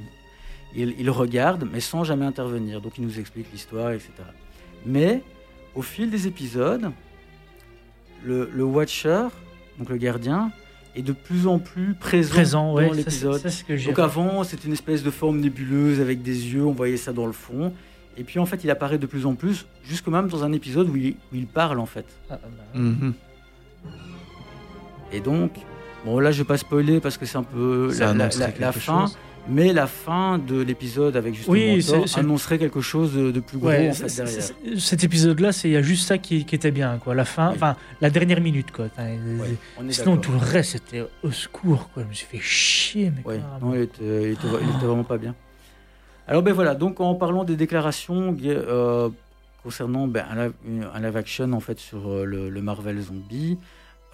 [0.75, 2.81] Il, il regarde, mais sans jamais intervenir.
[2.81, 4.11] Donc il nous explique l'histoire, etc.
[4.85, 5.21] Mais
[5.75, 6.91] au fil des épisodes,
[8.23, 9.27] le, le Watcher,
[9.77, 10.51] donc le gardien,
[10.95, 13.41] est de plus en plus présent, dans l'épisode.
[13.85, 17.27] Donc avant, c'était une espèce de forme nébuleuse avec des yeux, on voyait ça dans
[17.27, 17.73] le fond.
[18.17, 20.89] Et puis en fait, il apparaît de plus en plus, jusque même dans un épisode
[20.89, 22.05] où il, où il parle en fait.
[22.29, 23.13] Ah, bah, Mhm.
[25.13, 25.51] Et donc,
[26.05, 28.47] bon là je vais pas spoiler parce que c'est un peu la, la- annoncerait la-
[28.67, 29.17] la quelque fin, chose.
[29.49, 33.57] mais la fin de l'épisode avec justement Oui, Thor annoncerait quelque chose de, de plus
[33.57, 34.79] gros Ouais, en fait c'est- derrière.
[34.79, 37.13] cet épisode-là, c'est il y a juste ça qui, qui était bien, quoi.
[37.15, 37.55] La fin, Oui.
[37.57, 38.85] enfin, la dernière minute, quoi.
[38.97, 39.19] Ouais,
[39.89, 42.03] Sinon, tout le reste, c'était au secours, quoi.
[42.03, 45.03] Je me suis fait chier, mais Ouais, non, il était, il était- il était vraiment
[45.03, 45.35] pas bien.
[46.31, 49.09] Alors ben voilà, donc en parlant des déclarations euh,
[49.63, 53.57] concernant ben, un, live, action en fait sur euh, le, Marvel Zombie,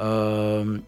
[0.02, 0.80] euh,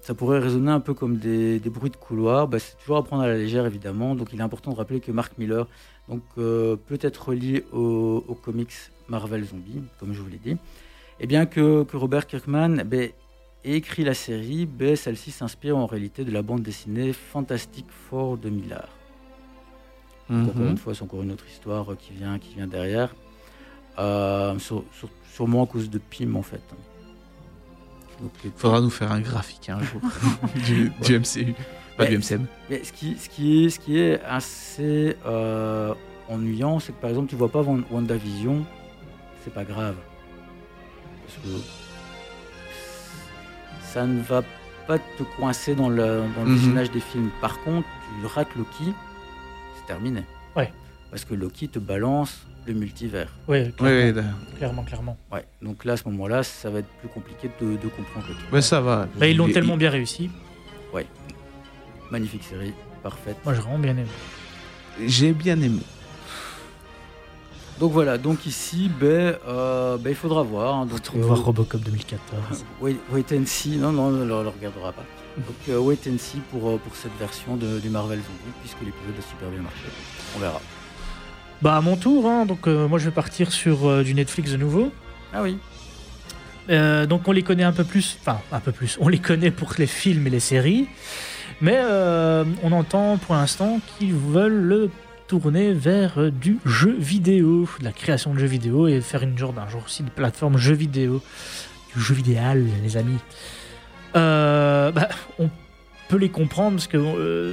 [0.00, 2.48] ça pourrait résonner un peu comme des, bruits de couloir.
[2.48, 4.14] Ben, c'est toujours à prendre à la légère évidemment.
[4.14, 5.66] Donc il est important de rappeler que Mark Miller
[6.08, 8.72] donc, peut être relié au, comics
[9.10, 10.56] Marvel Zombie, comme je vous l'ai dit.
[11.20, 13.10] Et bien que, que Robert Kirkman ben,
[13.64, 14.66] ait écrit la série,
[14.96, 18.48] celle-ci s'inspire en réalité de la bande dessinée Fantastic Four de
[20.30, 20.70] Donc, Encore Mhm.
[20.70, 23.14] une fois, c'est encore une autre histoire euh, qui vient, qui vient derrière.
[23.98, 26.62] Euh, sur- sur- sûrement à cause de Pym, en fait.
[28.20, 30.00] Donc, euh, Faudra nous faire un graphique un jour
[30.66, 31.54] du, du MCU.
[31.96, 32.46] Pas du MCM.
[32.70, 35.92] Mais ce qui, ce qui, est, ce qui est assez euh,
[36.28, 38.64] ennuyant, c'est que par exemple, tu vois pas Wan- WandaVision,
[39.44, 39.96] c'est pas grave.
[41.26, 41.60] Parce que
[43.82, 44.42] ça ne va
[44.86, 46.54] pas te coincer dans le, dans le Mhm.
[46.56, 47.30] visionnage des films.
[47.40, 47.86] Par contre,
[48.20, 48.92] tu rates Loki,
[49.90, 50.22] terminé.
[50.56, 50.72] Ouais.
[51.10, 53.28] Parce que Loki te balance le multivers.
[53.48, 55.16] Ouais, Oui, clairement, oui, clairement, clairement.
[55.32, 55.44] Ouais.
[55.62, 58.40] Donc là, à ce moment-là, ça va être plus compliqué de, de comprendre Loki.
[58.52, 59.08] Ouais, ça va.
[59.16, 60.30] Bah, ils l'ont Il- tellement bien réussi.
[62.10, 62.72] Magnifique série,
[63.04, 63.36] parfaite.
[63.44, 64.08] Moi, j'ai vraiment bien aimé.
[65.06, 65.78] J'ai bien aimé.
[67.78, 70.74] Donc voilà, donc ici, ben, euh, ben, il faudra voir.
[70.74, 70.86] hein.
[70.86, 72.64] donc, On euh, voir Robocop 2014.
[72.80, 73.76] Wait, wait and see.
[73.76, 75.04] Non, non, on ne le regardera pas.
[75.36, 78.80] Donc, euh, wait and see pour, euh, pour cette version de, du Marvel Zombie, puisque
[78.80, 79.84] l'épisode a super bien marché.
[80.36, 80.60] On verra.
[81.62, 84.52] Bah, à mon tour, hein, donc euh, moi, je vais partir sur euh, du Netflix
[84.52, 84.90] de nouveau.
[85.32, 85.58] Ah oui.
[86.70, 89.50] Euh, donc on les connaît un peu plus, enfin un peu plus, on les connaît
[89.50, 90.86] pour les films et les séries,
[91.60, 91.80] mais
[92.62, 94.90] on entend pour l'instant qu'ils veulent le
[95.26, 99.52] tourner vers du jeu vidéo, de la création de jeux vidéo et faire une genre
[99.52, 101.22] d'un genre aussi de plateforme jeux vidéo,
[101.94, 103.18] du jeu vidéal les amis.
[104.16, 105.08] Euh, bah,
[105.38, 105.48] on
[106.08, 107.52] peut les comprendre parce que euh,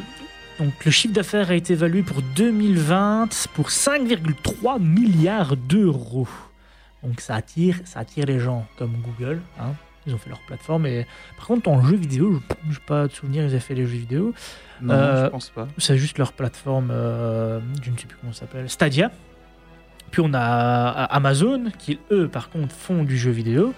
[0.59, 6.27] donc le chiffre d'affaires a été évalué pour 2020 pour 5,3 milliards d'euros.
[7.03, 9.41] Donc ça attire, ça attire les gens comme Google.
[9.59, 9.73] hein.
[10.07, 10.85] Ils ont fait leur plateforme.
[10.85, 11.05] Et
[11.35, 13.97] par contre, en jeu vidéo, je n'ai pas de souvenir, ils avaient fait les jeux
[13.97, 14.34] vidéo.
[14.81, 15.67] Non, Euh, je pense pas.
[15.77, 19.11] C'est juste leur plateforme, euh, je ne sais plus comment ça s'appelle, Stadia.
[20.09, 20.39] Puis on a
[21.11, 23.73] Amazon, qui eux, par contre, font du jeu vidéo.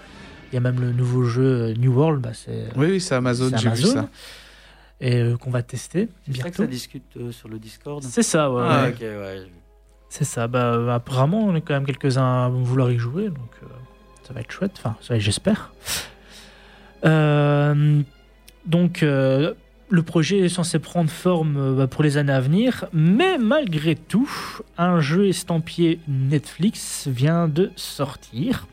[0.50, 3.14] Il y a même le nouveau jeu euh, New World, bah, c'est Oui, oui, c'est
[3.14, 4.08] Amazon, c'est j'ai vu ça.
[5.00, 6.62] et euh, qu'on va tester C'est ça que bientôt.
[6.64, 8.02] ça discute euh, sur le Discord.
[8.02, 8.62] C'est ça, ouais.
[8.66, 8.88] Ah, ouais.
[8.90, 9.42] ok, ouais.
[10.08, 10.48] C'est ça.
[10.48, 13.66] Bah, apparemment, on est quand même quelques-uns à vouloir y jouer, donc euh,
[14.26, 14.72] ça va être chouette.
[14.78, 15.72] Enfin, ça, j'espère.
[17.04, 18.02] Euh,
[18.66, 19.54] donc, euh,
[19.88, 23.94] le projet est censé prendre forme euh, bah, pour les années à venir, mais malgré
[23.96, 24.30] tout,
[24.78, 28.66] un jeu estampillé Netflix vient de sortir.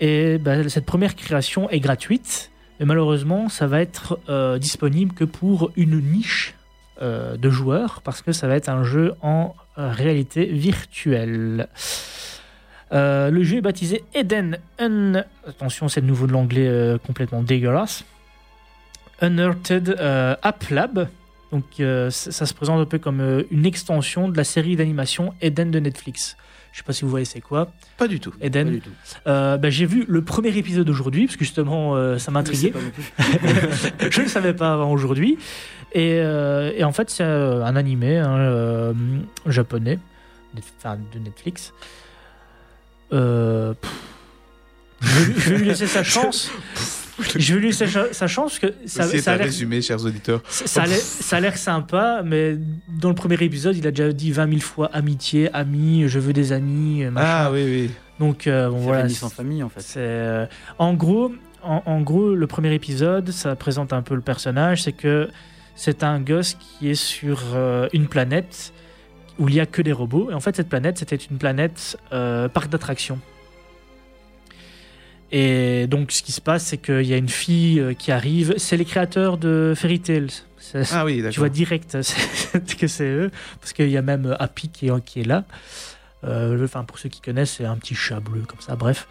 [0.00, 5.24] Et bah, cette première création est gratuite, mais malheureusement, ça va être euh, disponible que
[5.24, 6.54] pour une niche
[7.00, 11.68] euh, de joueurs, parce que ça va être un jeu en euh, réalité virtuelle.
[12.92, 15.24] Le jeu est baptisé Eden Un...
[15.46, 18.04] Attention, c'est de nouveau de l'anglais complètement dégueulasse.
[19.20, 21.08] Unearthed App Lab.
[21.50, 22.10] Donc, ça,
[22.46, 26.36] se présente un peu comme une extension de la série d'animation Eden de Netflix.
[26.76, 27.72] Je sais pas si vous voyez c'est quoi.
[27.96, 28.32] Pas du tout.
[28.32, 28.68] Pas Eden.
[28.68, 28.90] du tout.
[29.26, 32.70] Euh, bah, J'ai vu le premier épisode aujourd'hui, parce que justement, euh, ça m'intriguait.
[32.70, 32.80] pas
[34.10, 35.38] je ne le savais pas avant aujourd'hui.
[35.92, 38.92] Et, euh, et en fait, c'est euh, un animé hein,
[39.46, 39.98] japonais,
[40.52, 41.72] de Netflix.
[43.10, 43.74] Je
[45.00, 46.50] vais lui laisser sa chance.
[47.38, 50.42] Je lui laisser sa, sa chance que ça, Ça, a l'air résumé, chers auditeurs.
[50.48, 52.56] ça a l'air- ça a l'air sympa, mais
[52.88, 56.32] dans le premier épisode, il a déjà dit 20 000 fois amitié, amis, je veux
[56.32, 57.26] des amis, euh, machin.
[57.28, 57.90] Ah oui, oui.
[58.20, 59.08] Donc euh, bon, voilà.
[59.08, 59.80] sans famille en fait.
[59.80, 60.46] C'est euh,
[60.78, 61.32] en gros,
[61.62, 65.28] en, en gros, le premier épisode, ça présente un peu le personnage, c'est que
[65.74, 68.72] c'est un gosse qui est sur euh, une planète
[69.38, 70.30] où il y a que des robots.
[70.30, 73.18] Et en fait, cette planète, c'était une planète euh, parc d'attractions.
[75.32, 78.54] Et donc, ce qui se passe, c'est qu'il y a une fille euh, qui arrive.
[78.58, 80.28] C'est les créateurs de Fairy Tail.
[80.58, 83.30] C'est- Ah oui, tu vois direct c'est- que c'est eux,
[83.60, 85.44] parce qu'il y a même euh, Happy qui est, qui est là.
[86.24, 89.06] Euh, enfin, pour ceux qui connaissent, c'est un petit chat bleu comme ça, bref.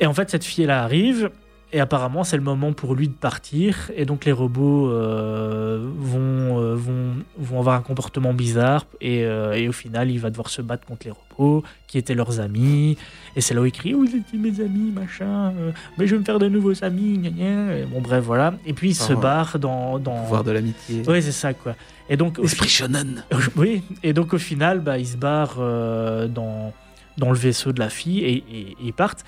[0.00, 1.30] Et en fait, cette fille-là arrive,
[1.72, 6.60] et apparemment, c'est le moment pour lui de partir, et donc les robots euh, vont,
[6.60, 10.50] euh, vont, vont avoir un comportement bizarre, et, euh, et au final, il va devoir
[10.50, 12.96] se battre contre les robots, qui étaient leurs amis,
[13.36, 15.52] et c'est là où il crie Vous étiez mes amis, machin,
[15.96, 17.76] mais je vais me faire de nouveaux amis, gna gna.
[17.78, 18.54] Et bon, bref, voilà.
[18.66, 19.98] Et puis, il se barre dans.
[19.98, 20.22] dans...
[20.24, 21.02] Pouvoir de l'amitié.
[21.08, 21.74] Ouais, c'est ça, quoi.
[22.10, 23.24] Et donc, Esprit shonen.
[23.56, 26.72] oui, et donc au final, bah, ils se barrent euh, dans,
[27.16, 29.24] dans le vaisseau de la fille et, et- et ils partent.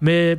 [0.00, 0.38] Mais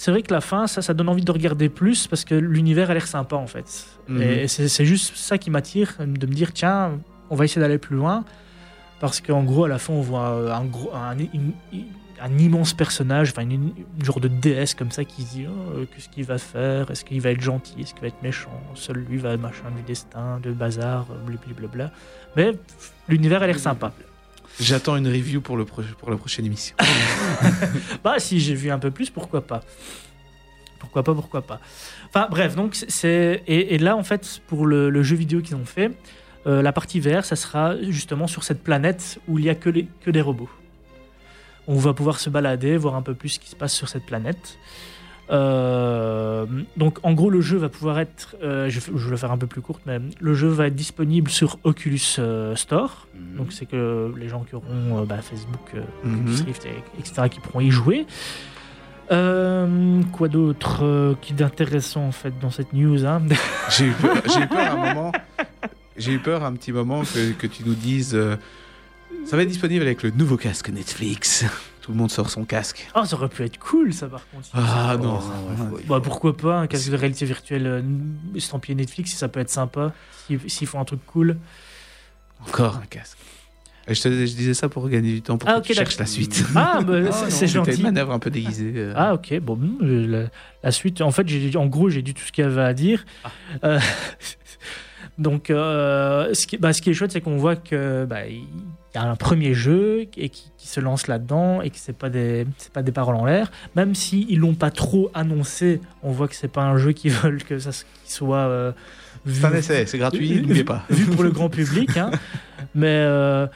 [0.00, 2.88] c'est vrai que la fin, ça, ça donne envie de regarder plus parce que l'univers
[2.90, 3.86] a l'air sympa en fait.
[4.08, 4.22] Mhm.
[4.22, 7.00] Et c'est juste ça qui m'attire, de me dire tiens,
[7.30, 8.24] on va essayer d'aller plus loin.
[9.00, 11.52] Parce qu'en gros, à la fin, on voit un, gros, un, une-
[12.20, 13.52] un immense personnage, enfin une,
[13.98, 16.90] une genre de déesse comme ça qui se dit oh, euh, qu'est-ce qu'il va faire?
[16.90, 17.74] Est-ce qu'il va être gentil?
[17.80, 18.50] Est-ce qu'il va être méchant?
[18.74, 21.92] Seul lui va machin du destin, de bazar, euh, blablabla.
[22.36, 22.52] Mais
[23.08, 23.92] l'univers a l'air sympa.
[24.60, 26.74] J'attends une review pour, le pro- pour la prochaine émission.
[28.04, 29.60] Bah, si j'ai vu un peu plus, pourquoi pas
[30.78, 31.60] Pourquoi pas, pourquoi pas
[32.08, 33.42] Enfin, bref, donc c'est.
[33.46, 35.90] Et, là, en fait, pour le, le jeu vidéo qu'ils ont fait,
[36.46, 39.68] euh, la partie VR, ça sera justement sur cette planète où il n'y a que,
[39.70, 40.50] les, que des robots.
[41.66, 44.06] On va pouvoir se balader, voir un peu plus ce qui se passe sur cette
[44.06, 44.58] planète.
[45.30, 46.46] Euh,
[46.76, 48.36] donc, en gros, le jeu va pouvoir être.
[48.42, 50.74] euh, je, je vais le faire un peu plus courte, mais le jeu va être
[50.74, 53.06] disponible sur Oculus euh, Store.
[53.14, 53.36] Mhm.
[53.36, 55.74] Donc c'est que les gens qui auront bah, Facebook,
[56.04, 56.20] Mhm.
[56.20, 58.06] Oculus Rift, et- etc., qui pourront y jouer.
[59.08, 63.22] Quoi d'autre qui d'intéressant en fait dans cette news hein
[63.70, 65.12] J'ai eu peur, j'ai eu peur à un moment.
[65.96, 68.18] J'ai eu peur un petit moment que, que tu nous dises.
[69.24, 71.44] ça va être disponible avec le nouveau casque Netflix.
[71.88, 72.86] Tout le monde sort son casque.
[72.94, 74.46] Oh, ça aurait pu être cool ça par contre.
[74.52, 75.14] Ah Oh, non.
[75.14, 75.20] ouais,
[75.56, 77.80] faut- il Bah pourquoi pas un casque de réalité virtuelle euh,
[78.36, 79.94] estampillé Netflix si ça peut être sympa
[80.26, 81.38] s'ils s'ils font un truc cool.
[82.46, 83.16] Encore un casque.
[83.88, 86.04] Je, te, je disais ça pour gagner du temps pour Ah, que tu cherches la
[86.04, 86.44] suite.
[86.54, 87.76] Ah bah Ah, c'est- non, c'est C'était gentil.
[87.78, 88.70] une manœuvre un peu déguisée.
[88.76, 88.92] euh.
[88.94, 90.28] Ah ok bon euh, la,
[90.62, 92.74] la suite en fait j'ai en gros j'ai dit tout ce qu'il y avait à
[92.74, 93.06] dire
[93.64, 93.80] Euh,
[95.18, 98.44] donc euh, ce, qui, bah, ce qui est chouette c'est qu'on voit que bah, il
[98.98, 102.10] y a un premier jeu et qui, qui se lance là-dedans et que c'est pas
[102.10, 106.10] des c'est pas des paroles en l'air même si ils l'ont pas trop annoncé on
[106.10, 107.70] voit que c'est pas un jeu qui veulent que ça
[108.04, 108.72] soit euh,
[109.24, 110.84] vu, C'est un essai, c'est gratuit, n'oubliez pas.
[110.90, 112.10] vu pour le grand public hein.
[112.74, 113.46] mais euh,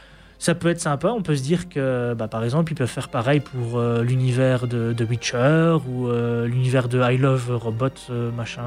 [0.42, 1.08] ça peut être sympa.
[1.08, 4.66] On peut se dire que, bah, par exemple, ils peuvent faire pareil pour euh, l'univers
[4.66, 8.62] de, de Witcher ou euh, l'univers de I Love Robot, euh, machin,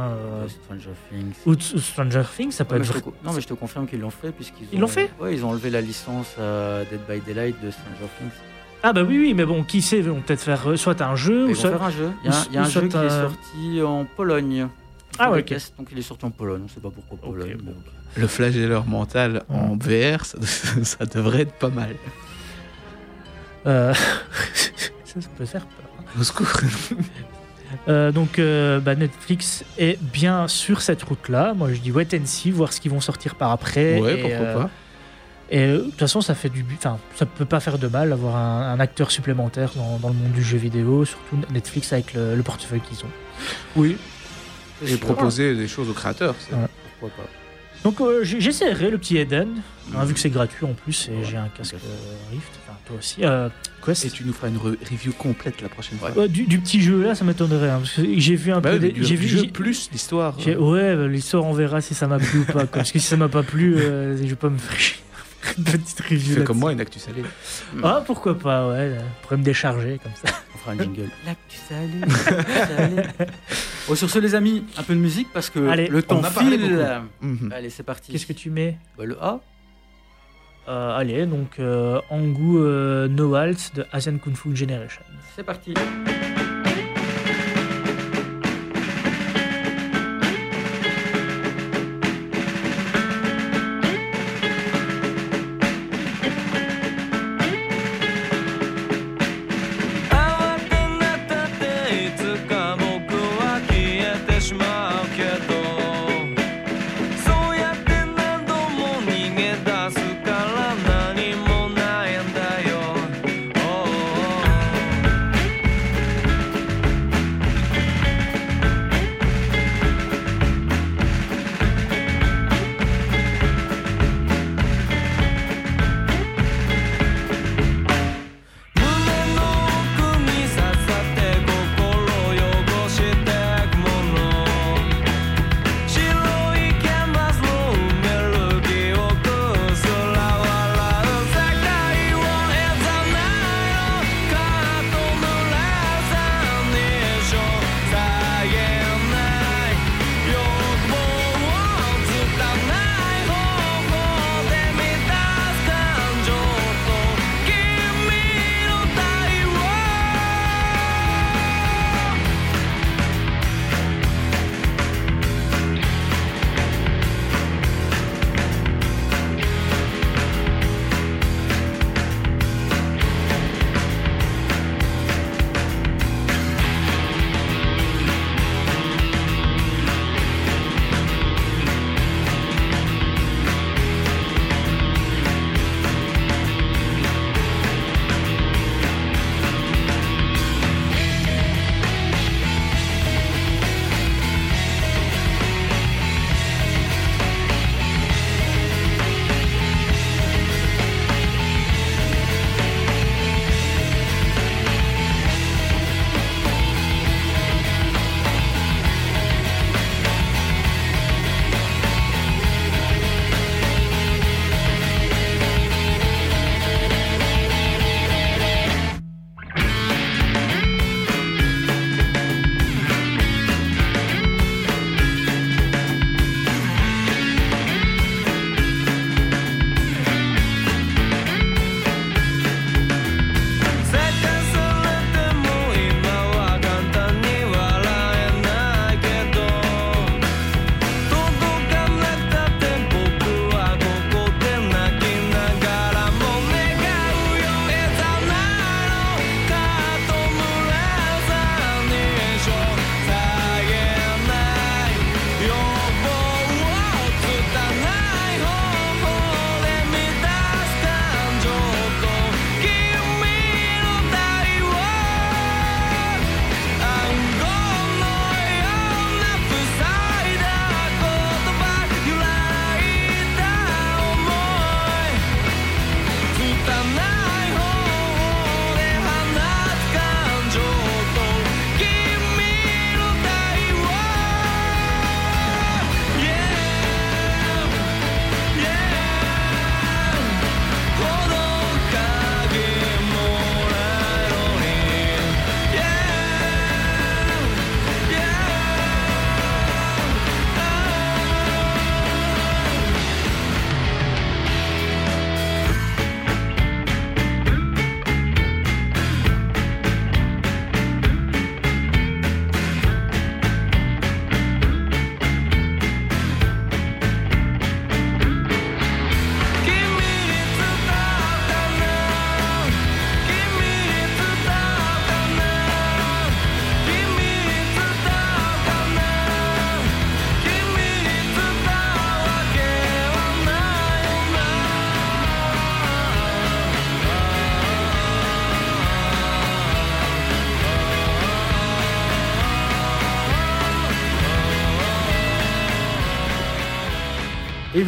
[0.48, 1.34] Stranger Things.
[1.46, 2.52] ou Stranger Things.
[2.52, 4.78] Ça peut Ouais, être te non, mais je te confirme qu'ils l'ont fait puisqu'ils Ils
[4.78, 5.12] ont- l'ont fait?
[5.20, 8.32] Ouais, ils ont enlevé la licence Dead by Daylight de Stranger Things.
[8.82, 11.42] Ah bah oui, oui, mais bon, qui sait, ils vont peut-être faire soit un jeu
[11.42, 11.70] Et ou Ils vont soit.
[11.72, 12.10] faire un jeu.
[12.24, 14.68] Il y a, un- il y a ou un jeu qui est sorti en Pologne.
[15.20, 15.44] Ah ouais,
[15.78, 16.62] Donc il est sorti en Pologne.
[16.66, 17.58] On sait pas pourquoi Pologne.
[17.62, 17.74] bon.
[17.76, 17.92] mais.
[18.18, 20.38] Le flagelleur mental en VR, ça,
[20.84, 21.96] ça devrait être pas mal.
[23.66, 23.94] Euh,
[25.04, 25.86] ça, ça peut faire peur.
[26.00, 26.04] hein.
[26.20, 26.48] Au secours.
[27.90, 31.54] Euh, donc euh, bah, Netflix est bien sur cette route-là.
[31.54, 34.00] Moi, je dis wait and see, voir ce qu'ils vont sortir par après.
[34.00, 34.70] Ouais, Et, pourquoi euh, pas.
[35.50, 38.10] Et de toute façon, ça fait du, bu- enfin, ça peut pas faire de mal
[38.10, 42.14] d'avoir un, un acteur supplémentaire dans, dans le monde du jeu vidéo, surtout Netflix avec
[42.14, 43.12] le, le portefeuille qu'ils ont.
[43.76, 43.98] Oui.
[44.88, 46.36] Et proposer des choses aux créateurs.
[46.52, 46.58] Ouais.
[47.00, 47.30] Pourquoi pas
[47.86, 49.48] Donc euh, j'essaierai le petit Eden,
[49.96, 52.78] hein, vu que c'est gratuit en plus, et Ouais, j'ai un casque euh, Rift, enfin
[52.86, 53.24] toi aussi.
[53.24, 53.48] Euh,
[53.86, 54.06] Quest.
[54.06, 56.10] Et tu nous feras une re- review complète la prochaine fois.
[56.18, 58.72] Ouais, du, du petit jeu là, ça m'étonnerait, hein, parce que j'ai vu un Bah
[58.72, 60.36] peu, oui, j'ai vu, jeu plus l'histoire.
[60.46, 62.54] ouais, bah, l'histoire on verra si ça m'a plu ou pas.
[62.54, 62.66] quoi.
[62.68, 64.76] Parce que si ça m'a pas plu, euh, je vais pas me faire
[65.64, 66.36] petite review.
[66.36, 67.24] Fais comme moi une actu salée.
[67.84, 70.36] Ah pourquoi pas, ouais, on pourrait me décharger comme ça.
[70.54, 71.10] On fera un jingle.
[71.26, 73.04] L'actu salée, l'actu salée.
[73.88, 76.24] Bon, sur ce, les amis, un peu de musique parce que Allez, le temps on
[76.24, 77.02] a parlé file.
[77.22, 77.52] Mhm.
[77.54, 78.12] Allez, c'est parti.
[78.12, 79.40] Qu'est-ce que tu mets Bah, Le A
[80.68, 85.04] Euh, allez, donc euh, Angu euh, No de Asian Kung Fu Generation.
[85.36, 85.76] C'est parti.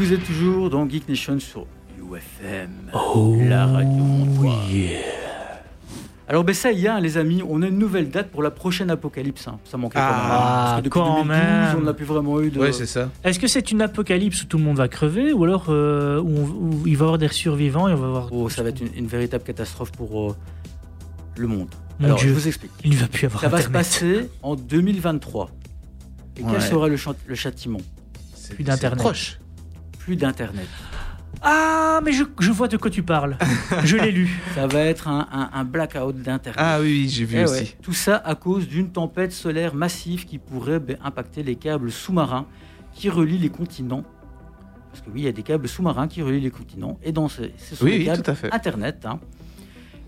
[0.07, 1.65] Vous êtes toujours dans Geek Nation sur
[1.99, 4.55] UFM, Oh, la radio Montois.
[6.29, 8.51] Alors ben ça y est, hein, les amis, on a une nouvelle date pour la
[8.51, 9.47] prochaine apocalypse.
[9.47, 9.59] hein.
[9.63, 10.13] Ça manquait quand même.
[10.13, 11.77] hein, Ah, parce que depuis quand 2012, même.
[11.79, 12.59] on n'a plus vraiment eu de...
[12.59, 13.09] Ouais, c'est ça.
[13.23, 16.27] Est-ce que c'est une apocalypse où tout le monde va crever ou alors euh, où,
[16.27, 18.27] on- où il va y avoir des survivants et on va voir.
[18.31, 20.35] Oh, ça va être une, une véritable catastrophe pour euh,
[21.38, 21.69] le monde.
[21.99, 22.27] Mon Alors, Dieu.
[22.29, 22.71] je vous explique.
[22.84, 25.49] Il ne va plus y avoir Ça va se passer en 2023.
[26.38, 26.47] Et Ouais.
[26.51, 27.79] quel sera le, le châtiment?
[28.35, 28.99] C'est- Plus d'Internet.
[28.99, 29.39] c'est Proche.
[30.07, 30.67] Plus d'Internet.
[31.41, 33.38] Ah, mais je, je vois de quoi tu parles.
[33.84, 34.39] je l'ai lu.
[34.55, 36.55] Ça va être un, un- un blackout d'Internet.
[36.57, 37.53] Ah oui, oui, j'ai vu Eh aussi.
[37.53, 37.77] ouais.
[37.81, 42.45] Tout ça à cause d'une tempête solaire massive qui pourrait ben, impacter les câbles sous-marins
[42.93, 44.03] qui relient les continents.
[44.91, 46.97] Parce que oui, il y a des câbles sous-marins qui relient les continents.
[47.03, 48.53] Et dans ces, ce sont Oui, des oui, câbles tout à fait.
[48.53, 49.05] Internet.
[49.05, 49.19] hein.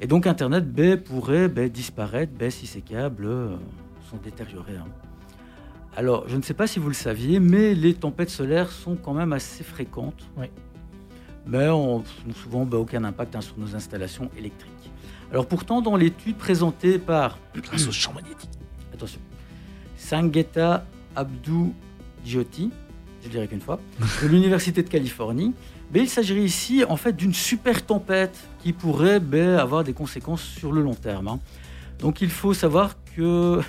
[0.01, 3.55] Et donc Internet ben, pourrait ben, disparaître si ces câbles euh,
[4.09, 4.77] sont détériorés.
[4.77, 4.88] hein.
[5.99, 9.13] Alors, je ne sais pas si vous le saviez, mais les tempêtes solaires sont quand
[9.13, 10.30] même assez fréquentes.
[10.38, 10.45] Oui.
[11.45, 14.71] Mais on n'ont souvent ben, aucun impact hein, sur nos installations électriques.
[15.30, 18.49] Alors pourtant, dans l'étude présentée par Grâce au champ magnétique.
[18.93, 19.19] attention,
[19.97, 20.85] Sangeeta
[21.17, 21.73] Abdou
[22.26, 22.71] Djoti,
[23.21, 23.81] je le dirai qu'une fois,
[24.21, 25.53] de l'Université de Californie,
[25.93, 30.43] mais il s'agirait ici en fait d'une super tempête qui pourrait ben, avoir des conséquences
[30.43, 31.27] sur le long terme.
[31.27, 31.39] hein.
[31.99, 33.59] Donc il faut savoir que,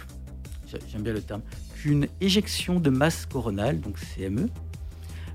[0.69, 1.40] j'ai- j'aime bien le terme,
[1.81, 4.48] qu'une éjection de masse coronale, donc CME,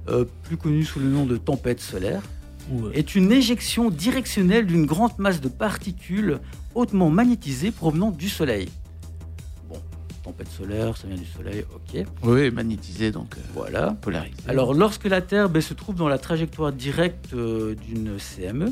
[0.10, 2.22] euh, plus connue sous le nom de tempête solaire,
[2.94, 6.40] est une éjection directionnelle d'une grande masse de particules
[6.74, 8.70] hautement magnétisées provenant du Soleil.
[9.70, 9.78] Bon,
[10.24, 13.96] tempête solaire, ça vient du Soleil, ok, Oui, magnétisé, donc euh, voilà.
[14.02, 14.36] polarisé.
[14.48, 18.72] Alors, lorsque la Terre ben, se trouve dans la trajectoire directe euh, d'une CME,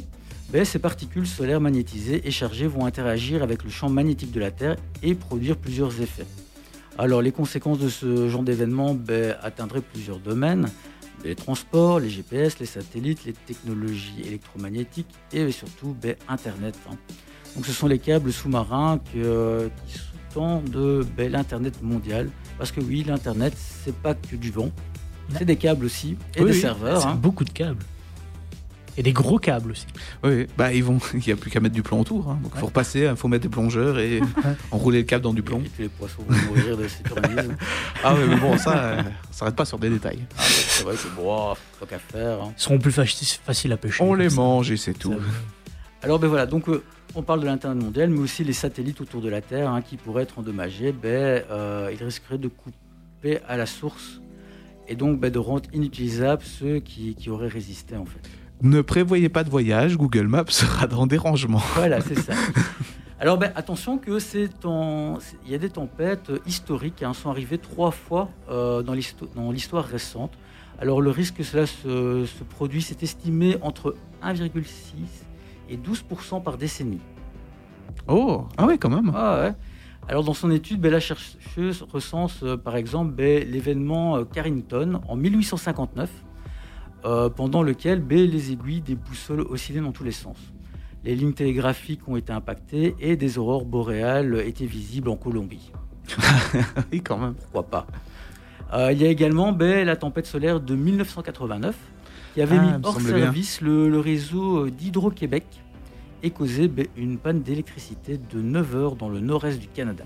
[0.52, 4.52] ben, ces particules solaires magnétisées et chargées vont interagir avec le champ magnétique de la
[4.52, 6.26] Terre et produire plusieurs effets.
[6.98, 10.70] Alors, les conséquences de ce genre d'événement ben, atteindraient plusieurs domaines
[11.24, 16.76] les transports, les GPS, les satellites, les technologies électromagnétiques et surtout ben, Internet.
[16.92, 16.96] hein.
[17.56, 22.30] Donc, ce sont les câbles sous-marins que- qui sous-tendent ben, l'Internet mondial.
[22.58, 24.70] Parce que oui, l'Internet, c'est pas que du vent.
[25.38, 27.08] C'est des câbles aussi et Oui, des serveurs.
[27.08, 27.16] hein.
[27.16, 27.84] beaucoup de câbles.
[28.96, 29.88] Et des gros câbles aussi.
[30.24, 32.30] Oui, bah ils vont, il n'y a plus qu'à mettre du plomb autour.
[32.30, 32.40] hein.
[32.44, 34.22] Donc il faut repasser, il faut mettre des plongeurs et
[34.72, 35.62] enrouler le câble dans du plomb.
[35.80, 36.86] Et les poissons vont mourir de.
[38.04, 40.20] Ah ouais, mais bon, ça, euh, on s'arrête pas sur des détails.
[40.32, 42.42] Ah, bah, c'est vrai que bon, pas qu'à faire.
[42.44, 42.54] hein.
[42.58, 44.04] Ils seront plus faci- faciles à pêcher.
[44.04, 44.36] On les ça.
[44.36, 45.14] mange et c'est tout.
[45.14, 45.20] Ça,
[46.04, 46.84] Alors ben voilà, donc euh,
[47.16, 49.98] on parle de l'internet mondial, mais aussi les satellites autour de la Terre hein, qui
[49.98, 50.92] pourraient être endommagés.
[50.92, 54.20] Ben, euh, ils risqueraient de couper à la source
[54.88, 58.20] et donc ben, de rendre inutilisables ceux qui, qui auraient résisté en fait.
[58.64, 61.62] Ne prévoyez pas de voyage, Google Maps sera dans des rangements.
[61.76, 62.34] Voilà, c'est ça.
[63.20, 64.50] Alors ben, attention que c'est
[65.20, 68.94] c'est- il y a des tempêtes euh, historiques, hein, sont arrivées trois fois euh, dans
[68.94, 70.34] l'histo- dans l'histoire récente.
[70.80, 74.62] Alors le risque que cela se, se produise est estimé entre 1,6
[75.70, 77.00] et 12% par décennie.
[78.08, 79.12] Oh, ah ouais, quand même.
[79.16, 79.54] Ah ouais.
[80.10, 85.16] Alors dans son étude, ben, la chercheuse recense euh, par exemple ben, l'événement Carrington en
[85.16, 86.10] 1859,
[87.06, 90.38] euh, pendant lequel les aiguilles des boussoles oscillaient dans tous les sens.
[91.04, 95.72] Les lignes télégraphiques ont été impactées et des aurores boréales étaient visibles en Colombie.
[96.92, 97.34] Oui, quand même.
[97.34, 97.88] Pourquoi pas
[98.74, 101.76] Euh, Il y a également ben, la tempête solaire de 1989
[102.34, 105.46] qui avait Ah, mis hors service le, le réseau euh, d'Hydro-Québec
[106.24, 110.06] et causé ben, une panne d'électricité de 9 heures dans le nord-est du Canada.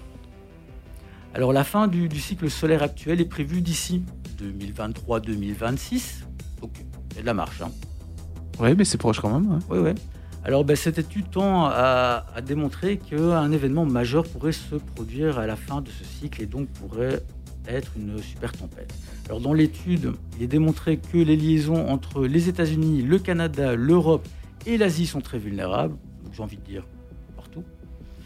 [1.35, 4.01] Alors la fin du, du cycle solaire actuel est prévue d'ici
[4.41, 6.23] 2023-2026.
[6.61, 6.71] Donc
[7.11, 7.61] il y a de la marche.
[7.61, 7.71] Hein.
[8.59, 9.51] Ouais, mais c'est proche quand même.
[9.51, 9.59] hein.
[9.69, 9.91] Oui, oui.
[10.43, 15.45] Alors, ben, cette étude tend à, à démontrer qu'un événement majeur pourrait se produire à
[15.45, 17.21] la fin de ce cycle et donc pourrait
[17.67, 18.93] être une super tempête?
[19.27, 24.25] Alors, dans l'étude, il est démontré que les liaisons entre les États-Unis, le Canada, l'Europe
[24.65, 25.97] et l'Asie sont très vulnérables.
[26.31, 26.85] J'ai envie de dire
[27.35, 27.63] partout.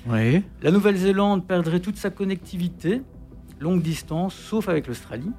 [0.07, 0.43] Ouais.
[0.61, 3.01] La Nouvelle-Zélande perdrait toute sa connectivité
[3.59, 5.31] longue distance, sauf avec l'Australie.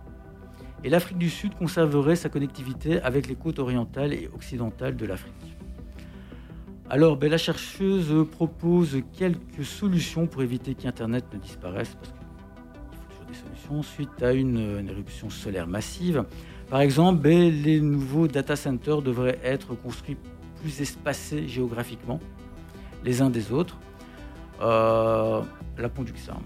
[0.84, 5.56] Et l'Afrique du Sud conserverait sa connectivité avec les côtes orientales et occidentales de l'Afrique.
[6.90, 13.04] Alors, ben, la chercheuse propose quelques solutions pour éviter qu'Internet ne disparaisse, parce qu'il faut
[13.08, 16.24] toujours des solutions, suite à une, une éruption solaire massive.
[16.68, 20.16] Par exemple, ben, les nouveaux data centers devraient être construits
[20.60, 22.20] plus espacés géographiquement,
[23.04, 23.78] les uns des autres.
[24.60, 25.42] Euh,
[25.78, 26.36] la Ponduxa.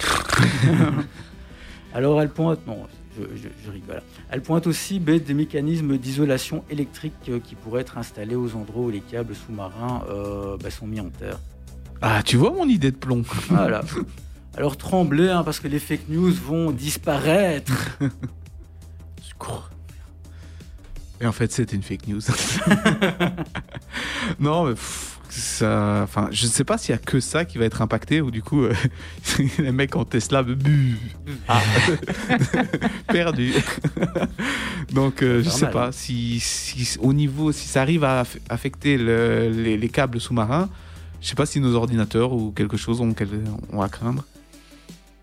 [1.94, 2.86] Alors elle pointe, non,
[3.18, 4.02] je, je- je rigole.
[4.30, 8.84] Elle pointe aussi ben, des mécanismes d'isolation électrique euh, qui pourraient être installés aux endroits
[8.84, 11.38] où les câbles sous-marins euh, ben, sont mis en terre.
[12.00, 13.82] Ah, tu vois mon idée de plomb Voilà.
[14.56, 17.98] Alors tremblez, hein, parce que les fake news vont disparaître.
[21.20, 22.20] Et en fait, c'était une fake news.
[24.38, 26.00] non, mais pff, ça.
[26.04, 28.30] Enfin, je ne sais pas s'il y a que ça qui va être impacté ou
[28.30, 28.72] du coup, euh,
[29.58, 30.96] les mecs en Tesla, bu,
[31.48, 31.60] Ah.
[33.08, 33.52] perdu.
[34.92, 38.38] Donc, euh, je pas sais pas si, si au niveau, si ça arrive à aff-
[38.48, 40.68] affecter le- les, les câbles sous-marins,
[41.20, 43.14] je sais pas si nos ordinateurs ou quelque chose ont,
[43.82, 44.24] à craindre.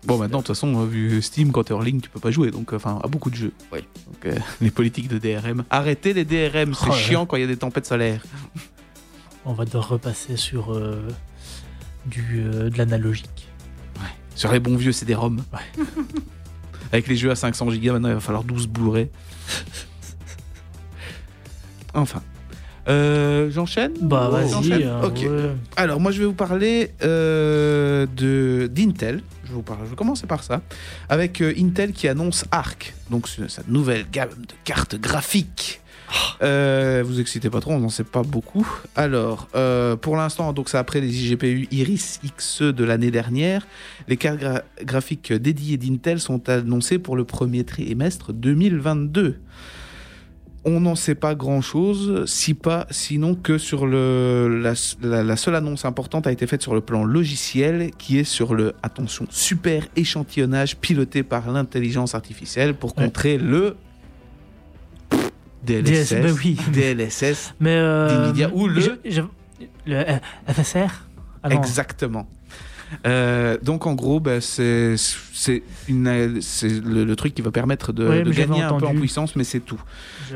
[0.04, 2.52] Bon, maintenant, de toute façon, vu Steam, quand t'es hors ligne, tu peux pas jouer,
[2.52, 3.52] donc, euh, enfin, à beaucoup de jeux.
[3.72, 3.80] Oui.
[4.06, 5.64] Donc, euh, les politiques de DRM.
[5.68, 8.22] Arrêtez les DRM, c'est Oh chiant quand il y a des tempêtes solaires.
[9.46, 11.08] On va devoir repasser sur euh,
[12.04, 13.48] du, euh, de l'analogique.
[14.34, 15.42] Sur les bons vieux CD-ROM.
[15.52, 15.84] Ouais.
[16.92, 19.08] Avec les jeux à 500 Go, maintenant, il va falloir 12 Blu-ray.
[21.94, 22.22] enfin.
[22.88, 24.84] Euh, J'enchaîne Bah vas-y.
[24.84, 25.50] Ouais.
[25.76, 29.22] Alors, moi, je vais vous parler euh, de d'Intel.
[29.44, 30.60] Je vais, vous parler, je vais commencer par ça.
[31.08, 35.80] Avec euh, Intel qui annonce Arc, donc sa nouvelle gamme de cartes graphiques.
[36.42, 38.66] Euh, vous excitez pas trop, on n'en sait pas beaucoup.
[38.94, 43.66] Alors, euh, pour l'instant, donc c'est après les iGPU Iris Xe de l'année dernière.
[44.08, 49.40] Les cartes gra- graphiques dédiées d'Intel sont annoncées pour le premier trimestre 2022
[50.68, 55.54] on n'en sait pas grand-chose, si pas, sinon que sur le la, la- la seule
[55.54, 59.86] annonce importante a été faite sur le plan logiciel, qui est sur le attention super
[59.94, 63.04] échantillonnage piloté par l'intelligence artificielle pour Ouais.
[63.04, 63.76] contrer le
[65.66, 66.56] DLSS, DS, bah oui.
[66.72, 69.20] DLSS, Mais euh, ou le- je- je-
[69.86, 70.18] le euh,
[70.48, 71.04] FSR
[71.42, 71.48] Ah.
[71.50, 72.28] Exactement.
[73.06, 74.94] Euh, donc en gros, bah, c'est
[75.88, 79.60] le, le truc qui va permettre de, Ouais, gagner un peu en puissance, mais c'est
[79.60, 79.80] tout.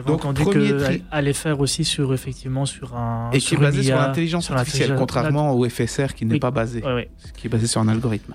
[0.06, 3.58] Donc, entendu premier que tri- allait faire aussi sur effectivement sur un Et qui est
[3.58, 6.40] basé sur l'intelligence artificielle, contrairement au FSR qui n'est Oui.
[6.40, 6.82] pas basé.
[6.82, 7.10] Ouais, ouais.
[7.36, 8.34] qui est basé sur un algorithme.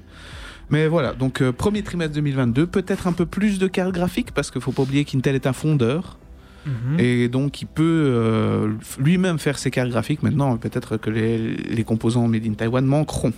[0.70, 4.50] Mais voilà, donc euh, premier trimestre 2022, peut-être un peu plus de cartes graphiques, parce
[4.50, 6.18] qu'il faut pas oublier qu'Intel est un fondeur,
[6.66, 7.00] Mhm.
[7.00, 10.24] et donc il peut euh, lui-même faire ses cartes graphiques.
[10.24, 13.34] Maintenant, peut-être que les, les composants made in Taiwan manqueront.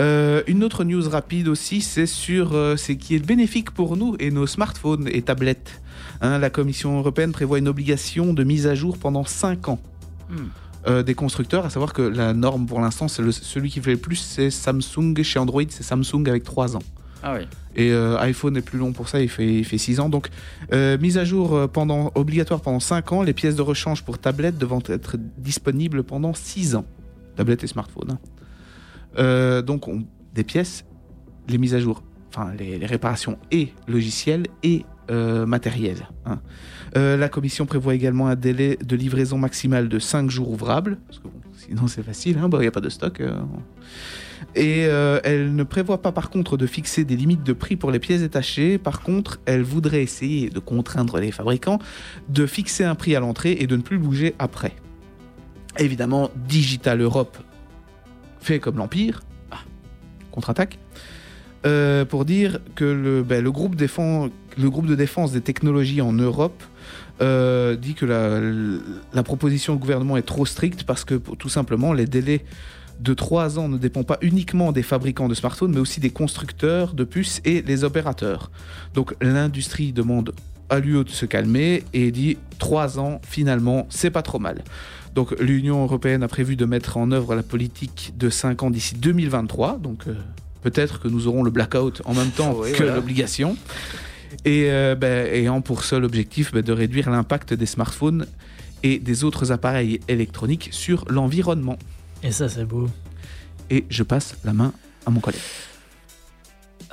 [0.00, 4.16] Euh, une autre news rapide aussi, c'est sur euh, c'est qui est bénéfique pour nous
[4.18, 5.80] et nos smartphones et tablettes.
[6.20, 9.80] Hein, la Commission européenne prévoit une obligation de mise à jour pendant 5 ans
[10.30, 10.46] Hmm.
[10.86, 13.96] euh, des constructeurs, à savoir que la norme pour l'instant, c'est celui qui fait le
[13.98, 15.14] plus, c'est Samsung.
[15.22, 16.82] Chez Android, c'est Samsung avec 3 ans.
[17.22, 17.38] Ah.
[17.76, 20.08] Et euh, iPhone est plus long pour ça, il fait, il fait 6 ans.
[20.08, 20.28] Donc,
[20.72, 24.18] euh, mise à jour euh, pendant, obligatoire pendant 5 ans, les pièces de rechange pour
[24.18, 26.84] tablettes devant être disponibles pendant 6 ans.
[27.36, 28.12] Tablettes et smartphones.
[28.12, 28.18] hein.
[29.18, 30.04] Euh, donc, on-
[30.34, 30.84] des pièces,
[31.48, 34.84] les mises à jour, enfin les, réparations et logicielles et
[35.46, 36.08] matérielles.
[36.24, 36.40] hein.
[36.94, 41.28] La commission prévoit également un délai de livraison maximal de 5 jours ouvrables, parce que
[41.54, 43.20] sinon c'est facile, hein, il n'y a pas de stock.
[44.54, 47.90] Et euh, elle ne prévoit pas par contre de fixer des limites de prix pour
[47.90, 48.78] les pièces détachées.
[48.78, 51.78] Par contre, elle voudrait essayer de contraindre les fabricants
[52.28, 54.74] de fixer un prix à l'entrée et de ne plus bouger après.
[55.78, 57.38] Évidemment, Digital Europe
[58.40, 59.58] fait comme l'Empire, Ah,
[60.30, 60.78] contre-attaque,
[61.64, 66.62] euh, pour dire que le, ben, le, groupe de défense des technologies en Europe
[67.20, 68.40] euh, dit que la,
[69.14, 72.44] la proposition du gouvernement est trop stricte parce que tout simplement les délais
[73.02, 76.94] de 3 ans ne dépendent pas uniquement des fabricants de smartphones mais aussi des constructeurs
[76.94, 78.50] de puces et les opérateurs.
[78.94, 80.32] Donc l'industrie demande
[80.70, 84.62] à l'UE de se calmer et dit 3 ans finalement c'est pas trop mal.
[85.14, 88.94] Donc l'Union européenne a prévu de mettre en œuvre la politique de 5 ans d'ici
[88.94, 90.14] 2023 donc euh,
[90.62, 92.94] peut-être que nous aurons le blackout en même temps Oui, que voilà.
[92.96, 93.56] l'obligation.
[94.44, 98.26] Et euh, ben, ayant pour seul objectif ben, de réduire l'impact des smartphones
[98.82, 101.78] et des autres appareils électroniques sur l'environnement.
[102.22, 102.88] Et ça, c'est beau.
[103.70, 104.72] Et je passe la main
[105.06, 105.40] à mon collègue.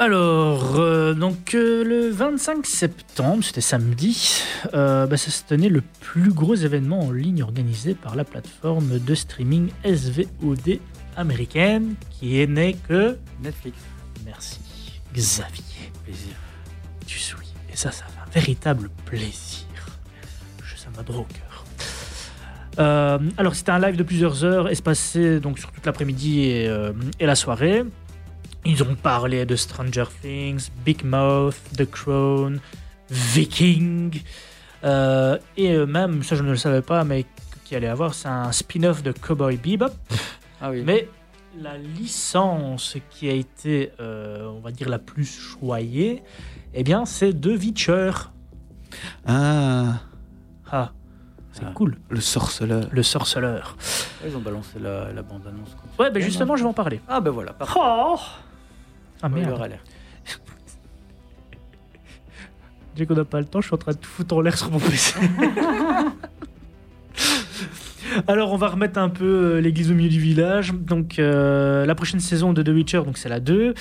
[0.01, 4.41] Alors, euh, donc euh, le 25 septembre, c'était samedi,
[4.73, 8.97] euh, bah, ça se tenait le plus gros événement en ligne organisé par la plateforme
[8.97, 10.79] de streaming SVOD
[11.17, 13.17] américaine qui est née que.
[13.43, 13.77] Netflix.
[14.25, 14.59] Merci,
[15.13, 15.91] Xavier.
[16.05, 16.33] Plaisir.
[17.05, 17.53] Tu suis.
[17.69, 19.65] Et ça, ça fait un véritable plaisir.
[20.63, 21.48] Je, ça m'a droit au cœur.
[22.79, 26.93] Euh, alors, c'était un live de plusieurs heures, espacé donc sur toute l'après-midi et, euh,
[27.19, 27.83] et la soirée.
[28.65, 32.59] Ils ont parlé de Stranger Things, Big Mouth, The Crown,
[33.09, 34.21] Viking,
[34.83, 37.25] euh, et même, ça je ne le savais pas, mais
[37.65, 39.91] qu'il allait avoir, c'est un spin-off de Cowboy Bebop.
[40.61, 40.83] Ah oui.
[40.85, 41.07] Mais
[41.57, 46.23] la licence qui a été, euh, on va dire, la plus choyée,
[46.73, 48.11] eh bien, c'est The Witcher.
[49.25, 49.99] Ah,
[50.71, 50.91] Ah,
[51.59, 51.71] c'est Ah.
[51.73, 51.95] cool.
[52.09, 52.87] le sorceleur.
[52.91, 53.75] Le sorceleur.
[54.25, 55.75] Ils ont balancé la, la bande-annonce.
[55.99, 57.01] Ouais, ben justement, je vais en parler.
[57.07, 57.79] Ah ben voilà, parfait.
[57.81, 58.17] Oh
[59.21, 59.77] Ah merde.
[62.95, 64.57] J'ai qu'on n'a pas le temps, je suis en train de tout foutre en l'air
[64.57, 65.19] sur mon PC.
[68.27, 69.25] Alors, on va remettre un peu
[69.57, 70.73] euh, l'église au milieu du village.
[70.73, 73.73] Donc, euh, la prochaine saison de The Witcher, donc c'est la 2.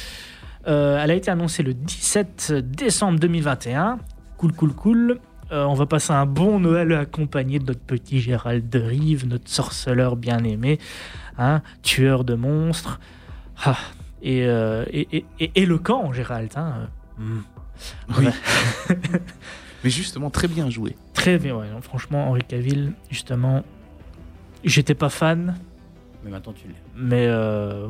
[0.66, 3.98] Euh, elle a été annoncée le 17 décembre 2021.
[4.36, 5.18] Cool, cool, cool.
[5.50, 9.48] Euh, on va passer un bon Noël accompagné de notre petit Gérald de Rive, notre
[9.48, 10.78] sorceleur bien aimé,
[11.38, 13.00] hein, tueur de monstres.
[13.64, 13.78] Ah,
[14.22, 16.50] et, euh, et, et- et éloquent, Gérald.
[16.56, 16.88] Hein.
[17.16, 17.38] Mm.
[18.18, 18.26] Oui.
[18.26, 18.96] Ouais.
[19.84, 20.96] Mais justement, très bien joué.
[21.14, 21.70] Très bien, ouais.
[21.70, 23.62] non, franchement, Henri Cavill, justement,
[24.64, 25.56] j'étais pas fan,
[26.24, 26.74] Mais maintenant tu l'es.
[26.96, 27.86] mais euh,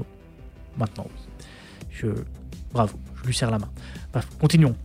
[0.76, 1.44] maintenant, oui.
[1.90, 2.06] Je,
[2.72, 3.70] bravo, je lui serre la main.
[4.12, 4.76] Bref, continuons.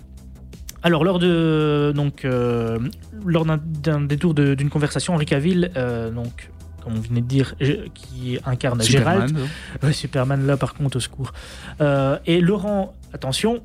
[0.84, 2.78] Alors, lors de donc euh,
[3.26, 6.50] lors d'un- détour d'une conversation, Henri Cavill, euh, donc
[6.82, 7.56] comme on venait de dire,
[7.94, 9.50] qui incarne Gérald, Superman.
[9.82, 11.32] Ouais, Superman, là, par contre, au secours.
[11.80, 13.64] Euh, et Laurent, attention,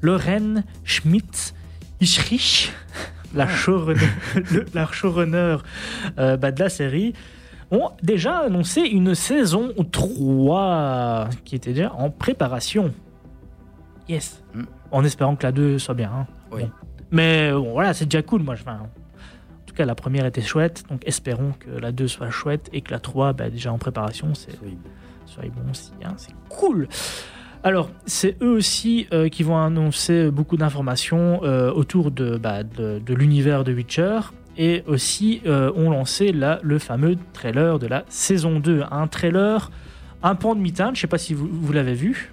[0.00, 1.52] Lorraine Schmidt
[2.00, 2.72] Ischrich,
[3.34, 4.00] la showrunner,
[4.52, 5.58] le- la showrunner
[6.18, 7.12] euh, bah, de la série,
[7.70, 12.94] ont déjà annoncé une saison 3 qui était déjà en préparation.
[14.08, 14.42] Yes.
[14.54, 14.62] Mm.
[14.92, 16.10] En espérant que la 2 soit bien.
[16.12, 16.26] hein.
[16.52, 16.62] Oui.
[16.62, 16.70] Bon.
[17.12, 18.42] Mais bon, voilà, c'est déjà cool.
[18.42, 20.84] Moi, je, enfin, en tout cas, la première était chouette.
[20.90, 24.34] Donc, espérons que la 2 soit chouette et que la 3, bah, déjà en préparation,
[24.34, 24.52] c'est
[25.26, 26.88] Soyez- bons aussi, hein, c'est cool.
[27.62, 32.98] Alors, c'est eux aussi euh, qui vont annoncer beaucoup d'informations euh, autour de, bah, de,
[33.04, 34.20] de l'univers de Witcher
[34.56, 38.82] et aussi euh, ont lancé là, le fameux trailer de la saison 2.
[38.90, 39.70] Un trailer
[40.22, 42.32] un pan de mi-teinte, je sais pas si vous, vous l'avez vu?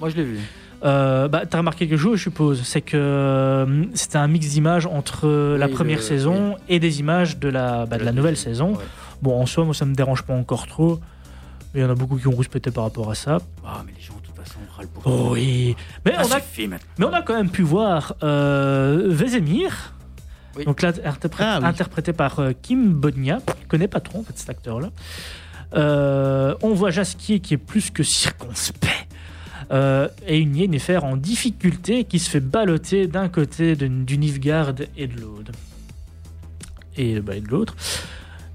[0.00, 0.38] Moi je l'ai vu.
[0.84, 4.86] Euh, bah, T'as remarqué quelque chose, je suppose, c'est que euh, c'était un mix d'images
[4.86, 8.72] entre la première le- saison et des images de la, bah, de la nouvelle saison.
[8.72, 8.84] Ouais.
[9.22, 10.98] Bon, en soi, moi, ça me dérange pas encore trop.
[11.74, 13.38] Il y en a beaucoup qui ont rouspété par rapport à ça.
[13.64, 15.74] Ah, mais les gens, de toute façon, râlent pour Oh oui.
[16.04, 16.40] Mais, Ah, on a,
[16.98, 19.94] mais on a quand même pu voir euh, Vesemir.
[20.56, 20.64] Oui.
[20.66, 23.38] Donc là, interpré- Ah interprété par euh, Kim Bodnia.
[23.62, 24.90] Je connais pas trop, en fait, cet acteur-là.
[25.74, 29.08] Euh, on voit Jasquier qui est plus que circonspect.
[29.70, 34.74] Euh, et une Yennefer en difficulté qui se fait balloter d'un côté de- du Nilfgaard
[34.96, 35.52] et de l'autre.
[36.96, 37.74] Et, bah, et de l'autre.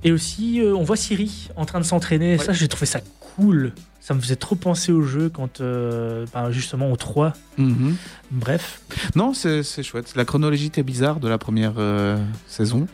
[0.03, 2.37] Et aussi, euh, on voit Ciri en train de s'entraîner.
[2.37, 2.43] Ouais.
[2.43, 2.99] Ça, j'ai trouvé ça
[3.35, 3.73] cool.
[3.99, 7.33] Ça me faisait trop penser au jeu quand, euh, ben, justement, au 3.
[7.57, 7.95] Mhm.
[8.31, 8.81] Bref.
[9.15, 10.13] Non, c'est chouette.
[10.15, 12.17] La chronologie était bizarre de la première euh,
[12.47, 12.87] saison.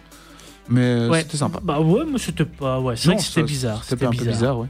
[0.70, 1.22] Mais euh, Ouais.
[1.22, 1.60] c'était sympa.
[1.62, 2.80] Bah ouais, mais c'était pas.
[2.80, 3.84] Ouais, c'est vrai que c'était bizarre.
[3.84, 4.68] C'était un peu bizarre, ouais.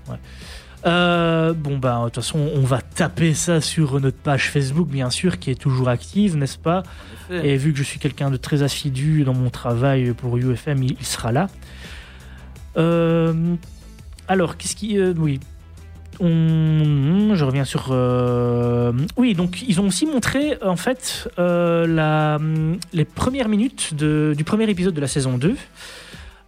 [0.86, 5.10] Euh, bon, bah, de toute façon, on va taper ça sur notre page Facebook, bien
[5.10, 6.84] sûr, qui est toujours active, n'est-ce pas.
[7.32, 10.98] Et vu que je suis quelqu'un de très assidu dans mon travail pour UFM, il,
[11.00, 11.48] il sera là.
[12.78, 13.56] Euh,
[14.28, 14.98] alors, qu'est-ce qui.
[14.98, 15.40] euh, oui.
[16.20, 17.92] On- je reviens sur.
[19.18, 22.40] oui, donc ils ont aussi montré en fait la,
[22.94, 25.56] les premières minutes de- du premier épisode de la saison 2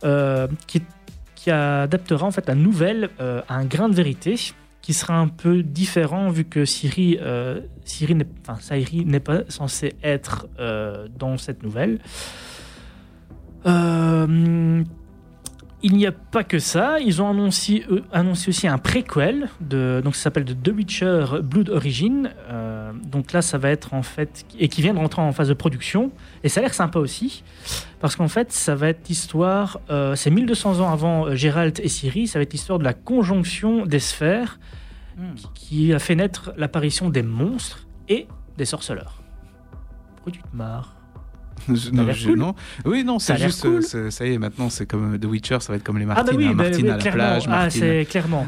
[0.04, 0.84] euh, qui,
[1.46, 4.34] qui adaptera en fait la nouvelle euh, à un grain de vérité
[4.82, 11.08] qui sera un peu différent vu que Siri, euh, Siri n'est, pas censé être euh,
[11.20, 12.00] dans cette nouvelle.
[15.84, 20.02] Il n'y a pas que ça, ils ont annoncé, euh, annoncé aussi un préquel, de,
[20.04, 22.32] donc ça s'appelle The Witcher Blood Origin.
[22.50, 25.50] Euh, donc là, ça va être en fait, et qui vient de rentrer en phase
[25.50, 26.12] de production,
[26.44, 27.44] et ça a l'air sympa aussi,
[28.00, 32.28] parce qu'en fait, ça va être l'histoire, euh, c'est 1200 ans avant Gérald et Ciri,
[32.28, 34.60] ça va être l'histoire de la conjonction des sphères
[35.18, 35.34] Hmm.
[35.54, 38.28] qui a fait naître l'apparition des monstres et
[38.58, 39.22] des sorceleurs.
[40.16, 40.94] Pourquoi tu te marres?
[40.94, 40.95] Je-
[41.94, 42.38] non, je- cool.
[42.38, 42.56] non.
[42.86, 43.62] Oui, non, c'est juste.
[43.62, 43.82] cool.
[43.96, 46.08] euh, Ça y est, maintenant, c'est comme The Witcher, ça va être comme les Ah
[46.16, 46.26] Martines.
[46.32, 48.46] bah oui, hein, bah Martine oui, à la plage, ah, c'est clairement.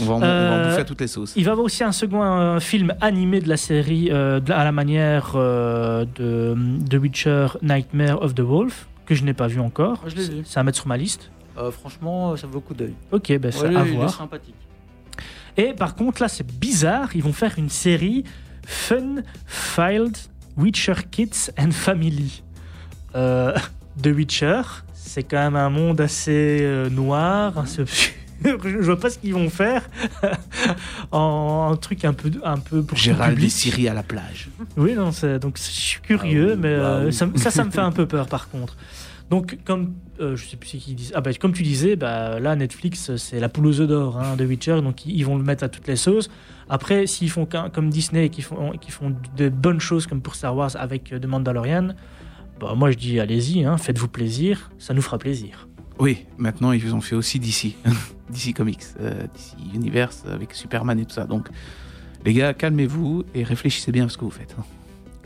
[0.00, 1.32] On va, en- on va en Euh, bouffer à toutes les sauces.
[1.36, 4.64] Il va y avoir aussi un second euh, film animé de la série euh, à
[4.64, 6.56] la manière euh, de
[6.88, 9.98] The Witcher Nightmare of the Wolf que je n'ai pas vu encore.
[10.02, 10.42] Moi, je l'ai vu.
[10.44, 11.30] C'est à mettre sur ma liste.
[11.58, 12.94] Euh, franchement, ça vaut le coup d'œil.
[13.10, 14.14] Ok, ben c'est Ouais, à il est voir.
[14.16, 14.54] sympathique.
[15.56, 17.08] Et par contre, là, c'est bizarre.
[17.14, 18.24] Ils vont faire une série
[18.66, 19.16] Fun
[19.46, 20.16] Filed
[20.56, 22.42] Witcher Kids and Family.
[23.14, 23.56] Euh,
[24.02, 24.62] The Witcher,
[24.94, 28.14] c'est quand même un monde assez euh, noir, assez obscur.
[28.42, 29.88] Je vois pas ce qu'ils vont faire
[31.12, 33.48] en un truc un peu, un peu pour Gérald et.
[33.50, 34.48] Siri à la plage.
[34.78, 37.12] Oui, non, donc je suis curieux, Ah oui, mais bah euh, oui.
[37.12, 38.76] ça, ça, ça me fait un peu peur par contre.
[39.28, 42.56] Donc, comme euh, je sais plus qui dit, ah bah, comme tu disais, bah, là
[42.56, 45.62] Netflix c'est la poule aux œufs d'or hein, de Witcher, donc ils, vont le mettre
[45.62, 46.30] à toutes les sauces.
[46.68, 50.56] Après, s'ils font comme Disney, qui font, qui font de bonnes choses comme pour Star
[50.56, 51.90] Wars avec The Mandalorian,
[52.60, 55.66] bah moi je dis allez-y, hein, faites-vous plaisir, ça nous fera plaisir.
[55.98, 57.74] Oui, maintenant, ils ont fait aussi DC.
[58.30, 61.24] DC Comics, euh, DC Universe avec Superman et tout ça.
[61.24, 61.48] Donc,
[62.24, 64.54] les gars, calmez-vous et réfléchissez bien à ce que vous faites.
[64.58, 64.64] hein.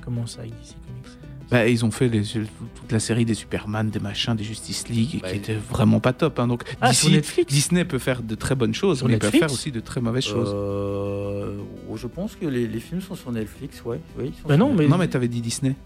[0.05, 1.19] Comment ça, DC Comics?
[1.51, 5.21] Bah, ils ont fait les- toute la série des Superman, des machins, des Justice League,
[5.23, 6.39] Bah, qui ils- était vraiment pas top.
[6.41, 6.49] hein.
[6.49, 7.53] Donc Ah, Netflix?
[7.53, 9.47] Disney peut faire de très bonnes choses, Sur mais il peut Netflix?
[9.47, 10.51] faire aussi de très mauvaises choses.
[10.53, 11.59] Euh,
[11.95, 14.01] je pense que les, les films sont sur Netflix, ouais.
[14.19, 14.89] Oui, ils sont Bah sur non, Netflix.
[14.89, 15.77] mais- Non, mais t'avais dit Disney.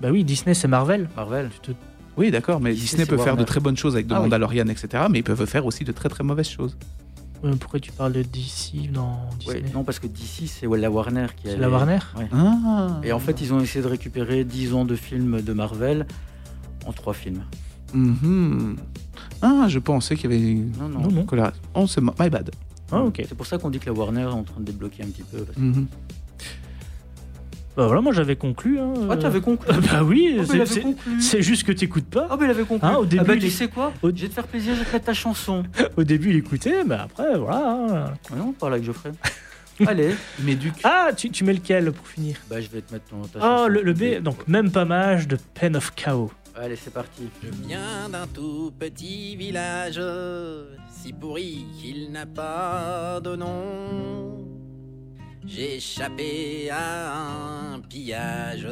[0.00, 1.08] Bah oui, Disney, c'est Marvel.
[1.16, 1.50] Marvel.
[1.62, 1.76] Tu te-
[2.16, 4.22] Oui, d'accord, mais Disney, peut faire de très bonnes choses avec The Ah oui.
[4.22, 5.04] Mandalorian, etc.
[5.10, 6.76] Mais ils peuvent faire aussi de très très mauvaises choses.
[7.44, 9.12] Euh, pourquoi tu parles de DC dans
[9.46, 9.70] Ouais, Disney?
[9.72, 11.52] non, parce que d'ici, c'est la Warner qui a.
[11.52, 11.98] C'est la Warner?
[12.32, 13.00] Ah.
[13.04, 16.06] Et en fait, ils ont essayé de récupérer 10 ans de films de Marvel
[16.86, 17.44] en 3 films.
[17.94, 18.76] Mhm.
[19.40, 20.54] Ah, je pensais qu'il y avait.
[20.80, 21.00] Non, non.
[21.08, 21.50] Non, non.
[21.74, 22.50] Oh, c'est ma- my bad.
[22.90, 23.22] Ah, ok.
[23.28, 25.22] C'est pour ça qu'on dit que la Warner est en train de débloquer un petit
[25.22, 25.38] peu.
[25.44, 25.86] parce que- Mhm.
[27.78, 28.80] Bah voilà, moi j'avais conclu.
[28.80, 29.16] Hein, Ah, euh.
[29.16, 32.06] t'avais conclu Bah oui, Oh, mais il c'est- avait c'est- conclu c'est juste que t'écoutes
[32.10, 32.26] pas.
[32.28, 34.08] Ah, mais il avait conclu Hein, au début, Ah bah, il tu sais quoi au-
[34.08, 35.62] Je vais te faire plaisir, je vais te mettre ta chanson.
[35.96, 37.66] Au début, il écoutait, mais après, voilà.
[37.70, 38.14] hein.
[38.32, 39.12] Ah non, pas là que je ferai.
[39.86, 42.34] Allez, Mais du Ah, tu, tu mets lequel pour finir?
[42.50, 43.62] Bah, je vais te mettre ton, ta chanson.
[43.66, 46.32] Oh, le, le B, donc même pas mage de Pen of Chaos.
[46.56, 47.28] Allez, c'est parti.
[47.44, 50.00] Je viens d'un tout petit village,
[50.90, 54.44] si pourri qu'il n'a pas de nom.
[55.48, 57.14] J'ai échappé à
[57.72, 58.68] un pillage,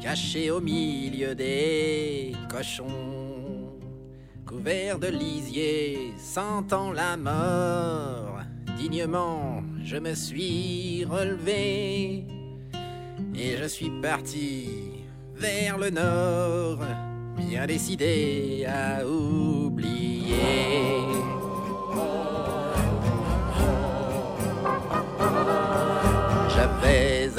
[0.00, 3.80] caché au milieu des cochons.
[4.46, 8.38] Couvert de lisier, sentant la mort,
[8.78, 12.26] dignement je me suis relevé.
[13.34, 14.68] Et je suis parti
[15.34, 16.78] vers le nord,
[17.36, 20.36] bien décidé à oublier.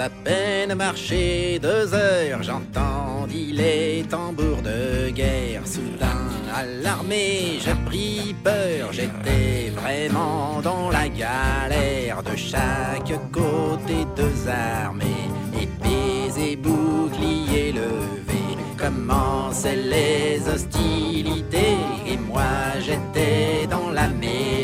[0.03, 5.61] À peine marché deux heures, j'entendis les tambours de guerre.
[5.65, 12.21] Soudain, alarmé, j'ai pris peur, j'étais vraiment dans la galère.
[12.21, 15.29] De chaque côté, deux armées,
[15.61, 18.57] épées et boucliers levés.
[18.77, 22.51] Commençaient les hostilités, et moi
[22.81, 24.62] j'étais dans la mêlée.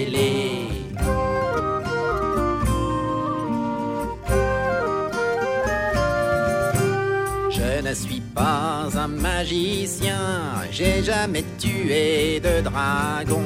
[8.40, 10.24] Pas un magicien,
[10.72, 13.44] j'ai jamais tué de dragon.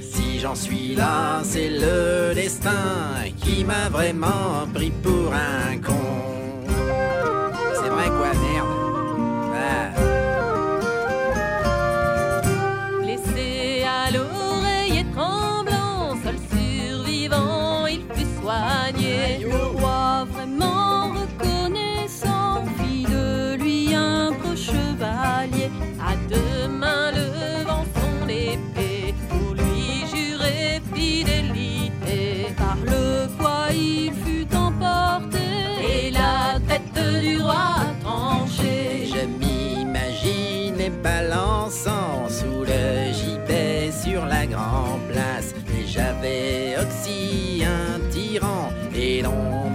[0.00, 2.84] Si j'en suis là, c'est le destin
[3.42, 6.33] qui m'a vraiment pris pour un con.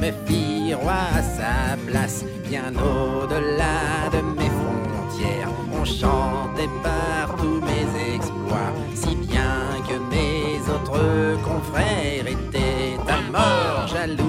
[0.10, 2.24] Me fit roi à sa place.
[2.48, 8.74] Bien au-delà de mes frontières, on chantait partout mes exploits.
[8.96, 9.54] Si bien
[9.88, 14.29] que mes autres confrères étaient à mort jaloux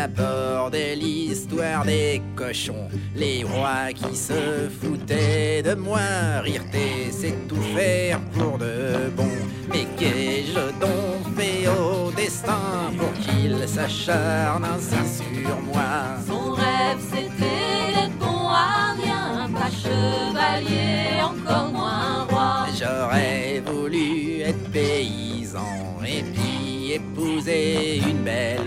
[0.00, 7.62] j'abordais l'histoire des cochons, les rois qui se foutaient de moi, rire et c'est tout
[7.76, 9.28] faire pour de bon.
[9.68, 16.16] Mais qu'ai-je donc fait au destin pour qu'il s'acharne ainsi sur moi?
[16.26, 22.66] Son rêve c'était d'être bon à rien, pas chevalier, encore moins roi.
[22.78, 28.59] J'aurais voulu être paysan et puis épouser une belle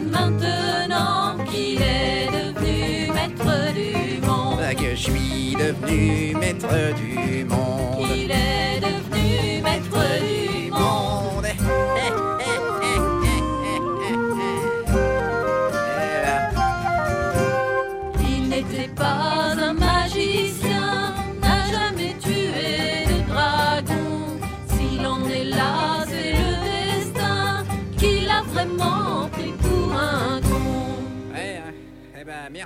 [0.00, 4.60] maintenant qu'il est devenu maître du monde.
[4.62, 8.10] Ah, Que je suis devenu maître du monde.
[8.30, 8.75] Est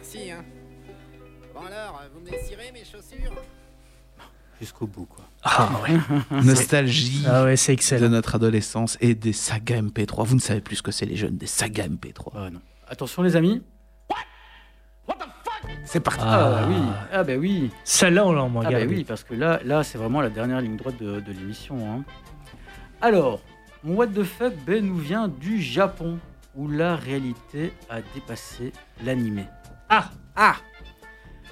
[0.01, 0.31] merci.
[0.31, 0.45] Hein.
[1.55, 3.35] Bon alors, vous me les cirez mes chaussures
[4.61, 5.25] Jusqu'au bout, quoi.
[5.43, 5.97] Ah ouais.
[6.43, 8.09] Nostalgie Ah ouais, c'est de excellent.
[8.11, 10.25] notre adolescence et des sagas MP3.
[10.27, 12.33] Vous ne savez plus ce que c'est les jeunes, des sagas MP3.
[12.35, 12.61] Ah, non.
[12.87, 13.63] Attention, les amis.
[15.85, 16.21] C'est parti.
[16.25, 16.77] Ah, bah oui.
[17.13, 17.71] Ah, bah oui.
[17.85, 20.61] Celle-là, on l'a en Ah, bah oui, parce que là, là c'est vraiment la dernière
[20.61, 21.77] ligne droite de, de l'émission.
[21.91, 22.05] hein.
[23.01, 23.41] Alors,
[23.83, 26.19] mon what the fuck ben, nous vient du Japon,
[26.55, 28.73] où la réalité a dépassé
[29.05, 29.45] l'animé.
[29.91, 30.57] Ah Ah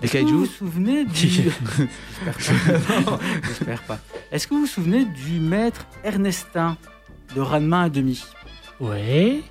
[0.01, 1.29] Les Est-ce que vous vous kaijus souvenez du...
[2.39, 3.01] J'espère pas.
[3.11, 3.99] Non, J'espère pas.
[4.31, 6.77] Est-ce que vous vous souvenez du maître Ernestin
[7.35, 8.25] de Ranma à demi?
[8.81, 9.43] Ouais.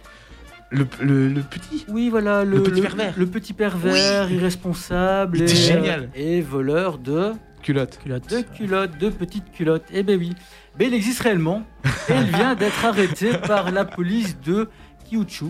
[0.71, 3.13] le, le- le petit Oui, voilà, le, Le petit pervers.
[3.17, 6.09] le petit pervers, irresponsable et, était génial.
[6.15, 7.99] et voleur de, culotte.
[8.01, 8.29] Culotte.
[8.29, 9.85] de culottes, de petites culottes.
[9.91, 10.33] Eh ben oui,
[10.79, 11.63] mais il existe réellement
[12.09, 14.69] et il vient d'être arrêté par la police de
[15.09, 15.45] Kyushu.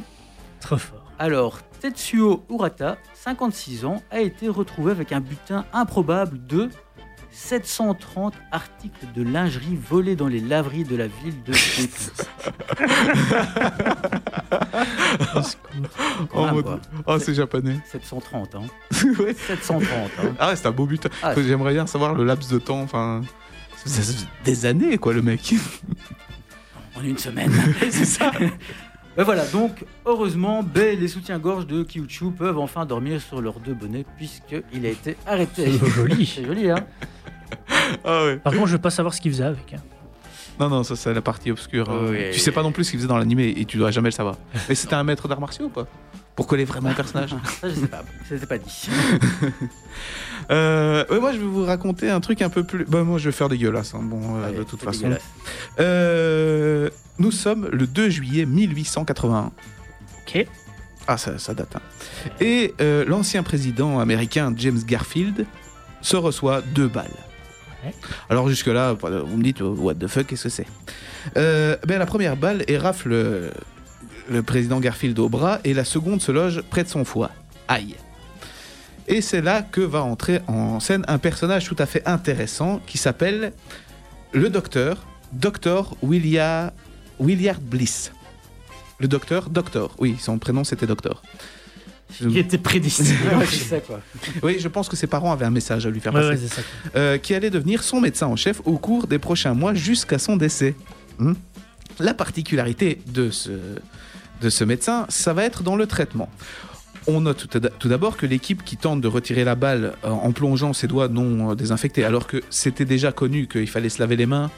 [0.59, 1.03] Trop fort.
[1.19, 6.69] Alors, Tetsuo Urata, 56 ans, a été retrouvé avec un butin improbable de
[7.31, 11.53] 730 articles de lingerie volés dans les laveries de la ville de
[16.33, 16.79] En mode-.
[17.05, 17.79] Oh, c'est japonais.
[17.91, 18.61] 730, hein.
[19.19, 19.33] Ouais.
[19.33, 20.07] 730, hein.
[20.39, 21.07] Ah ouais, c'est un beau but.
[21.21, 22.81] Ah, J'aimerais bien savoir le laps de temps.
[22.81, 23.21] Enfin,
[24.43, 25.53] des années, quoi, le mec.
[26.95, 27.51] En une semaine.
[27.91, 28.31] c'est ça.
[29.17, 33.73] Ben voilà, donc heureusement, ben, les soutiens-gorge de Kyuchu peuvent enfin dormir sur leurs deux
[33.73, 35.71] bonnets puisqu'il a été arrêté.
[35.79, 36.25] C'est joli.
[36.25, 36.85] C'est joli, hein
[38.05, 38.37] Ah ouais.
[38.37, 39.73] Par contre, je veux pas savoir ce qu'il faisait avec.
[39.73, 39.81] hein.
[40.59, 41.89] Non, non, ça c'est la partie obscure.
[41.89, 42.07] hein.
[42.09, 42.31] Oui.
[42.31, 44.13] Tu sais pas non plus ce qu'il faisait dans l'animé et tu dois jamais le
[44.13, 44.35] savoir.
[44.69, 45.87] Mais c'était un maître d'arts martiaux ou pas?
[46.37, 47.31] Pour coller vraiment au personnage
[47.61, 48.03] Ça, je sais pas.
[48.29, 48.87] C'était pas dit.
[50.49, 52.85] Euh, ouais, moi, je vais vous raconter un truc un peu plus.
[52.85, 53.93] Bah, moi, je vais faire dégueulasse.
[53.93, 53.99] hein.
[54.01, 55.09] Bon, euh, Allez, de toute façon.
[55.81, 56.89] Euh,
[57.19, 59.51] nous sommes le 2 juillet 1881.
[60.25, 60.47] Ok.
[61.05, 61.75] Ah, ça, ça date.
[61.75, 61.81] hein.
[62.39, 65.45] Et euh, l'ancien président américain James Garfield
[66.01, 67.11] se reçoit deux balles.
[67.83, 67.93] Ouais.
[68.29, 70.67] Alors jusque-là, vous me dites, what the fuck, qu'est-ce que c'est?
[71.35, 73.51] Ben, La première balle érafle
[74.29, 77.31] le, président Garfield au bras et la seconde se loge près de son foie.
[77.67, 77.95] Aïe
[79.07, 82.97] Et c'est là que va entrer en scène un personnage tout à fait intéressant qui
[82.97, 83.53] s'appelle
[84.33, 85.95] le docteur, Dr.
[86.01, 86.71] William,
[87.19, 88.11] Williard Bliss.
[88.99, 89.91] Le docteur, docteur.
[89.99, 91.21] Oui, son prénom c'était docteur.
[92.19, 93.15] Je- Il était prédestiné.
[94.43, 96.29] Oui, je pense que ses parents avaient un message à lui faire passer.
[96.29, 96.61] ouais, c'est ça.
[96.95, 100.37] Euh, qui allait devenir son médecin en chef au cours des prochains mois jusqu'à son
[100.37, 100.73] décès.
[101.19, 101.33] Hmm.
[101.99, 103.51] La particularité de ce,
[104.41, 106.29] de ce médecin, ça va être dans le traitement.
[107.07, 107.47] On note
[107.79, 111.07] tout d'abord que l'équipe qui tente de retirer la balle euh, en plongeant ses doigts
[111.07, 114.51] non euh, désinfectés, alors que c'était déjà connu qu'il fallait se laver les mains.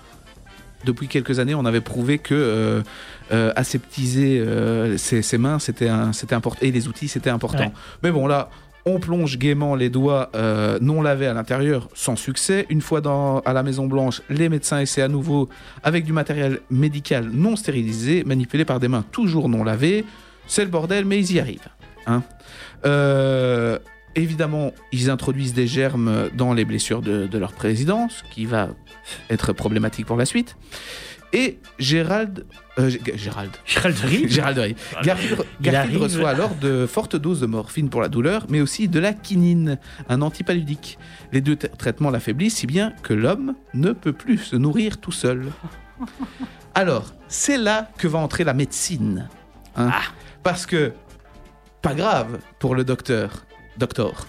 [0.86, 2.82] Depuis quelques années, on avait prouvé que euh,
[3.32, 7.66] euh, aseptiser euh, ses, ses mains, c'était important, et les outils, c'était important.
[7.66, 7.74] Ouais.
[8.02, 8.50] Mais bon, là,
[8.86, 12.66] on plonge gaiement les doigts euh, non lavés à l'intérieur sans succès.
[12.70, 15.50] Une fois dans, à la Maison Blanche, les médecins essaient à nouveau
[15.84, 20.06] avec du matériel médical non stérilisé, manipulé par des mains toujours non lavées.
[20.48, 21.70] C'est le bordel, mais ils y arrivent.
[22.08, 22.24] hein.
[22.86, 23.78] Euh,
[24.16, 28.70] évidemment, ils introduisent des germes dans les blessures de, de leur président, ce qui va
[29.30, 30.56] être problématique pour la suite.
[31.34, 32.46] Et Gérald...
[32.80, 33.52] euh, Gérald...
[33.66, 34.28] Gérald Rive.
[34.32, 34.76] Gérald.
[35.04, 36.02] Garfield, Il Garfield arrive.
[36.02, 39.78] reçoit alors de fortes doses de morphine pour la douleur, mais aussi de la quinine,
[40.08, 40.98] un antipaludique.
[41.32, 45.12] Les deux tra- traitements l'affaiblissent si bien que l'homme ne peut plus se nourrir tout
[45.12, 45.48] seul.
[46.76, 49.28] Alors, c'est là que va entrer la médecine.
[49.76, 49.92] hein.
[50.44, 50.94] Parce que,
[51.82, 53.46] pas grave pour le docteur.
[53.78, 54.28] Docteur.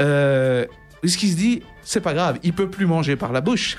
[0.00, 0.66] Euh,
[1.04, 3.78] ce qui se dit, c'est pas grave, il peut plus manger par la bouche.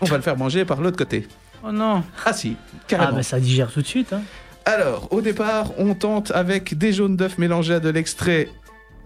[0.00, 1.26] On va le faire manger par l'autre côté.
[1.64, 2.02] Oh non.
[2.24, 3.16] Ah si, Ah, carrément.
[3.16, 4.12] bah ça digère tout de suite.
[4.12, 4.22] Hein.
[4.64, 8.48] Alors, au départ, on tente avec des jaunes d'œufs mélangés à de l'extrait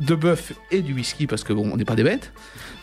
[0.00, 2.32] de bœuf et du whisky, parce que bon, on n'est pas des bêtes.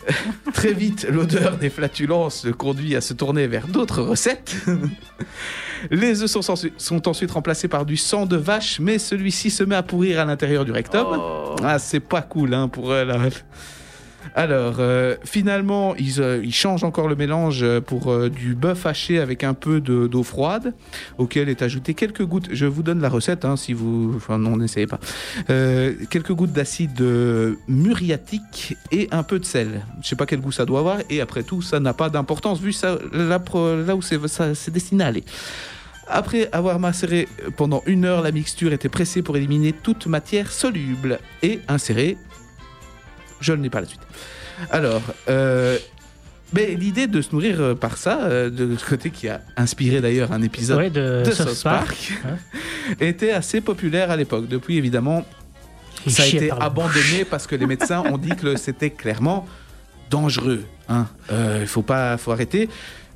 [0.53, 4.55] Très vite, l'odeur des flatulences conduit à se tourner vers d'autres recettes.
[5.91, 9.83] Les œufs sont, ensuite remplacés par du sang de vache, mais celui-ci se met à
[9.83, 11.05] pourrir à l'intérieur du rectum.
[11.19, 11.55] Oh.
[11.63, 13.17] Ah, c'est pas cool hein, pour eux, là.
[14.35, 19.19] Alors, euh, finalement, ils, euh, ils changent encore le mélange euh, pour du bœuf haché
[19.19, 20.73] avec un peu de- d'eau froide,
[21.17, 22.49] auquel est ajouté quelques gouttes.
[22.51, 24.13] Je vous donne la recette, hein, si vous.
[24.15, 24.99] Enfin, non, n'essayez pas.
[25.47, 27.01] Quelques gouttes d'acide
[27.67, 29.85] muriatique et un peu de sel.
[30.01, 32.59] Je sais pas quel goût ça doit avoir, et après tout, ça n'a pas d'importance
[32.59, 33.39] vu ça, là,
[33.85, 35.23] là où c'est destiné à aller.
[36.09, 37.27] Après avoir macéré
[37.57, 42.17] pendant une heure, la mixture était pressée pour éliminer toute matière soluble et insérée.
[43.41, 44.01] Je ne l'ai pas la suite.
[44.71, 45.77] Alors, euh,
[46.53, 50.01] mais l'idée de se nourrir euh, par ça, euh, de ce côté qui a inspiré
[50.01, 51.87] d'ailleurs un épisode Ouais, de, de South South Park.
[51.87, 52.37] Park, hein.
[52.99, 54.47] était assez populaire à l'époque.
[54.47, 55.25] Depuis, évidemment,
[56.05, 59.45] Il ça a été abandonné parce que les médecins ont dit que c'était clairement
[60.09, 60.63] dangereux.
[60.89, 61.07] hein.
[61.31, 62.69] Euh, Il faut pas, faut arrêter.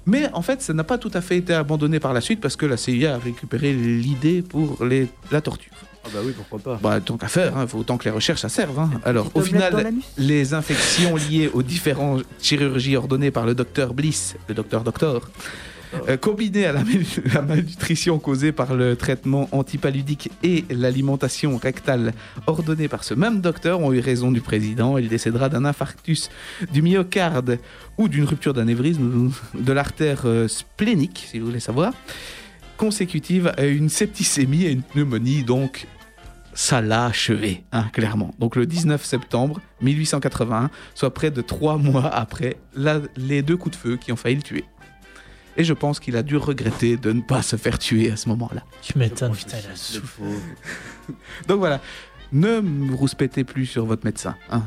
[0.05, 2.55] Mais en fait, ça n'a pas tout à fait été abandonné par la suite parce
[2.55, 5.71] que la CIA a récupéré l'idée pour les, la torture.
[6.03, 6.79] Ah bah oui, pourquoi pas.
[6.81, 8.77] Bah, tant qu'à faire, il faut autant que les recherches ça serve.
[8.79, 8.89] hein.
[9.03, 14.55] Alors, au final, les infections liées aux différentes chirurgies ordonnées par le docteur Bliss, le
[14.55, 15.29] docteur Doctor,
[16.07, 17.03] euh, combinées à la, mal-
[17.33, 22.13] la malnutrition causée par le traitement antipaludique et l'alimentation rectale
[22.47, 24.97] ordonnée par ce même docteur, ont eu raison du président.
[24.97, 26.29] Il décédera d'un infarctus
[26.73, 27.59] du myocarde
[27.97, 31.93] ou d'une rupture d'anévrisme de l'artère euh, splénique, si vous voulez savoir,
[32.85, 35.85] consécutive à une septicémie et une pneumonie, donc
[36.55, 38.33] ça l'a achevé, hein, clairement.
[38.39, 43.77] Donc le 19 septembre 1881, soit près de trois mois après la- les deux coups
[43.77, 44.65] de feu qui ont failli le tuer.
[45.57, 48.27] Et je pense qu'il a dû regretter de ne pas se faire tuer à ce
[48.29, 48.63] moment-là.
[48.81, 49.67] Tu m'étonnes, putain, il
[51.13, 51.13] a.
[51.47, 51.81] Donc voilà,
[52.31, 54.35] ne me rouspétez plus sur votre médecin.
[54.49, 54.63] hein.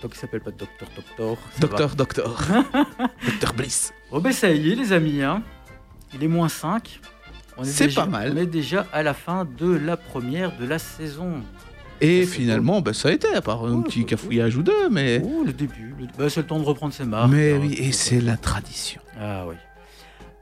[0.00, 1.36] Tant qu'il s'appelle pas Docteur Docteur.
[1.52, 2.46] ça Docteur, docteur.
[3.26, 3.92] docteur Bliss.
[4.10, 4.16] va.
[4.16, 5.42] Oh ben ça y est les amis, hein.
[6.14, 7.00] il est moins 5.
[7.58, 8.32] On est C'est déjà- pas mal.
[8.34, 11.42] On est déjà à la fin de la première de la saison.
[12.00, 14.62] Et Ça, finalement, bah, ça a été, à part un Ouais, petit bah, cafouillage ou
[14.62, 15.22] deux, mais...
[15.24, 15.94] Oh, le début.
[15.98, 17.30] le- bah, c'est le temps de reprendre ses marques.
[17.32, 19.00] mais hein, oui, et c'est la tradition.
[19.18, 19.54] Ah oui.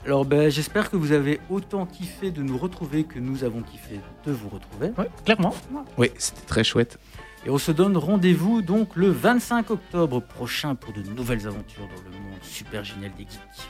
[0.04, 4.00] Alors ben, j'espère que vous avez autant kiffé de nous retrouver que nous avons kiffé
[4.26, 4.90] de vous retrouver.
[4.98, 5.54] Ouais, clairement.
[5.96, 6.98] Oui, c'était très chouette.
[7.46, 12.02] Et on se donne rendez-vous donc le 25 octobre prochain pour de nouvelles aventures dans
[12.10, 13.68] le monde super génial des geeks.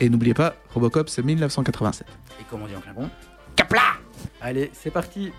[0.00, 2.06] Et n'oubliez pas, Robocop, c'est 1987.
[2.40, 3.10] Et comme on dit en Klingon
[3.56, 3.80] Capla!
[4.40, 5.32] Allez, c'est parti